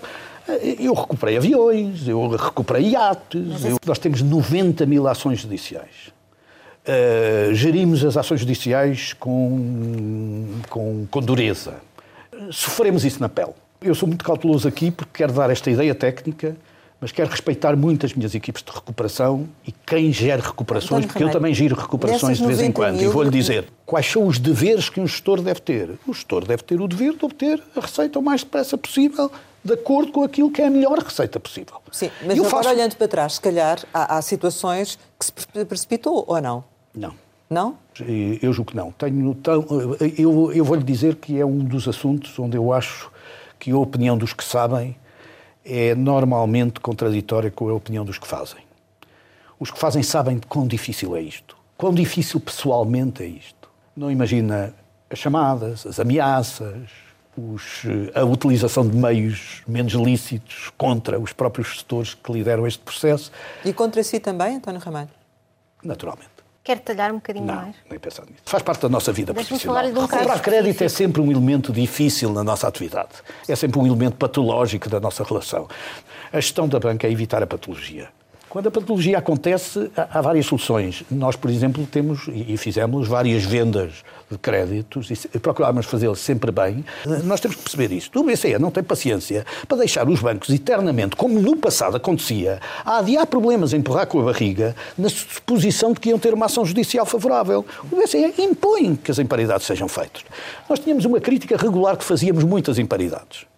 Eu 0.78 0.92
recuperei 0.92 1.38
aviões, 1.38 2.06
eu 2.06 2.28
recuperei 2.28 2.90
iates, 2.90 3.64
eu... 3.64 3.78
nós 3.86 3.98
temos 3.98 4.20
90 4.20 4.84
mil 4.84 5.08
ações 5.08 5.40
judiciais. 5.40 6.12
Uh, 6.80 7.54
gerimos 7.54 8.04
as 8.04 8.16
ações 8.16 8.40
judiciais 8.40 9.14
com, 9.14 10.46
com, 10.68 11.06
com 11.10 11.20
dureza. 11.20 11.76
Sofremos 12.50 13.04
isso 13.04 13.20
na 13.20 13.28
pele. 13.28 13.52
Eu 13.82 13.94
sou 13.94 14.06
muito 14.06 14.24
cauteloso 14.24 14.68
aqui 14.68 14.90
porque 14.90 15.10
quero 15.14 15.32
dar 15.32 15.48
esta 15.48 15.70
ideia 15.70 15.94
técnica, 15.94 16.54
mas 17.00 17.12
quero 17.12 17.30
respeitar 17.30 17.74
muito 17.74 18.04
as 18.04 18.12
minhas 18.12 18.34
equipes 18.34 18.62
de 18.62 18.70
recuperação 18.70 19.48
e 19.66 19.72
quem 19.72 20.12
gera 20.12 20.42
recuperações, 20.42 21.06
porque 21.06 21.24
eu 21.24 21.30
também 21.30 21.54
giro 21.54 21.74
recuperações 21.74 22.38
de 22.38 22.46
vez 22.46 22.60
em 22.60 22.70
quando. 22.70 23.00
E 23.00 23.06
vou-lhe 23.06 23.30
dizer 23.30 23.64
quais 23.86 24.04
são 24.04 24.26
os 24.26 24.38
deveres 24.38 24.90
que 24.90 25.00
um 25.00 25.06
gestor 25.06 25.40
deve 25.40 25.60
ter. 25.60 25.98
O 26.06 26.12
gestor 26.12 26.44
deve 26.44 26.62
ter 26.62 26.78
o 26.78 26.86
dever 26.86 27.14
de 27.14 27.24
obter 27.24 27.62
a 27.74 27.80
receita 27.80 28.18
o 28.18 28.22
mais 28.22 28.42
depressa 28.42 28.76
possível, 28.76 29.32
de 29.64 29.72
acordo 29.72 30.12
com 30.12 30.22
aquilo 30.22 30.50
que 30.50 30.60
é 30.60 30.66
a 30.66 30.70
melhor 30.70 30.98
receita 30.98 31.40
possível. 31.40 31.80
Sim, 31.90 32.10
mas 32.26 32.36
eu 32.36 32.44
agora 32.44 32.64
faço... 32.64 32.74
olhando 32.74 32.96
para 32.96 33.08
trás, 33.08 33.34
se 33.34 33.40
calhar 33.40 33.78
há, 33.94 34.18
há 34.18 34.22
situações 34.22 34.98
que 35.18 35.24
se 35.24 35.32
precipitou 35.64 36.24
ou 36.26 36.40
não? 36.40 36.62
Não. 36.94 37.14
Não? 37.48 37.76
Eu 38.40 38.52
julgo 38.52 38.70
que 38.70 38.76
não. 38.76 38.92
Tenho, 38.92 39.36
eu, 40.16 40.52
eu 40.52 40.64
vou-lhe 40.64 40.84
dizer 40.84 41.16
que 41.16 41.40
é 41.40 41.44
um 41.44 41.58
dos 41.58 41.88
assuntos 41.88 42.38
onde 42.38 42.56
eu 42.56 42.72
acho 42.72 43.10
que 43.60 43.70
a 43.70 43.76
opinião 43.76 44.18
dos 44.18 44.32
que 44.32 44.42
sabem 44.42 44.96
é 45.64 45.94
normalmente 45.94 46.80
contraditória 46.80 47.50
com 47.50 47.68
a 47.68 47.74
opinião 47.74 48.04
dos 48.04 48.18
que 48.18 48.26
fazem. 48.26 48.58
Os 49.58 49.70
que 49.70 49.78
fazem 49.78 50.02
sabem 50.02 50.40
quão 50.48 50.66
difícil 50.66 51.14
é 51.14 51.20
isto, 51.20 51.56
quão 51.76 51.92
difícil 51.92 52.40
pessoalmente 52.40 53.22
é 53.22 53.26
isto. 53.26 53.68
Não 53.94 54.10
imagina 54.10 54.74
as 55.10 55.18
chamadas, 55.18 55.86
as 55.86 56.00
ameaças, 56.00 56.88
os, 57.36 57.82
a 58.14 58.24
utilização 58.24 58.88
de 58.88 58.96
meios 58.96 59.62
menos 59.68 59.92
lícitos 59.92 60.72
contra 60.78 61.20
os 61.20 61.32
próprios 61.32 61.68
gestores 61.68 62.14
que 62.14 62.32
lideram 62.32 62.66
este 62.66 62.82
processo. 62.82 63.30
E 63.64 63.72
contra 63.72 64.02
si 64.02 64.18
também, 64.18 64.56
António 64.56 64.80
Ramalho? 64.80 65.10
Naturalmente. 65.84 66.39
Quer 66.70 66.76
detalhar 66.76 67.10
um 67.10 67.16
bocadinho 67.16 67.46
não, 67.46 67.56
mais? 67.56 67.74
nem 67.90 67.98
pensar 67.98 68.22
nisso. 68.26 68.42
Faz 68.44 68.62
parte 68.62 68.82
da 68.82 68.88
nossa 68.88 69.12
vida 69.12 69.34
profissional. 69.34 69.84
Um 69.86 70.02
Recuperar 70.02 70.40
crédito 70.40 70.84
é 70.84 70.88
sempre 70.88 71.20
um 71.20 71.28
elemento 71.28 71.72
difícil 71.72 72.32
na 72.32 72.44
nossa 72.44 72.68
atividade. 72.68 73.08
É 73.48 73.56
sempre 73.56 73.80
um 73.80 73.86
elemento 73.86 74.14
patológico 74.16 74.88
da 74.88 75.00
nossa 75.00 75.24
relação. 75.24 75.66
A 76.32 76.36
gestão 76.36 76.68
da 76.68 76.78
banca 76.78 77.08
é 77.08 77.10
evitar 77.10 77.42
a 77.42 77.46
patologia. 77.48 78.08
Quando 78.50 78.66
a 78.66 78.70
patologia 78.72 79.16
acontece, 79.16 79.92
há 79.96 80.20
várias 80.20 80.44
soluções. 80.46 81.04
Nós, 81.08 81.36
por 81.36 81.48
exemplo, 81.52 81.86
temos 81.86 82.26
e 82.26 82.56
fizemos 82.56 83.06
várias 83.06 83.44
vendas 83.44 84.02
de 84.28 84.36
créditos 84.36 85.08
e 85.32 85.38
procurámos 85.38 85.86
fazê-lo 85.86 86.16
sempre 86.16 86.50
bem. 86.50 86.84
Nós 87.22 87.38
temos 87.38 87.56
que 87.56 87.62
perceber 87.62 87.94
isto. 87.94 88.18
O 88.18 88.24
BCE 88.24 88.58
não 88.58 88.72
tem 88.72 88.82
paciência 88.82 89.46
para 89.68 89.78
deixar 89.78 90.08
os 90.08 90.18
bancos 90.18 90.50
eternamente, 90.50 91.14
como 91.14 91.40
no 91.40 91.56
passado 91.56 91.96
acontecia, 91.96 92.58
a 92.84 92.98
adiar 92.98 93.24
problemas, 93.24 93.72
a 93.72 93.76
empurrar 93.76 94.08
com 94.08 94.20
a 94.20 94.24
barriga, 94.24 94.74
na 94.98 95.08
suposição 95.08 95.92
de 95.92 96.00
que 96.00 96.08
iam 96.08 96.18
ter 96.18 96.34
uma 96.34 96.46
ação 96.46 96.66
judicial 96.66 97.06
favorável. 97.06 97.64
O 97.88 98.02
BCE 98.02 98.34
impõe 98.36 98.96
que 98.96 99.12
as 99.12 99.20
imparidades 99.20 99.64
sejam 99.64 99.86
feitas. 99.86 100.24
Nós 100.68 100.80
tínhamos 100.80 101.04
uma 101.04 101.20
crítica 101.20 101.56
regular 101.56 101.96
que 101.96 102.02
fazíamos 102.02 102.42
muitas 102.42 102.80
imparidades 102.80 103.49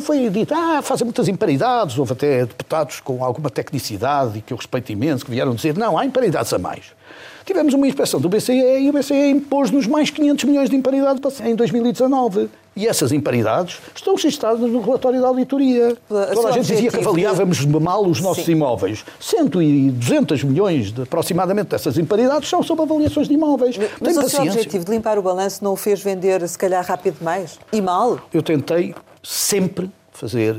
foi 0.00 0.28
dito, 0.30 0.52
ah, 0.52 0.82
fazem 0.82 1.04
muitas 1.04 1.28
imparidades, 1.28 1.98
houve 1.98 2.12
até 2.12 2.40
deputados 2.40 3.00
com 3.00 3.24
alguma 3.24 3.48
tecnicidade 3.48 4.38
e 4.38 4.42
que 4.42 4.52
eu 4.52 4.56
respeito 4.56 4.90
imenso, 4.90 5.24
que 5.24 5.30
vieram 5.30 5.54
dizer, 5.54 5.76
não, 5.76 5.96
há 5.96 6.04
imparidades 6.04 6.52
a 6.52 6.58
mais. 6.58 6.96
Tivemos 7.44 7.72
uma 7.74 7.86
inspeção 7.86 8.20
do 8.20 8.28
BCE 8.28 8.80
e 8.80 8.90
o 8.90 8.92
BCE 8.92 9.30
impôs-nos 9.30 9.86
mais 9.86 10.10
500 10.10 10.44
milhões 10.44 10.68
de 10.68 10.74
imparidade 10.74 11.20
em 11.44 11.54
2019. 11.54 12.50
E 12.74 12.86
essas 12.86 13.12
imparidades 13.12 13.78
estão 13.94 14.16
registradas 14.16 14.68
no 14.68 14.80
relatório 14.82 15.20
da 15.20 15.28
auditoria. 15.28 15.96
Toda 16.08 16.48
a 16.48 16.52
gente 16.52 16.66
dizia 16.66 16.90
que 16.90 16.98
avaliávamos 16.98 17.64
mal 17.64 18.04
os 18.04 18.20
nossos 18.20 18.44
Sim. 18.44 18.52
imóveis. 18.52 19.04
100 19.20 19.62
e 19.62 19.90
200 19.92 20.42
milhões 20.44 20.92
de, 20.92 21.02
aproximadamente 21.02 21.68
dessas 21.68 21.96
imparidades 21.96 22.50
são 22.50 22.62
sobre 22.62 22.82
avaliações 22.82 23.28
de 23.28 23.34
imóveis. 23.34 23.78
Mas, 23.78 23.90
mas 24.00 24.16
o 24.18 24.28
seu 24.28 24.42
objetivo 24.42 24.84
de 24.84 24.90
limpar 24.90 25.16
o 25.16 25.22
balanço 25.22 25.64
não 25.64 25.72
o 25.72 25.76
fez 25.76 26.02
vender, 26.02 26.46
se 26.46 26.58
calhar, 26.58 26.84
rápido 26.84 27.18
demais? 27.18 27.58
E 27.72 27.80
mal? 27.80 28.18
Eu 28.34 28.42
tentei 28.42 28.94
sempre 29.26 29.90
fazer 30.12 30.54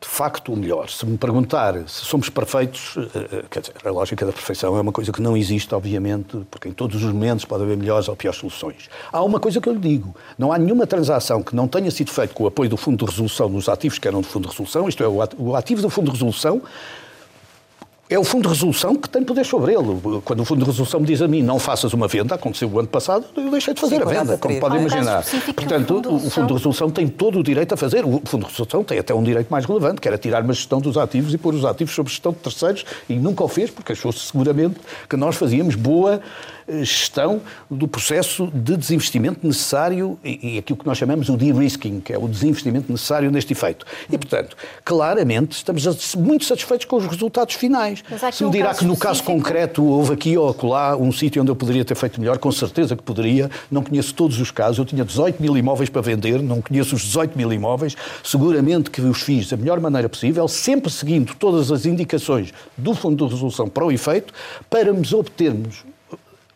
de 0.00 0.08
facto 0.08 0.52
o 0.52 0.56
melhor. 0.56 0.88
Se 0.88 1.04
me 1.04 1.18
perguntar 1.18 1.74
se 1.86 2.04
somos 2.04 2.30
perfeitos, 2.30 2.94
eh, 2.96 3.28
eh, 3.32 3.44
quer 3.50 3.60
dizer, 3.60 3.74
a 3.84 3.90
lógica 3.90 4.24
da 4.24 4.32
perfeição 4.32 4.76
é 4.76 4.80
uma 4.80 4.92
coisa 4.92 5.12
que 5.12 5.20
não 5.20 5.36
existe, 5.36 5.74
obviamente, 5.74 6.38
porque 6.50 6.68
em 6.68 6.72
todos 6.72 6.96
os 7.02 7.12
momentos 7.12 7.44
pode 7.44 7.62
haver 7.62 7.76
melhores 7.76 8.08
ou 8.08 8.16
piores 8.16 8.38
soluções. 8.38 8.88
Há 9.12 9.22
uma 9.22 9.38
coisa 9.38 9.60
que 9.60 9.68
eu 9.68 9.74
lhe 9.74 9.78
digo: 9.78 10.14
não 10.38 10.50
há 10.50 10.58
nenhuma 10.58 10.86
transação 10.86 11.42
que 11.42 11.54
não 11.54 11.68
tenha 11.68 11.90
sido 11.90 12.10
feita 12.10 12.32
com 12.32 12.44
o 12.44 12.46
apoio 12.46 12.70
do 12.70 12.76
Fundo 12.76 13.04
de 13.04 13.10
Resolução 13.10 13.48
nos 13.48 13.68
ativos 13.68 13.98
que 13.98 14.08
eram 14.08 14.22
do 14.22 14.26
Fundo 14.26 14.44
de 14.44 14.50
Resolução, 14.50 14.88
isto 14.88 15.02
é, 15.02 15.08
o 15.08 15.54
ativo 15.54 15.82
do 15.82 15.90
Fundo 15.90 16.06
de 16.06 16.12
Resolução 16.12 16.62
é 18.08 18.18
o 18.18 18.24
Fundo 18.24 18.42
de 18.42 18.48
Resolução 18.48 18.94
que 18.94 19.08
tem 19.08 19.22
poder 19.22 19.44
sobre 19.44 19.72
ele. 19.72 20.20
Quando 20.24 20.40
o 20.40 20.44
Fundo 20.44 20.60
de 20.60 20.70
Resolução 20.70 21.00
me 21.00 21.06
diz 21.06 21.20
a 21.20 21.28
mim 21.28 21.42
não 21.42 21.58
faças 21.58 21.92
uma 21.92 22.06
venda, 22.06 22.34
aconteceu 22.34 22.68
o 22.68 22.78
ano 22.78 22.88
passado, 22.88 23.24
eu 23.36 23.50
deixei 23.50 23.74
de 23.74 23.80
fazer 23.80 23.96
Sim, 23.96 24.02
a 24.02 24.04
venda, 24.04 24.38
como 24.38 24.58
podem 24.60 24.80
imaginar. 24.80 25.24
Portanto, 25.54 26.14
o 26.14 26.30
Fundo 26.30 26.48
de 26.48 26.52
Resolução 26.54 26.90
tem 26.90 27.08
todo 27.08 27.40
o 27.40 27.42
direito 27.42 27.72
a 27.72 27.76
fazer. 27.76 28.04
O 28.04 28.22
Fundo 28.24 28.46
de 28.46 28.52
Resolução 28.52 28.84
tem 28.84 28.98
até 28.98 29.12
um 29.12 29.22
direito 29.22 29.48
mais 29.50 29.64
relevante, 29.64 30.00
que 30.00 30.06
era 30.06 30.16
tirar 30.16 30.42
uma 30.42 30.52
gestão 30.52 30.80
dos 30.80 30.96
ativos 30.96 31.34
e 31.34 31.38
pôr 31.38 31.54
os 31.54 31.64
ativos 31.64 31.94
sob 31.94 32.08
gestão 32.08 32.32
de 32.32 32.38
terceiros, 32.38 32.84
e 33.08 33.14
nunca 33.14 33.42
o 33.42 33.48
fez, 33.48 33.70
porque 33.70 33.92
achou-se 33.92 34.20
seguramente 34.20 34.76
que 35.08 35.16
nós 35.16 35.36
fazíamos 35.36 35.74
boa 35.74 36.20
gestão 36.82 37.40
do 37.70 37.86
processo 37.86 38.48
de 38.48 38.76
desinvestimento 38.76 39.46
necessário 39.46 40.18
e, 40.24 40.54
e 40.54 40.58
aquilo 40.58 40.78
que 40.78 40.86
nós 40.86 40.98
chamamos 40.98 41.28
o 41.28 41.36
de-risking, 41.36 42.00
que 42.00 42.12
é 42.12 42.18
o 42.18 42.26
desinvestimento 42.26 42.90
necessário 42.90 43.30
neste 43.30 43.52
efeito. 43.52 43.86
E, 44.10 44.18
portanto, 44.18 44.56
claramente 44.84 45.52
estamos 45.52 46.14
muito 46.16 46.44
satisfeitos 46.44 46.86
com 46.86 46.96
os 46.96 47.06
resultados 47.06 47.54
finais. 47.54 47.95
Se 48.32 48.44
me 48.44 48.50
dirá 48.50 48.74
que 48.74 48.84
no 48.84 48.96
caso 48.96 49.22
concreto 49.22 49.84
houve 49.84 50.12
aqui 50.12 50.36
ou 50.36 50.48
acolá 50.48 50.96
um 50.96 51.12
sítio 51.12 51.42
onde 51.42 51.50
eu 51.50 51.56
poderia 51.56 51.84
ter 51.84 51.94
feito 51.94 52.20
melhor, 52.20 52.38
com 52.38 52.50
certeza 52.52 52.96
que 52.96 53.02
poderia. 53.02 53.50
Não 53.70 53.82
conheço 53.82 54.14
todos 54.14 54.38
os 54.40 54.50
casos. 54.50 54.78
Eu 54.78 54.84
tinha 54.84 55.04
18 55.04 55.40
mil 55.40 55.56
imóveis 55.56 55.88
para 55.88 56.02
vender, 56.02 56.42
não 56.42 56.60
conheço 56.60 56.94
os 56.94 57.02
18 57.02 57.36
mil 57.36 57.52
imóveis. 57.52 57.96
Seguramente 58.22 58.90
que 58.90 59.00
os 59.00 59.22
fiz 59.22 59.48
da 59.48 59.56
melhor 59.56 59.80
maneira 59.80 60.08
possível, 60.08 60.46
sempre 60.48 60.90
seguindo 60.90 61.34
todas 61.34 61.70
as 61.72 61.86
indicações 61.86 62.52
do 62.76 62.94
Fundo 62.94 63.26
de 63.26 63.32
Resolução 63.32 63.68
para 63.68 63.84
o 63.84 63.92
efeito, 63.92 64.32
para 64.68 64.92
nos 64.92 65.12
obtermos 65.12 65.84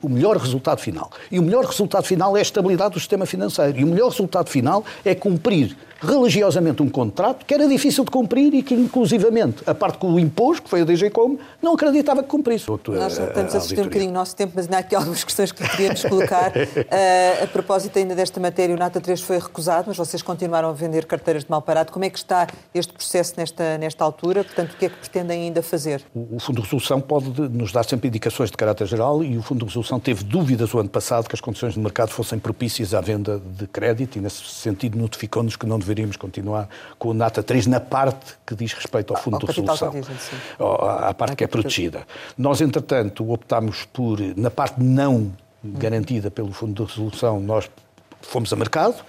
o 0.03 0.09
melhor 0.09 0.36
resultado 0.36 0.78
final. 0.78 1.11
E 1.30 1.38
o 1.38 1.43
melhor 1.43 1.64
resultado 1.64 2.05
final 2.05 2.36
é 2.36 2.41
a 2.41 2.43
estabilidade 2.43 2.95
do 2.95 3.01
sistema 3.01 3.26
financeiro. 3.26 3.78
E 3.78 3.84
o 3.84 3.86
melhor 3.86 4.09
resultado 4.09 4.49
final 4.49 4.84
é 5.05 5.14
cumprir 5.14 5.76
religiosamente 6.01 6.82
um 6.82 6.88
contrato 6.88 7.44
que 7.44 7.53
era 7.53 7.68
difícil 7.68 8.05
de 8.05 8.11
cumprir 8.11 8.55
e 8.55 8.62
que, 8.62 8.74
inclusivamente, 8.74 9.62
a 9.66 9.74
parte 9.74 9.98
que 9.98 10.07
o 10.07 10.18
impôs, 10.18 10.59
que 10.59 10.68
foi 10.68 10.80
a 10.80 10.84
DG 10.84 11.11
Com, 11.11 11.38
não 11.62 11.74
acreditava 11.74 12.22
que 12.22 12.28
cumprisse. 12.28 12.66
Nós 12.68 13.18
estamos 13.18 13.55
a 13.55 13.59
assistir 13.59 13.80
um 13.80 13.84
bocadinho 13.84 14.11
o 14.11 14.14
nosso 14.14 14.34
tempo, 14.34 14.53
mas 14.57 14.64
ainda 14.64 14.78
há 14.78 14.80
aqui 14.80 14.94
algumas 14.94 15.22
questões 15.22 15.53
que 15.53 15.68
queríamos 15.68 16.03
colocar. 16.05 16.51
uh, 16.51 17.44
a 17.44 17.46
propósito 17.46 17.98
ainda 17.98 18.14
desta 18.14 18.40
matéria, 18.40 18.74
o 18.74 18.78
Nata 18.78 19.01
3 19.01 19.20
foi 19.20 19.38
recusado, 19.38 19.84
mas 19.88 19.96
vocês 19.96 20.22
continuaram 20.22 20.70
a 20.70 20.72
vender 20.72 21.05
carteiras 21.05 21.44
de 21.44 21.51
mal 21.51 21.61
parado. 21.61 21.92
Como 21.92 22.05
é 22.05 22.11
que 22.11 22.18
está 22.18 22.46
este 22.74 22.92
processo 22.92 23.34
nesta, 23.36 23.76
nesta 23.78 24.05
altura? 24.05 24.44
Portanto, 24.44 24.72
o 24.72 24.76
que 24.76 24.86
é 24.86 24.88
que 24.88 24.96
pretendem 24.96 25.42
ainda 25.42 25.62
fazer? 25.62 26.03
O, 26.14 26.36
o 26.36 26.40
Fundo 26.40 26.57
de 26.57 26.62
Resolução 26.62 27.01
pode 27.01 27.40
nos 27.40 27.72
dar 27.72 27.84
sempre 27.84 28.09
indicações 28.09 28.51
de 28.51 28.57
caráter 28.57 28.86
geral 28.86 29.22
e 29.22 29.36
o 29.36 29.42
Fundo 29.42 29.61
de 29.61 29.64
Resolução 29.66 30.01
teve 30.01 30.24
dúvidas 30.24 30.72
o 30.72 30.78
ano 30.78 30.88
passado 30.88 31.28
que 31.28 31.34
as 31.34 31.40
condições 31.40 31.74
de 31.74 31.80
mercado 31.80 32.11
fossem 32.11 32.38
propícias 32.38 32.94
à 32.94 33.01
venda 33.01 33.38
de 33.38 33.66
crédito 33.66 34.16
e, 34.16 34.20
nesse 34.20 34.44
sentido, 34.44 34.98
notificou-nos 34.98 35.57
que 35.57 35.66
não 35.66 35.78
deveríamos 35.91 36.16
continuar 36.16 36.68
com 36.99 37.09
o 37.09 37.14
Nata 37.14 37.43
3 37.43 37.66
na 37.66 37.80
parte 37.80 38.36
que 38.47 38.55
diz 38.55 38.72
respeito 38.72 39.12
ao 39.12 39.20
Fundo 39.20 39.34
ao 39.34 39.41
de 39.41 39.47
Resolução, 39.47 39.93
à 41.01 41.12
parte 41.12 41.36
que 41.36 41.45
é 41.45 41.47
protegida. 41.47 42.07
Nós, 42.38 42.61
entretanto, 42.61 43.30
optámos 43.30 43.84
por, 43.93 44.20
na 44.36 44.51
parte 44.51 44.80
não 44.80 45.32
garantida 45.62 46.30
pelo 46.30 46.53
Fundo 46.53 46.84
de 46.84 46.93
Resolução, 46.93 47.41
nós 47.41 47.68
fomos 48.22 48.53
a 48.53 48.57
mercado 48.57 49.03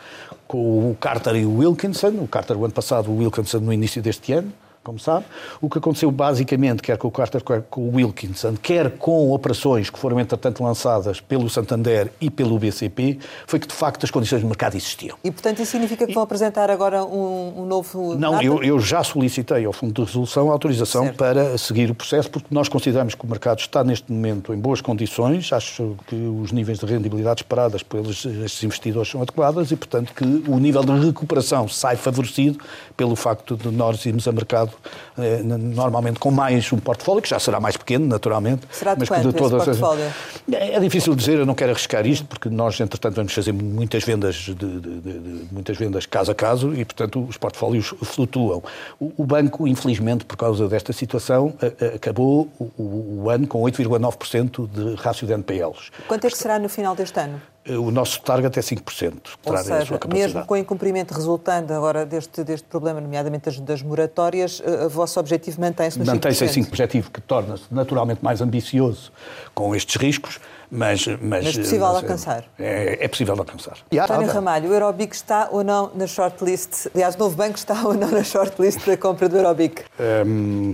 com 0.48 0.92
o 0.92 0.96
Carter 1.00 1.36
e 1.36 1.46
o 1.46 1.58
Wilkinson, 1.58 2.10
o 2.22 2.28
Carter 2.28 2.58
o 2.58 2.66
ano 2.66 2.74
passado, 2.74 3.10
o 3.12 3.18
Wilkinson 3.18 3.60
no 3.60 3.72
início 3.72 4.02
deste 4.02 4.34
ano, 4.34 4.52
como 4.84 5.00
sabe. 5.00 5.26
O 5.60 5.70
que 5.70 5.78
aconteceu 5.78 6.12
basicamente, 6.12 6.82
quer 6.82 6.98
com 6.98 7.08
o 7.08 7.12
Carter, 7.12 7.44
quer 7.44 7.62
com 7.70 7.82
o 7.82 7.96
Wilkinson, 7.96 8.56
quer 8.62 8.92
com 8.98 9.32
operações 9.32 9.90
que 9.90 10.00
foram 10.00 10.20
entretanto 10.20 10.64
lançadas 10.64 11.20
pelo 11.20 11.50
Santander 11.50 12.12
e 12.20 12.30
pelo 12.30 12.58
BCP, 12.58 13.20
foi 13.46 13.60
que 13.60 13.68
de 13.68 13.74
facto 13.74 14.04
as 14.04 14.12
condições 14.12 14.40
de 14.40 14.46
mercado 14.46 14.76
existiam. 14.76 15.18
E 15.24 15.30
portanto 15.30 15.62
isso 15.62 15.72
significa 15.72 16.08
que 16.08 16.14
vão 16.14 16.24
apresentar 16.24 16.70
agora 16.70 17.04
um, 17.04 17.62
um 17.62 17.66
novo. 17.66 18.16
Não, 18.16 18.42
eu, 18.42 18.64
eu, 18.64 18.80
já 18.80 19.04
solicitei 19.04 19.66
ao 19.66 19.74
Fundo 19.74 19.94
de 19.94 20.02
Resolução 20.02 20.50
a 20.50 20.54
autorização 20.54 21.04
certo. 21.04 21.18
para 21.18 21.58
seguir 21.58 21.92
o 21.92 21.96
processo, 21.96 22.30
porque 22.30 22.48
nós 22.50 22.68
consideramos 22.68 23.14
que 23.14 23.24
o 23.24 23.30
mercado 23.30 23.60
está 23.60 23.84
neste 23.84 24.12
momento 24.12 24.54
em 24.54 24.58
boas 24.58 24.82
condições, 24.82 25.54
acho 25.54 25.96
que 26.08 26.16
os 26.16 26.52
níveis 26.52 26.80
de 26.80 26.86
rendibilidade 26.86 27.42
esperadas 27.42 27.84
pelos 27.84 28.26
estes 28.26 28.64
investidores 28.64 29.10
são 29.10 29.22
adequados 29.22 29.72
e, 29.72 29.76
portanto, 29.76 30.14
que 30.14 30.24
o 30.24 30.58
nível 30.58 30.84
de 30.84 30.92
recuperação 31.06 31.68
sai 31.68 31.96
favorecido 31.96 32.58
pelo 32.98 33.16
facto 33.16 33.56
de 33.56 33.70
nós 33.70 34.04
irmos 34.06 34.28
a 34.28 34.32
mercado 34.32 34.71
eh, 35.18 35.42
normalmente 35.44 36.20
com 36.20 36.32
mais 36.32 36.72
um 36.72 36.78
portfólio, 36.78 37.22
que 37.22 37.30
já 37.30 37.40
será 37.40 37.60
mais 37.60 37.78
pequeno, 37.78 38.06
naturalmente. 38.06 38.62
Será 38.72 38.94
de 38.94 39.02
mas 39.02 39.10
quanto 39.10 39.30
de 39.30 39.34
todas 39.34 39.66
portfólio? 39.66 40.06
É, 40.52 40.76
é 40.76 40.80
difícil 40.80 41.16
dizer, 41.16 41.40
eu 41.40 41.46
não 41.46 41.54
quero 41.54 41.72
arriscar 41.72 42.06
isto, 42.06 42.26
porque 42.26 42.50
nós, 42.50 42.80
entretanto, 42.80 43.16
vamos 43.16 43.34
fazer 43.34 43.52
muitas 43.52 44.04
vendas, 44.04 44.36
de, 44.36 44.54
de, 44.54 44.80
de, 44.80 45.00
de 45.00 45.48
muitas 45.52 45.78
vendas 45.78 46.06
caso 46.06 46.32
a 46.32 46.36
caso 46.36 46.74
e, 46.74 46.86
portanto, 46.86 47.26
os 47.28 47.38
portfólios 47.38 47.94
flutuam. 48.04 48.64
O, 49.00 49.12
o 49.18 49.26
banco, 49.26 49.68
infelizmente, 49.68 50.26
por 50.26 50.38
causa 50.38 50.68
desta 50.68 50.94
situação, 50.94 51.54
a, 51.62 51.86
a, 51.86 51.96
acabou 51.96 52.50
o, 52.60 53.24
o, 53.24 53.30
ano 53.30 53.48
com 53.48 53.62
8,9% 53.62 54.70
de 54.70 54.96
rácio 54.96 55.28
de 55.28 55.34
NPLs. 55.34 55.92
Quanto 56.08 56.26
é 56.26 56.30
que 56.30 56.38
será 56.38 56.58
no 56.60 56.70
final 56.70 56.96
deste 56.96 57.20
ano? 57.20 57.42
O 57.70 57.92
nosso 57.92 58.20
target 58.22 58.58
é 58.58 58.62
5%. 58.62 59.14
Ou 59.46 59.58
seja, 59.58 60.00
mesmo 60.12 60.46
com 60.46 60.56
o 60.56 60.58
incumprimento 60.58 61.14
resultante 61.14 61.72
agora 61.72 62.08
deste, 62.08 62.44
deste 62.44 62.68
problema, 62.68 63.00
nomeadamente 63.00 63.46
das, 63.46 63.60
das 63.60 63.82
moratórias, 63.84 64.64
eh, 64.66 64.86
o 64.88 64.90
vosso 64.90 65.20
objetivo 65.20 65.62
mantém-se 65.62 66.00
no 66.00 66.06
Mantém-se 66.06 66.44
em 66.44 66.48
5%. 66.48 66.68
objetivo 66.68 67.12
que 67.12 67.22
torna-se 67.22 67.66
naturalmente 67.70 68.24
mais 68.24 68.42
ambicioso 68.42 69.12
com 69.54 69.76
estes 69.76 69.96
riscos, 69.96 70.40
mas... 70.72 71.06
Mas, 71.06 71.46
mas 71.46 71.58
possível 71.58 71.86
mas, 71.86 71.96
alcançar. 71.98 72.46
É, 72.58 73.06
é, 73.06 73.08
possível 73.08 73.36
alcançar. 73.38 73.78
António 73.92 74.32
Ramalho, 74.32 74.70
o 74.70 74.74
Eurobic 74.74 75.14
está 75.14 75.48
ou 75.52 75.64
não 75.64 75.92
na 75.94 76.08
shortlist? 76.08 76.88
Aliás, 76.96 77.14
o 77.14 77.20
Novo 77.20 77.36
Banco 77.36 77.58
está 77.58 77.80
ou 77.86 77.94
não 77.94 78.10
na 78.10 78.24
shortlist 78.24 78.84
da 78.88 78.98
compra 78.98 79.30
do 79.30 79.38
Eurobic? 79.38 79.84
Um... 80.00 80.74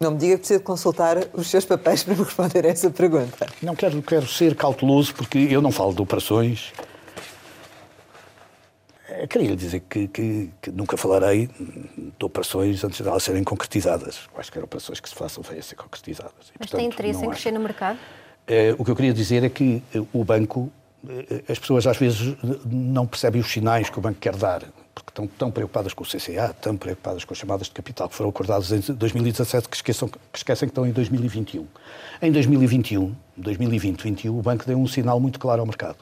Não 0.00 0.10
me 0.10 0.18
diga 0.18 0.34
que 0.34 0.38
precisa 0.40 0.60
consultar 0.60 1.16
os 1.32 1.48
seus 1.48 1.64
papéis 1.64 2.02
para 2.02 2.14
me 2.14 2.22
responder 2.22 2.66
a 2.66 2.68
essa 2.68 2.90
pergunta. 2.90 3.46
Não 3.62 3.74
quero, 3.74 4.02
quero 4.02 4.26
ser 4.26 4.54
cauteloso 4.54 5.14
porque 5.14 5.38
eu 5.38 5.62
não 5.62 5.70
falo 5.70 5.94
de 5.94 6.02
operações. 6.02 6.72
Eh, 9.08 9.26
queria 9.26 9.54
dizer 9.54 9.80
que, 9.88 10.08
que, 10.08 10.50
que, 10.60 10.70
nunca 10.70 10.96
falarei 10.96 11.48
de 12.18 12.24
operações 12.24 12.82
antes 12.82 13.00
de 13.00 13.08
elas 13.08 13.22
serem 13.22 13.44
concretizadas. 13.44 14.28
Quaisquer 14.32 14.64
operações 14.64 14.98
que 14.98 15.08
se 15.08 15.14
façam 15.14 15.42
venham 15.42 15.60
a 15.60 15.62
ser 15.62 15.76
concretizadas. 15.76 16.48
E, 16.48 16.52
Mas 16.58 16.70
portanto, 16.70 16.76
tem 16.76 16.86
interesse 16.86 17.24
em 17.24 17.30
crescer 17.30 17.52
no 17.52 17.60
mercado? 17.60 17.98
É, 18.46 18.74
o 18.76 18.84
que 18.84 18.90
eu 18.90 18.96
queria 18.96 19.14
dizer 19.14 19.44
é 19.44 19.48
que 19.48 19.82
o 20.12 20.24
banco, 20.24 20.70
as 21.48 21.58
pessoas 21.58 21.86
às 21.86 21.96
vezes 21.96 22.36
não 22.66 23.06
percebem 23.06 23.40
os 23.40 23.50
sinais 23.50 23.88
que 23.88 23.98
o 23.98 24.02
banco 24.02 24.18
quer 24.20 24.36
dar 24.36 24.62
porque 24.94 25.10
estão 25.10 25.26
tão 25.26 25.50
preocupadas 25.50 25.92
com 25.92 26.04
o 26.04 26.06
CCA, 26.06 26.54
tão 26.60 26.76
preocupadas 26.76 27.24
com 27.24 27.34
as 27.34 27.38
chamadas 27.38 27.66
de 27.66 27.72
capital 27.72 28.08
que 28.08 28.14
foram 28.14 28.30
acordadas 28.30 28.70
em 28.70 28.80
2017, 28.94 29.68
que, 29.68 29.76
esqueçam, 29.76 30.08
que 30.08 30.18
esquecem 30.38 30.68
que 30.68 30.70
estão 30.70 30.86
em 30.86 30.92
2021. 30.92 31.66
Em 32.22 32.30
2021, 32.30 33.14
2020, 33.36 33.96
2021, 33.96 34.38
o 34.38 34.42
banco 34.42 34.64
deu 34.66 34.78
um 34.78 34.86
sinal 34.86 35.18
muito 35.18 35.38
claro 35.38 35.60
ao 35.60 35.66
mercado, 35.66 35.98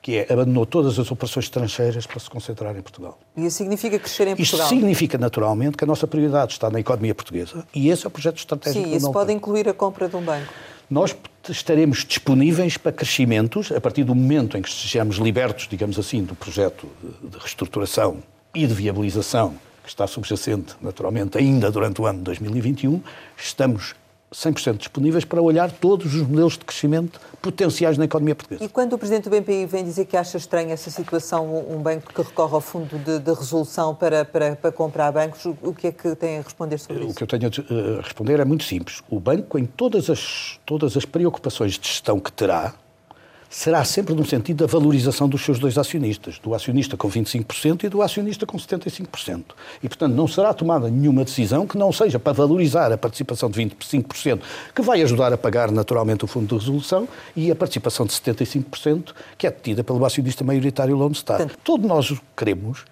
que 0.00 0.16
é 0.16 0.32
abandonou 0.32 0.64
todas 0.64 0.98
as 0.98 1.10
operações 1.10 1.46
estrangeiras 1.46 2.06
para 2.06 2.20
se 2.20 2.30
concentrar 2.30 2.76
em 2.76 2.82
Portugal. 2.82 3.18
E 3.36 3.46
isso 3.46 3.58
significa 3.58 3.98
crescer 3.98 4.28
em 4.28 4.36
Portugal? 4.36 4.66
Isto 4.66 4.68
significa, 4.68 5.18
naturalmente, 5.18 5.76
que 5.76 5.84
a 5.84 5.86
nossa 5.86 6.06
prioridade 6.06 6.52
está 6.52 6.70
na 6.70 6.78
economia 6.78 7.14
portuguesa 7.14 7.66
e 7.74 7.88
esse 7.88 8.04
é 8.04 8.08
o 8.08 8.10
projeto 8.10 8.38
estratégico 8.38 8.84
Sim, 8.84 8.94
isso 8.94 9.10
pode 9.10 9.32
incluir 9.32 9.68
a 9.68 9.74
compra 9.74 10.08
de 10.08 10.16
um 10.16 10.22
banco 10.22 10.52
nós 10.90 11.16
estaremos 11.48 12.04
disponíveis 12.04 12.76
para 12.76 12.90
crescimentos 12.90 13.70
a 13.70 13.80
partir 13.80 14.02
do 14.02 14.14
momento 14.14 14.58
em 14.58 14.62
que 14.62 14.70
sejamos 14.70 15.16
libertos, 15.16 15.68
digamos 15.68 15.98
assim, 15.98 16.24
do 16.24 16.34
projeto 16.34 16.88
de 17.22 17.38
reestruturação 17.38 18.22
e 18.52 18.66
de 18.66 18.74
viabilização 18.74 19.54
que 19.84 19.88
está 19.88 20.06
subjacente, 20.06 20.74
naturalmente, 20.82 21.38
ainda 21.38 21.70
durante 21.70 22.02
o 22.02 22.06
ano 22.06 22.18
de 22.18 22.24
2021. 22.24 23.00
Estamos 23.38 23.94
100% 24.32 24.76
disponíveis 24.76 25.24
para 25.24 25.42
olhar 25.42 25.70
todos 25.70 26.14
os 26.14 26.22
modelos 26.22 26.54
de 26.54 26.64
crescimento 26.64 27.20
potenciais 27.42 27.98
na 27.98 28.04
economia 28.04 28.34
portuguesa. 28.34 28.64
E 28.64 28.68
quando 28.68 28.92
o 28.92 28.98
Presidente 28.98 29.28
do 29.28 29.40
BPI 29.40 29.66
vem 29.66 29.84
dizer 29.84 30.04
que 30.04 30.16
acha 30.16 30.36
estranha 30.36 30.72
essa 30.72 30.90
situação, 30.90 31.66
um 31.68 31.82
banco 31.82 32.12
que 32.12 32.22
recorre 32.22 32.54
ao 32.54 32.60
fundo 32.60 32.98
de, 32.98 33.18
de 33.18 33.32
resolução 33.32 33.94
para, 33.94 34.24
para, 34.24 34.54
para, 34.54 34.70
comprar 34.70 35.10
bancos, 35.10 35.44
o 35.62 35.74
que 35.74 35.88
é 35.88 35.92
que 35.92 36.14
tem 36.14 36.38
a 36.38 36.42
responder 36.42 36.78
sobre 36.78 37.02
isso? 37.02 37.12
O 37.12 37.14
que 37.14 37.22
eu 37.22 37.26
tenho 37.26 37.50
a 37.98 38.02
responder 38.02 38.38
é 38.40 38.44
muito 38.44 38.64
simples. 38.64 39.02
O 39.10 39.18
banco, 39.18 39.58
em 39.58 39.66
todas 39.66 40.08
as, 40.08 40.60
todas 40.64 40.96
as 40.96 41.04
preocupações 41.04 41.78
de 41.78 41.88
gestão 41.88 42.20
que 42.20 42.30
terá, 42.30 42.74
será 43.50 43.84
sempre 43.84 44.14
no 44.14 44.24
sentido 44.24 44.64
da 44.64 44.66
valorização 44.66 45.28
dos 45.28 45.44
seus 45.44 45.58
dois 45.58 45.76
acionistas, 45.76 46.38
do 46.38 46.54
acionista 46.54 46.96
com 46.96 47.10
25% 47.10 47.82
e 47.82 47.88
do 47.88 48.00
acionista 48.00 48.46
com 48.46 48.56
75%. 48.56 49.42
E, 49.82 49.88
portanto, 49.88 50.14
não 50.14 50.28
será 50.28 50.54
tomada 50.54 50.88
nenhuma 50.88 51.24
decisão 51.24 51.66
que 51.66 51.76
não 51.76 51.92
seja 51.92 52.20
para 52.20 52.32
valorizar 52.32 52.92
a 52.92 52.96
participação 52.96 53.50
de 53.50 53.60
25%, 53.60 54.40
que 54.72 54.80
vai 54.80 55.02
ajudar 55.02 55.32
a 55.32 55.36
pagar 55.36 55.72
naturalmente 55.72 56.24
o 56.24 56.28
fundo 56.28 56.46
de 56.46 56.54
resolução, 56.54 57.08
e 57.34 57.50
a 57.50 57.56
participação 57.56 58.06
de 58.06 58.12
75%, 58.12 59.12
que 59.36 59.48
é 59.48 59.50
detida 59.50 59.82
pelo 59.82 60.04
acionista 60.04 60.44
maioritário 60.44 60.96
Lone 60.96 61.16
Star. 61.16 61.50
Todos 61.64 61.86
nós 61.86 62.14
queremos 62.36 62.84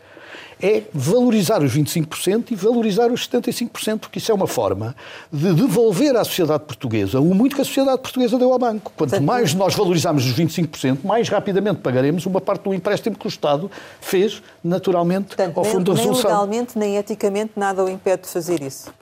é 0.60 0.82
valorizar 0.92 1.62
os 1.62 1.74
25% 1.74 2.50
e 2.50 2.54
valorizar 2.54 3.10
os 3.10 3.28
75%, 3.28 3.98
porque 3.98 4.18
isso 4.18 4.30
é 4.30 4.34
uma 4.34 4.46
forma 4.46 4.94
de 5.32 5.52
devolver 5.52 6.16
à 6.16 6.24
sociedade 6.24 6.64
portuguesa 6.64 7.20
o 7.20 7.34
muito 7.34 7.54
que 7.56 7.62
a 7.62 7.64
sociedade 7.64 8.00
portuguesa 8.00 8.38
deu 8.38 8.52
ao 8.52 8.58
banco. 8.58 8.92
Quanto 8.96 9.22
mais 9.22 9.54
nós 9.54 9.74
valorizarmos 9.74 10.24
os 10.24 10.34
25%, 10.34 10.98
mais 11.04 11.28
rapidamente 11.28 11.80
pagaremos 11.80 12.26
uma 12.26 12.40
parte 12.40 12.62
do 12.62 12.74
empréstimo 12.74 13.16
que 13.16 13.26
o 13.26 13.28
Estado 13.28 13.70
fez, 14.00 14.42
naturalmente, 14.62 15.28
Portanto, 15.28 15.58
ao 15.58 15.64
Fundo 15.64 15.92
nem, 15.92 16.02
de 16.02 16.08
Resolução. 16.08 16.30
Nem 16.30 16.40
legalmente, 16.40 16.78
nem 16.78 16.96
eticamente, 16.96 17.52
nada 17.56 17.84
o 17.84 17.88
impede 17.88 18.22
de 18.22 18.28
fazer 18.28 18.62
isso 18.62 18.92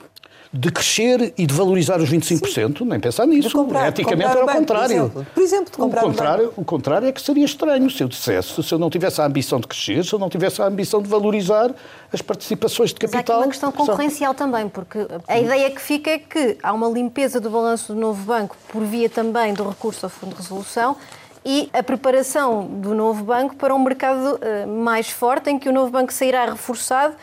de 0.57 0.71
crescer 0.71 1.33
e 1.37 1.45
de 1.45 1.53
valorizar 1.53 1.99
os 2.01 2.09
25%, 2.09 2.79
Sim. 2.79 2.85
nem 2.85 2.99
pensar 2.99 3.27
nisso. 3.27 3.51
Comprar, 3.51 3.89
Eticamente 3.89 4.31
era 4.31 4.43
o 4.43 4.47
contrário. 4.47 4.87
Por 4.87 4.93
exemplo, 4.93 5.27
por 5.33 5.43
exemplo 5.43 5.65
de 5.71 5.77
comprar 5.77 6.03
o 6.03 6.07
contrário, 6.07 6.53
o 6.57 6.65
contrário 6.65 7.07
é 7.07 7.11
que 7.11 7.21
seria 7.21 7.45
estranho 7.45 7.89
se 7.91 8.03
eu 8.03 8.07
dissesse, 8.07 8.63
se 8.63 8.73
eu 8.73 8.79
não 8.79 8.89
tivesse 8.89 9.21
a 9.21 9.25
ambição 9.25 9.59
de 9.59 9.67
crescer, 9.67 10.03
se 10.03 10.11
eu 10.11 10.17
não 10.17 10.29
tivesse 10.29 10.59
a 10.61 10.65
ambição 10.65 11.01
de 11.01 11.07
valorizar 11.07 11.71
as 12.11 12.21
participações 12.21 12.89
de 12.89 12.95
capital. 12.95 13.21
Mas 13.21 13.29
aqui 13.29 13.39
uma 13.39 13.47
questão 13.47 13.71
concorrencial 13.71 14.33
também, 14.33 14.67
porque 14.67 15.05
a 15.27 15.39
ideia 15.39 15.69
que 15.69 15.81
fica 15.81 16.09
é 16.09 16.17
que 16.17 16.57
há 16.63 16.73
uma 16.73 16.89
limpeza 16.89 17.39
do 17.39 17.49
balanço 17.51 17.93
do 17.93 17.99
novo 17.99 18.23
banco 18.23 18.57
por 18.69 18.83
via 18.83 19.09
também 19.09 19.53
do 19.53 19.67
recurso 19.67 20.07
ao 20.07 20.09
Fundo 20.09 20.31
de 20.31 20.41
Resolução 20.41 20.97
e 21.45 21.69
a 21.71 21.81
preparação 21.81 22.65
do 22.65 22.93
novo 22.93 23.23
banco 23.23 23.55
para 23.55 23.73
um 23.73 23.79
mercado 23.79 24.37
uh, 24.37 24.67
mais 24.67 25.09
forte, 25.09 25.49
em 25.49 25.57
que 25.57 25.69
o 25.69 25.71
novo 25.71 25.89
banco 25.89 26.11
sairá 26.11 26.45
reforçado 26.45 27.15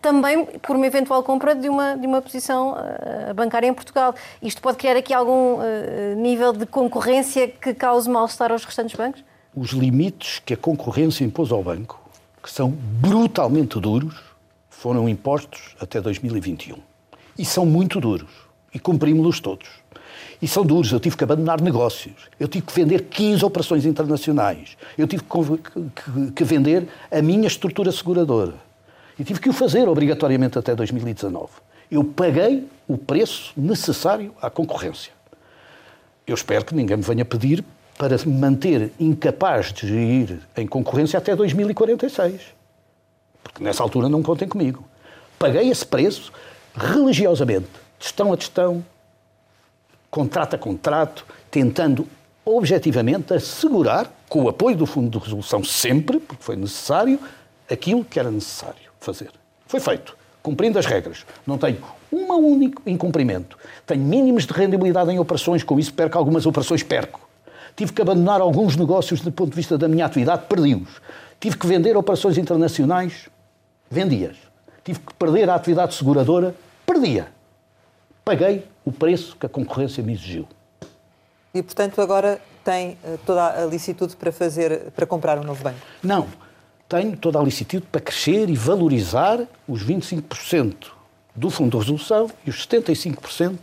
também 0.00 0.44
por 0.62 0.76
uma 0.76 0.86
eventual 0.86 1.22
compra 1.22 1.54
de 1.54 1.68
uma, 1.68 1.96
de 1.96 2.06
uma 2.06 2.20
posição 2.20 2.72
uh, 2.72 3.34
bancária 3.34 3.66
em 3.66 3.74
Portugal. 3.74 4.14
Isto 4.42 4.60
pode 4.60 4.78
criar 4.78 4.96
aqui 4.96 5.12
algum 5.14 5.58
nível 6.16 6.52
de 6.52 6.66
concorrência 6.66 7.48
que 7.48 7.74
cause 7.74 8.08
mal-estar 8.08 8.52
aos 8.52 8.64
restantes 8.64 8.96
bancos? 8.96 9.24
Os 9.54 9.70
limites 9.70 10.40
que 10.44 10.54
a 10.54 10.56
concorrência 10.56 11.24
impôs 11.24 11.50
ao 11.50 11.62
banco, 11.62 12.00
que 12.42 12.50
são 12.50 12.70
brutalmente 12.70 13.78
duros, 13.80 14.14
foram 14.68 15.08
impostos 15.08 15.74
até 15.80 16.00
2021. 16.00 16.76
E 17.36 17.44
são 17.44 17.66
muito 17.66 18.00
duros. 18.00 18.30
E 18.72 18.78
cumprimos-los 18.78 19.40
todos. 19.40 19.68
E 20.40 20.46
são 20.46 20.64
duros. 20.64 20.92
Eu 20.92 21.00
tive 21.00 21.16
que 21.16 21.24
abandonar 21.24 21.60
negócios. 21.60 22.14
Eu 22.38 22.46
tive 22.46 22.66
que 22.66 22.72
vender 22.72 23.04
15 23.04 23.44
operações 23.44 23.84
internacionais. 23.84 24.76
Eu 24.96 25.08
tive 25.08 25.24
que, 25.24 26.30
que 26.32 26.44
vender 26.44 26.88
a 27.10 27.20
minha 27.20 27.46
estrutura 27.46 27.90
seguradora. 27.90 28.54
E 29.18 29.24
tive 29.24 29.40
que 29.40 29.48
o 29.48 29.52
fazer 29.52 29.88
obrigatoriamente 29.88 30.58
até 30.58 30.74
2019. 30.74 31.48
Eu 31.90 32.04
paguei 32.04 32.68
o 32.86 32.96
preço 32.96 33.52
necessário 33.56 34.32
à 34.40 34.48
concorrência. 34.48 35.12
Eu 36.26 36.34
espero 36.34 36.64
que 36.64 36.74
ninguém 36.74 36.98
me 36.98 37.02
venha 37.02 37.24
pedir 37.24 37.64
para 37.96 38.16
me 38.18 38.38
manter 38.38 38.92
incapaz 39.00 39.72
de 39.72 39.92
ir 39.92 40.40
em 40.56 40.66
concorrência 40.66 41.18
até 41.18 41.34
2046. 41.34 42.42
Porque 43.42 43.64
nessa 43.64 43.82
altura 43.82 44.08
não 44.08 44.22
contem 44.22 44.46
comigo. 44.46 44.84
Paguei 45.38 45.68
esse 45.68 45.84
preço 45.84 46.32
religiosamente, 46.76 47.68
testão 47.98 48.32
a 48.32 48.36
testão, 48.36 48.84
contrato 50.10 50.54
a 50.54 50.58
contrato, 50.58 51.26
tentando 51.50 52.06
objetivamente 52.44 53.34
assegurar, 53.34 54.12
com 54.28 54.44
o 54.44 54.48
apoio 54.48 54.76
do 54.76 54.86
Fundo 54.86 55.18
de 55.18 55.24
Resolução 55.24 55.64
sempre, 55.64 56.20
porque 56.20 56.42
foi 56.42 56.54
necessário, 56.54 57.18
aquilo 57.68 58.04
que 58.04 58.20
era 58.20 58.30
necessário 58.30 58.87
fazer. 59.00 59.30
Foi 59.66 59.80
feito, 59.80 60.16
cumprindo 60.42 60.78
as 60.78 60.86
regras. 60.86 61.24
Não 61.46 61.58
tenho 61.58 61.78
um 62.12 62.32
único 62.34 62.82
incumprimento. 62.86 63.58
Tenho 63.86 64.02
mínimos 64.02 64.46
de 64.46 64.52
rendibilidade 64.52 65.10
em 65.10 65.18
operações, 65.18 65.62
com 65.62 65.78
isso 65.78 65.92
perco 65.92 66.16
algumas 66.18 66.46
operações, 66.46 66.82
perco. 66.82 67.28
Tive 67.76 67.92
que 67.92 68.02
abandonar 68.02 68.40
alguns 68.40 68.76
negócios 68.76 69.20
do 69.20 69.30
ponto 69.30 69.50
de 69.50 69.56
vista 69.56 69.78
da 69.78 69.86
minha 69.86 70.06
atividade, 70.06 70.46
perdi-os. 70.48 71.00
Tive 71.38 71.56
que 71.56 71.66
vender 71.66 71.96
operações 71.96 72.36
internacionais, 72.36 73.28
vendi-as. 73.90 74.36
Tive 74.82 75.00
que 75.00 75.14
perder 75.14 75.48
a 75.50 75.54
atividade 75.54 75.94
seguradora, 75.94 76.54
perdia. 76.84 77.28
Paguei 78.24 78.66
o 78.84 78.90
preço 78.90 79.36
que 79.36 79.46
a 79.46 79.48
concorrência 79.48 80.02
me 80.02 80.14
exigiu. 80.14 80.48
E, 81.54 81.62
portanto, 81.62 82.00
agora 82.00 82.40
tem 82.64 82.98
eh, 83.04 83.18
toda 83.24 83.62
a 83.62 83.66
licitude 83.66 84.16
para, 84.16 84.30
fazer, 84.30 84.90
para 84.90 85.06
comprar 85.06 85.38
um 85.38 85.42
novo 85.42 85.62
banco? 85.62 85.78
Não. 86.02 86.26
Tenho 86.88 87.16
toda 87.16 87.38
a 87.38 87.42
licitude 87.42 87.86
para 87.92 88.00
crescer 88.00 88.48
e 88.48 88.56
valorizar 88.56 89.40
os 89.68 89.84
25% 89.84 90.86
do 91.36 91.50
Fundo 91.50 91.72
de 91.72 91.84
Resolução 91.84 92.30
e 92.46 92.50
os 92.50 92.66
75% 92.66 93.58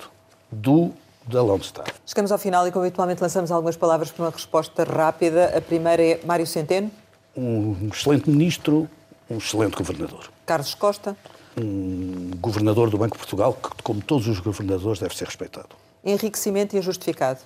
do 0.52 0.94
da 1.28 1.42
Lone 1.42 1.64
Star. 1.64 1.88
Chegamos 2.06 2.32
ao 2.32 2.38
final 2.38 2.68
e, 2.68 2.72
como 2.72 2.86
habitualmente, 2.86 3.22
lançamos 3.22 3.52
algumas 3.52 3.76
palavras 3.76 4.12
para 4.12 4.26
uma 4.26 4.32
resposta 4.32 4.84
rápida. 4.84 5.58
A 5.58 5.62
primeira 5.62 6.04
é 6.04 6.20
Mário 6.24 6.46
Centeno. 6.46 6.92
Um 7.36 7.90
excelente 7.92 8.30
ministro, 8.30 8.88
um 9.28 9.38
excelente 9.38 9.76
governador. 9.76 10.30
Carlos 10.46 10.76
Costa. 10.76 11.18
Um 11.58 12.32
governador 12.40 12.90
do 12.90 12.98
Banco 12.98 13.16
de 13.16 13.20
Portugal 13.20 13.54
que, 13.54 13.82
como 13.82 14.02
todos 14.02 14.28
os 14.28 14.40
governadores, 14.40 15.00
deve 15.00 15.16
ser 15.16 15.26
respeitado. 15.26 15.70
Enriquecimento 16.04 16.78
injustificado. 16.78 17.40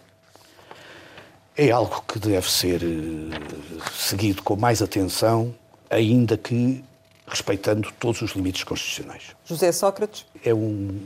É 1.56 1.72
algo 1.72 2.04
que 2.08 2.20
deve 2.20 2.50
ser 2.50 2.82
eh, 2.84 3.88
seguido 3.94 4.42
com 4.42 4.56
mais 4.56 4.82
atenção, 4.82 5.54
ainda 5.90 6.38
que 6.38 6.84
respeitando 7.30 7.92
todos 8.00 8.22
os 8.22 8.32
limites 8.32 8.64
constitucionais. 8.64 9.36
José 9.46 9.72
Sócrates? 9.72 10.26
É 10.44 10.54
um, 10.54 11.00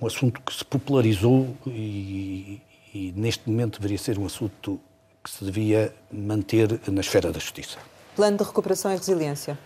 um 0.00 0.06
assunto 0.06 0.40
que 0.42 0.54
se 0.54 0.64
popularizou 0.64 1.56
e, 1.66 2.60
e, 2.94 3.12
neste 3.16 3.48
momento 3.48 3.80
deveria 3.80 3.98
ser 3.98 4.18
um 4.18 4.26
assunto 4.26 4.78
que 5.24 5.30
se 5.30 5.44
devia 5.44 5.94
manter 6.12 6.80
na 6.86 7.00
esfera 7.00 7.32
da 7.32 7.38
justiça. 7.38 7.78
Plano 8.14 8.36
de 8.36 8.44
recuperação 8.44 8.92
e 8.92 8.96
resiliência. 8.96 9.58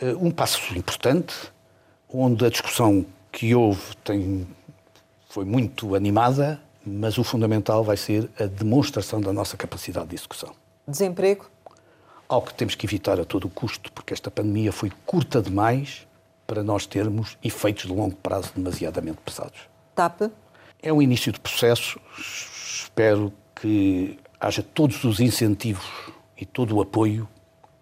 Eh, 0.00 0.14
um 0.14 0.30
passo 0.30 0.76
importante, 0.76 1.34
onde 2.08 2.44
a 2.44 2.50
discussão 2.50 3.04
que 3.30 3.54
houve 3.54 3.96
tem, 4.04 4.46
foi 5.28 5.44
muito 5.44 5.94
animada, 5.94 6.60
mas 6.84 7.18
o 7.18 7.24
fundamental 7.24 7.82
vai 7.82 7.96
ser 7.96 8.28
a 8.38 8.46
demonstração 8.46 9.20
da 9.20 9.32
nossa 9.32 9.56
capacidade 9.56 10.08
de 10.08 10.16
execução. 10.16 10.52
Desemprego? 10.86 11.46
Algo 12.28 12.46
que 12.46 12.54
temos 12.54 12.74
que 12.74 12.86
evitar 12.86 13.20
a 13.20 13.24
todo 13.24 13.48
custo, 13.48 13.92
porque 13.92 14.14
esta 14.14 14.30
pandemia 14.30 14.72
foi 14.72 14.90
curta 15.04 15.42
demais 15.42 16.06
para 16.46 16.62
nós 16.62 16.86
termos 16.86 17.36
efeitos 17.42 17.84
de 17.84 17.92
longo 17.92 18.16
prazo 18.16 18.52
demasiadamente 18.54 19.18
pesados. 19.24 19.60
TAP? 19.94 20.22
É 20.82 20.92
um 20.92 21.00
início 21.00 21.32
de 21.32 21.40
processo. 21.40 22.00
Espero 22.18 23.32
que 23.54 24.18
haja 24.38 24.62
todos 24.62 25.04
os 25.04 25.20
incentivos 25.20 25.84
e 26.36 26.44
todo 26.44 26.76
o 26.76 26.82
apoio 26.82 27.28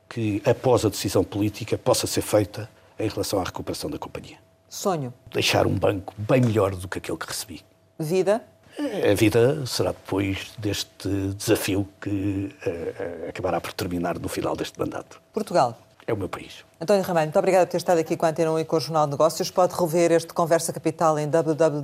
que, 0.09 0.43
após 0.45 0.85
a 0.85 0.89
decisão 0.89 1.25
política, 1.25 1.79
possa 1.79 2.07
ser 2.07 2.23
feita 2.23 2.69
em 2.99 3.09
relação 3.09 3.41
à 3.41 3.45
recuperação 3.45 3.91
da 3.91 3.99
companhia. 3.99 4.39
Sonho? 4.69 5.13
Deixar 5.33 5.67
um 5.67 5.75
banco 5.75 6.15
bem 6.17 6.41
melhor 6.41 6.75
do 6.75 6.87
que 6.89 6.99
aquele 6.99 7.19
que 7.19 7.27
recebi. 7.27 7.63
Vida? 7.99 8.43
A 8.79 9.15
vida 9.15 9.67
será 9.67 9.91
depois 9.93 10.53
deste 10.59 11.09
desafio 11.37 11.87
que 12.01 12.55
uh, 12.67 13.29
acabará 13.29 13.61
por 13.61 13.73
terminar 13.73 14.19
no 14.19 14.29
final 14.29 14.57
deste 14.57 14.79
mandato. 14.79 15.21
Portugal? 15.33 15.79
É 16.07 16.13
o 16.13 16.17
meu 16.17 16.29
país. 16.29 16.65
António 16.81 17.03
Ramalho, 17.05 17.27
muito 17.27 17.39
obrigado 17.39 17.67
por 17.67 17.73
ter 17.73 17.77
estado 17.77 17.99
aqui 17.99 18.17
com 18.17 18.27
a 18.27 18.31
Antena 18.31 18.51
1 18.53 18.59
e 18.59 18.65
com 18.65 18.77
o 18.77 18.81
Jornal 18.81 19.07
de 19.07 19.13
Negócios. 19.13 19.51
Pode 19.51 19.75
rever 19.75 20.11
este 20.11 20.35
Conversa 20.35 20.73
Capital 20.73 21.17
em 21.19 21.29
www.rtp.pt. 21.29 21.79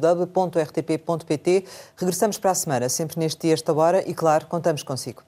Regressamos 1.96 2.36
para 2.38 2.50
a 2.50 2.54
semana, 2.54 2.88
sempre 2.88 3.20
neste 3.20 3.42
dia, 3.42 3.54
esta 3.54 3.72
hora, 3.72 4.02
e 4.08 4.14
claro, 4.14 4.46
contamos 4.46 4.82
consigo. 4.82 5.22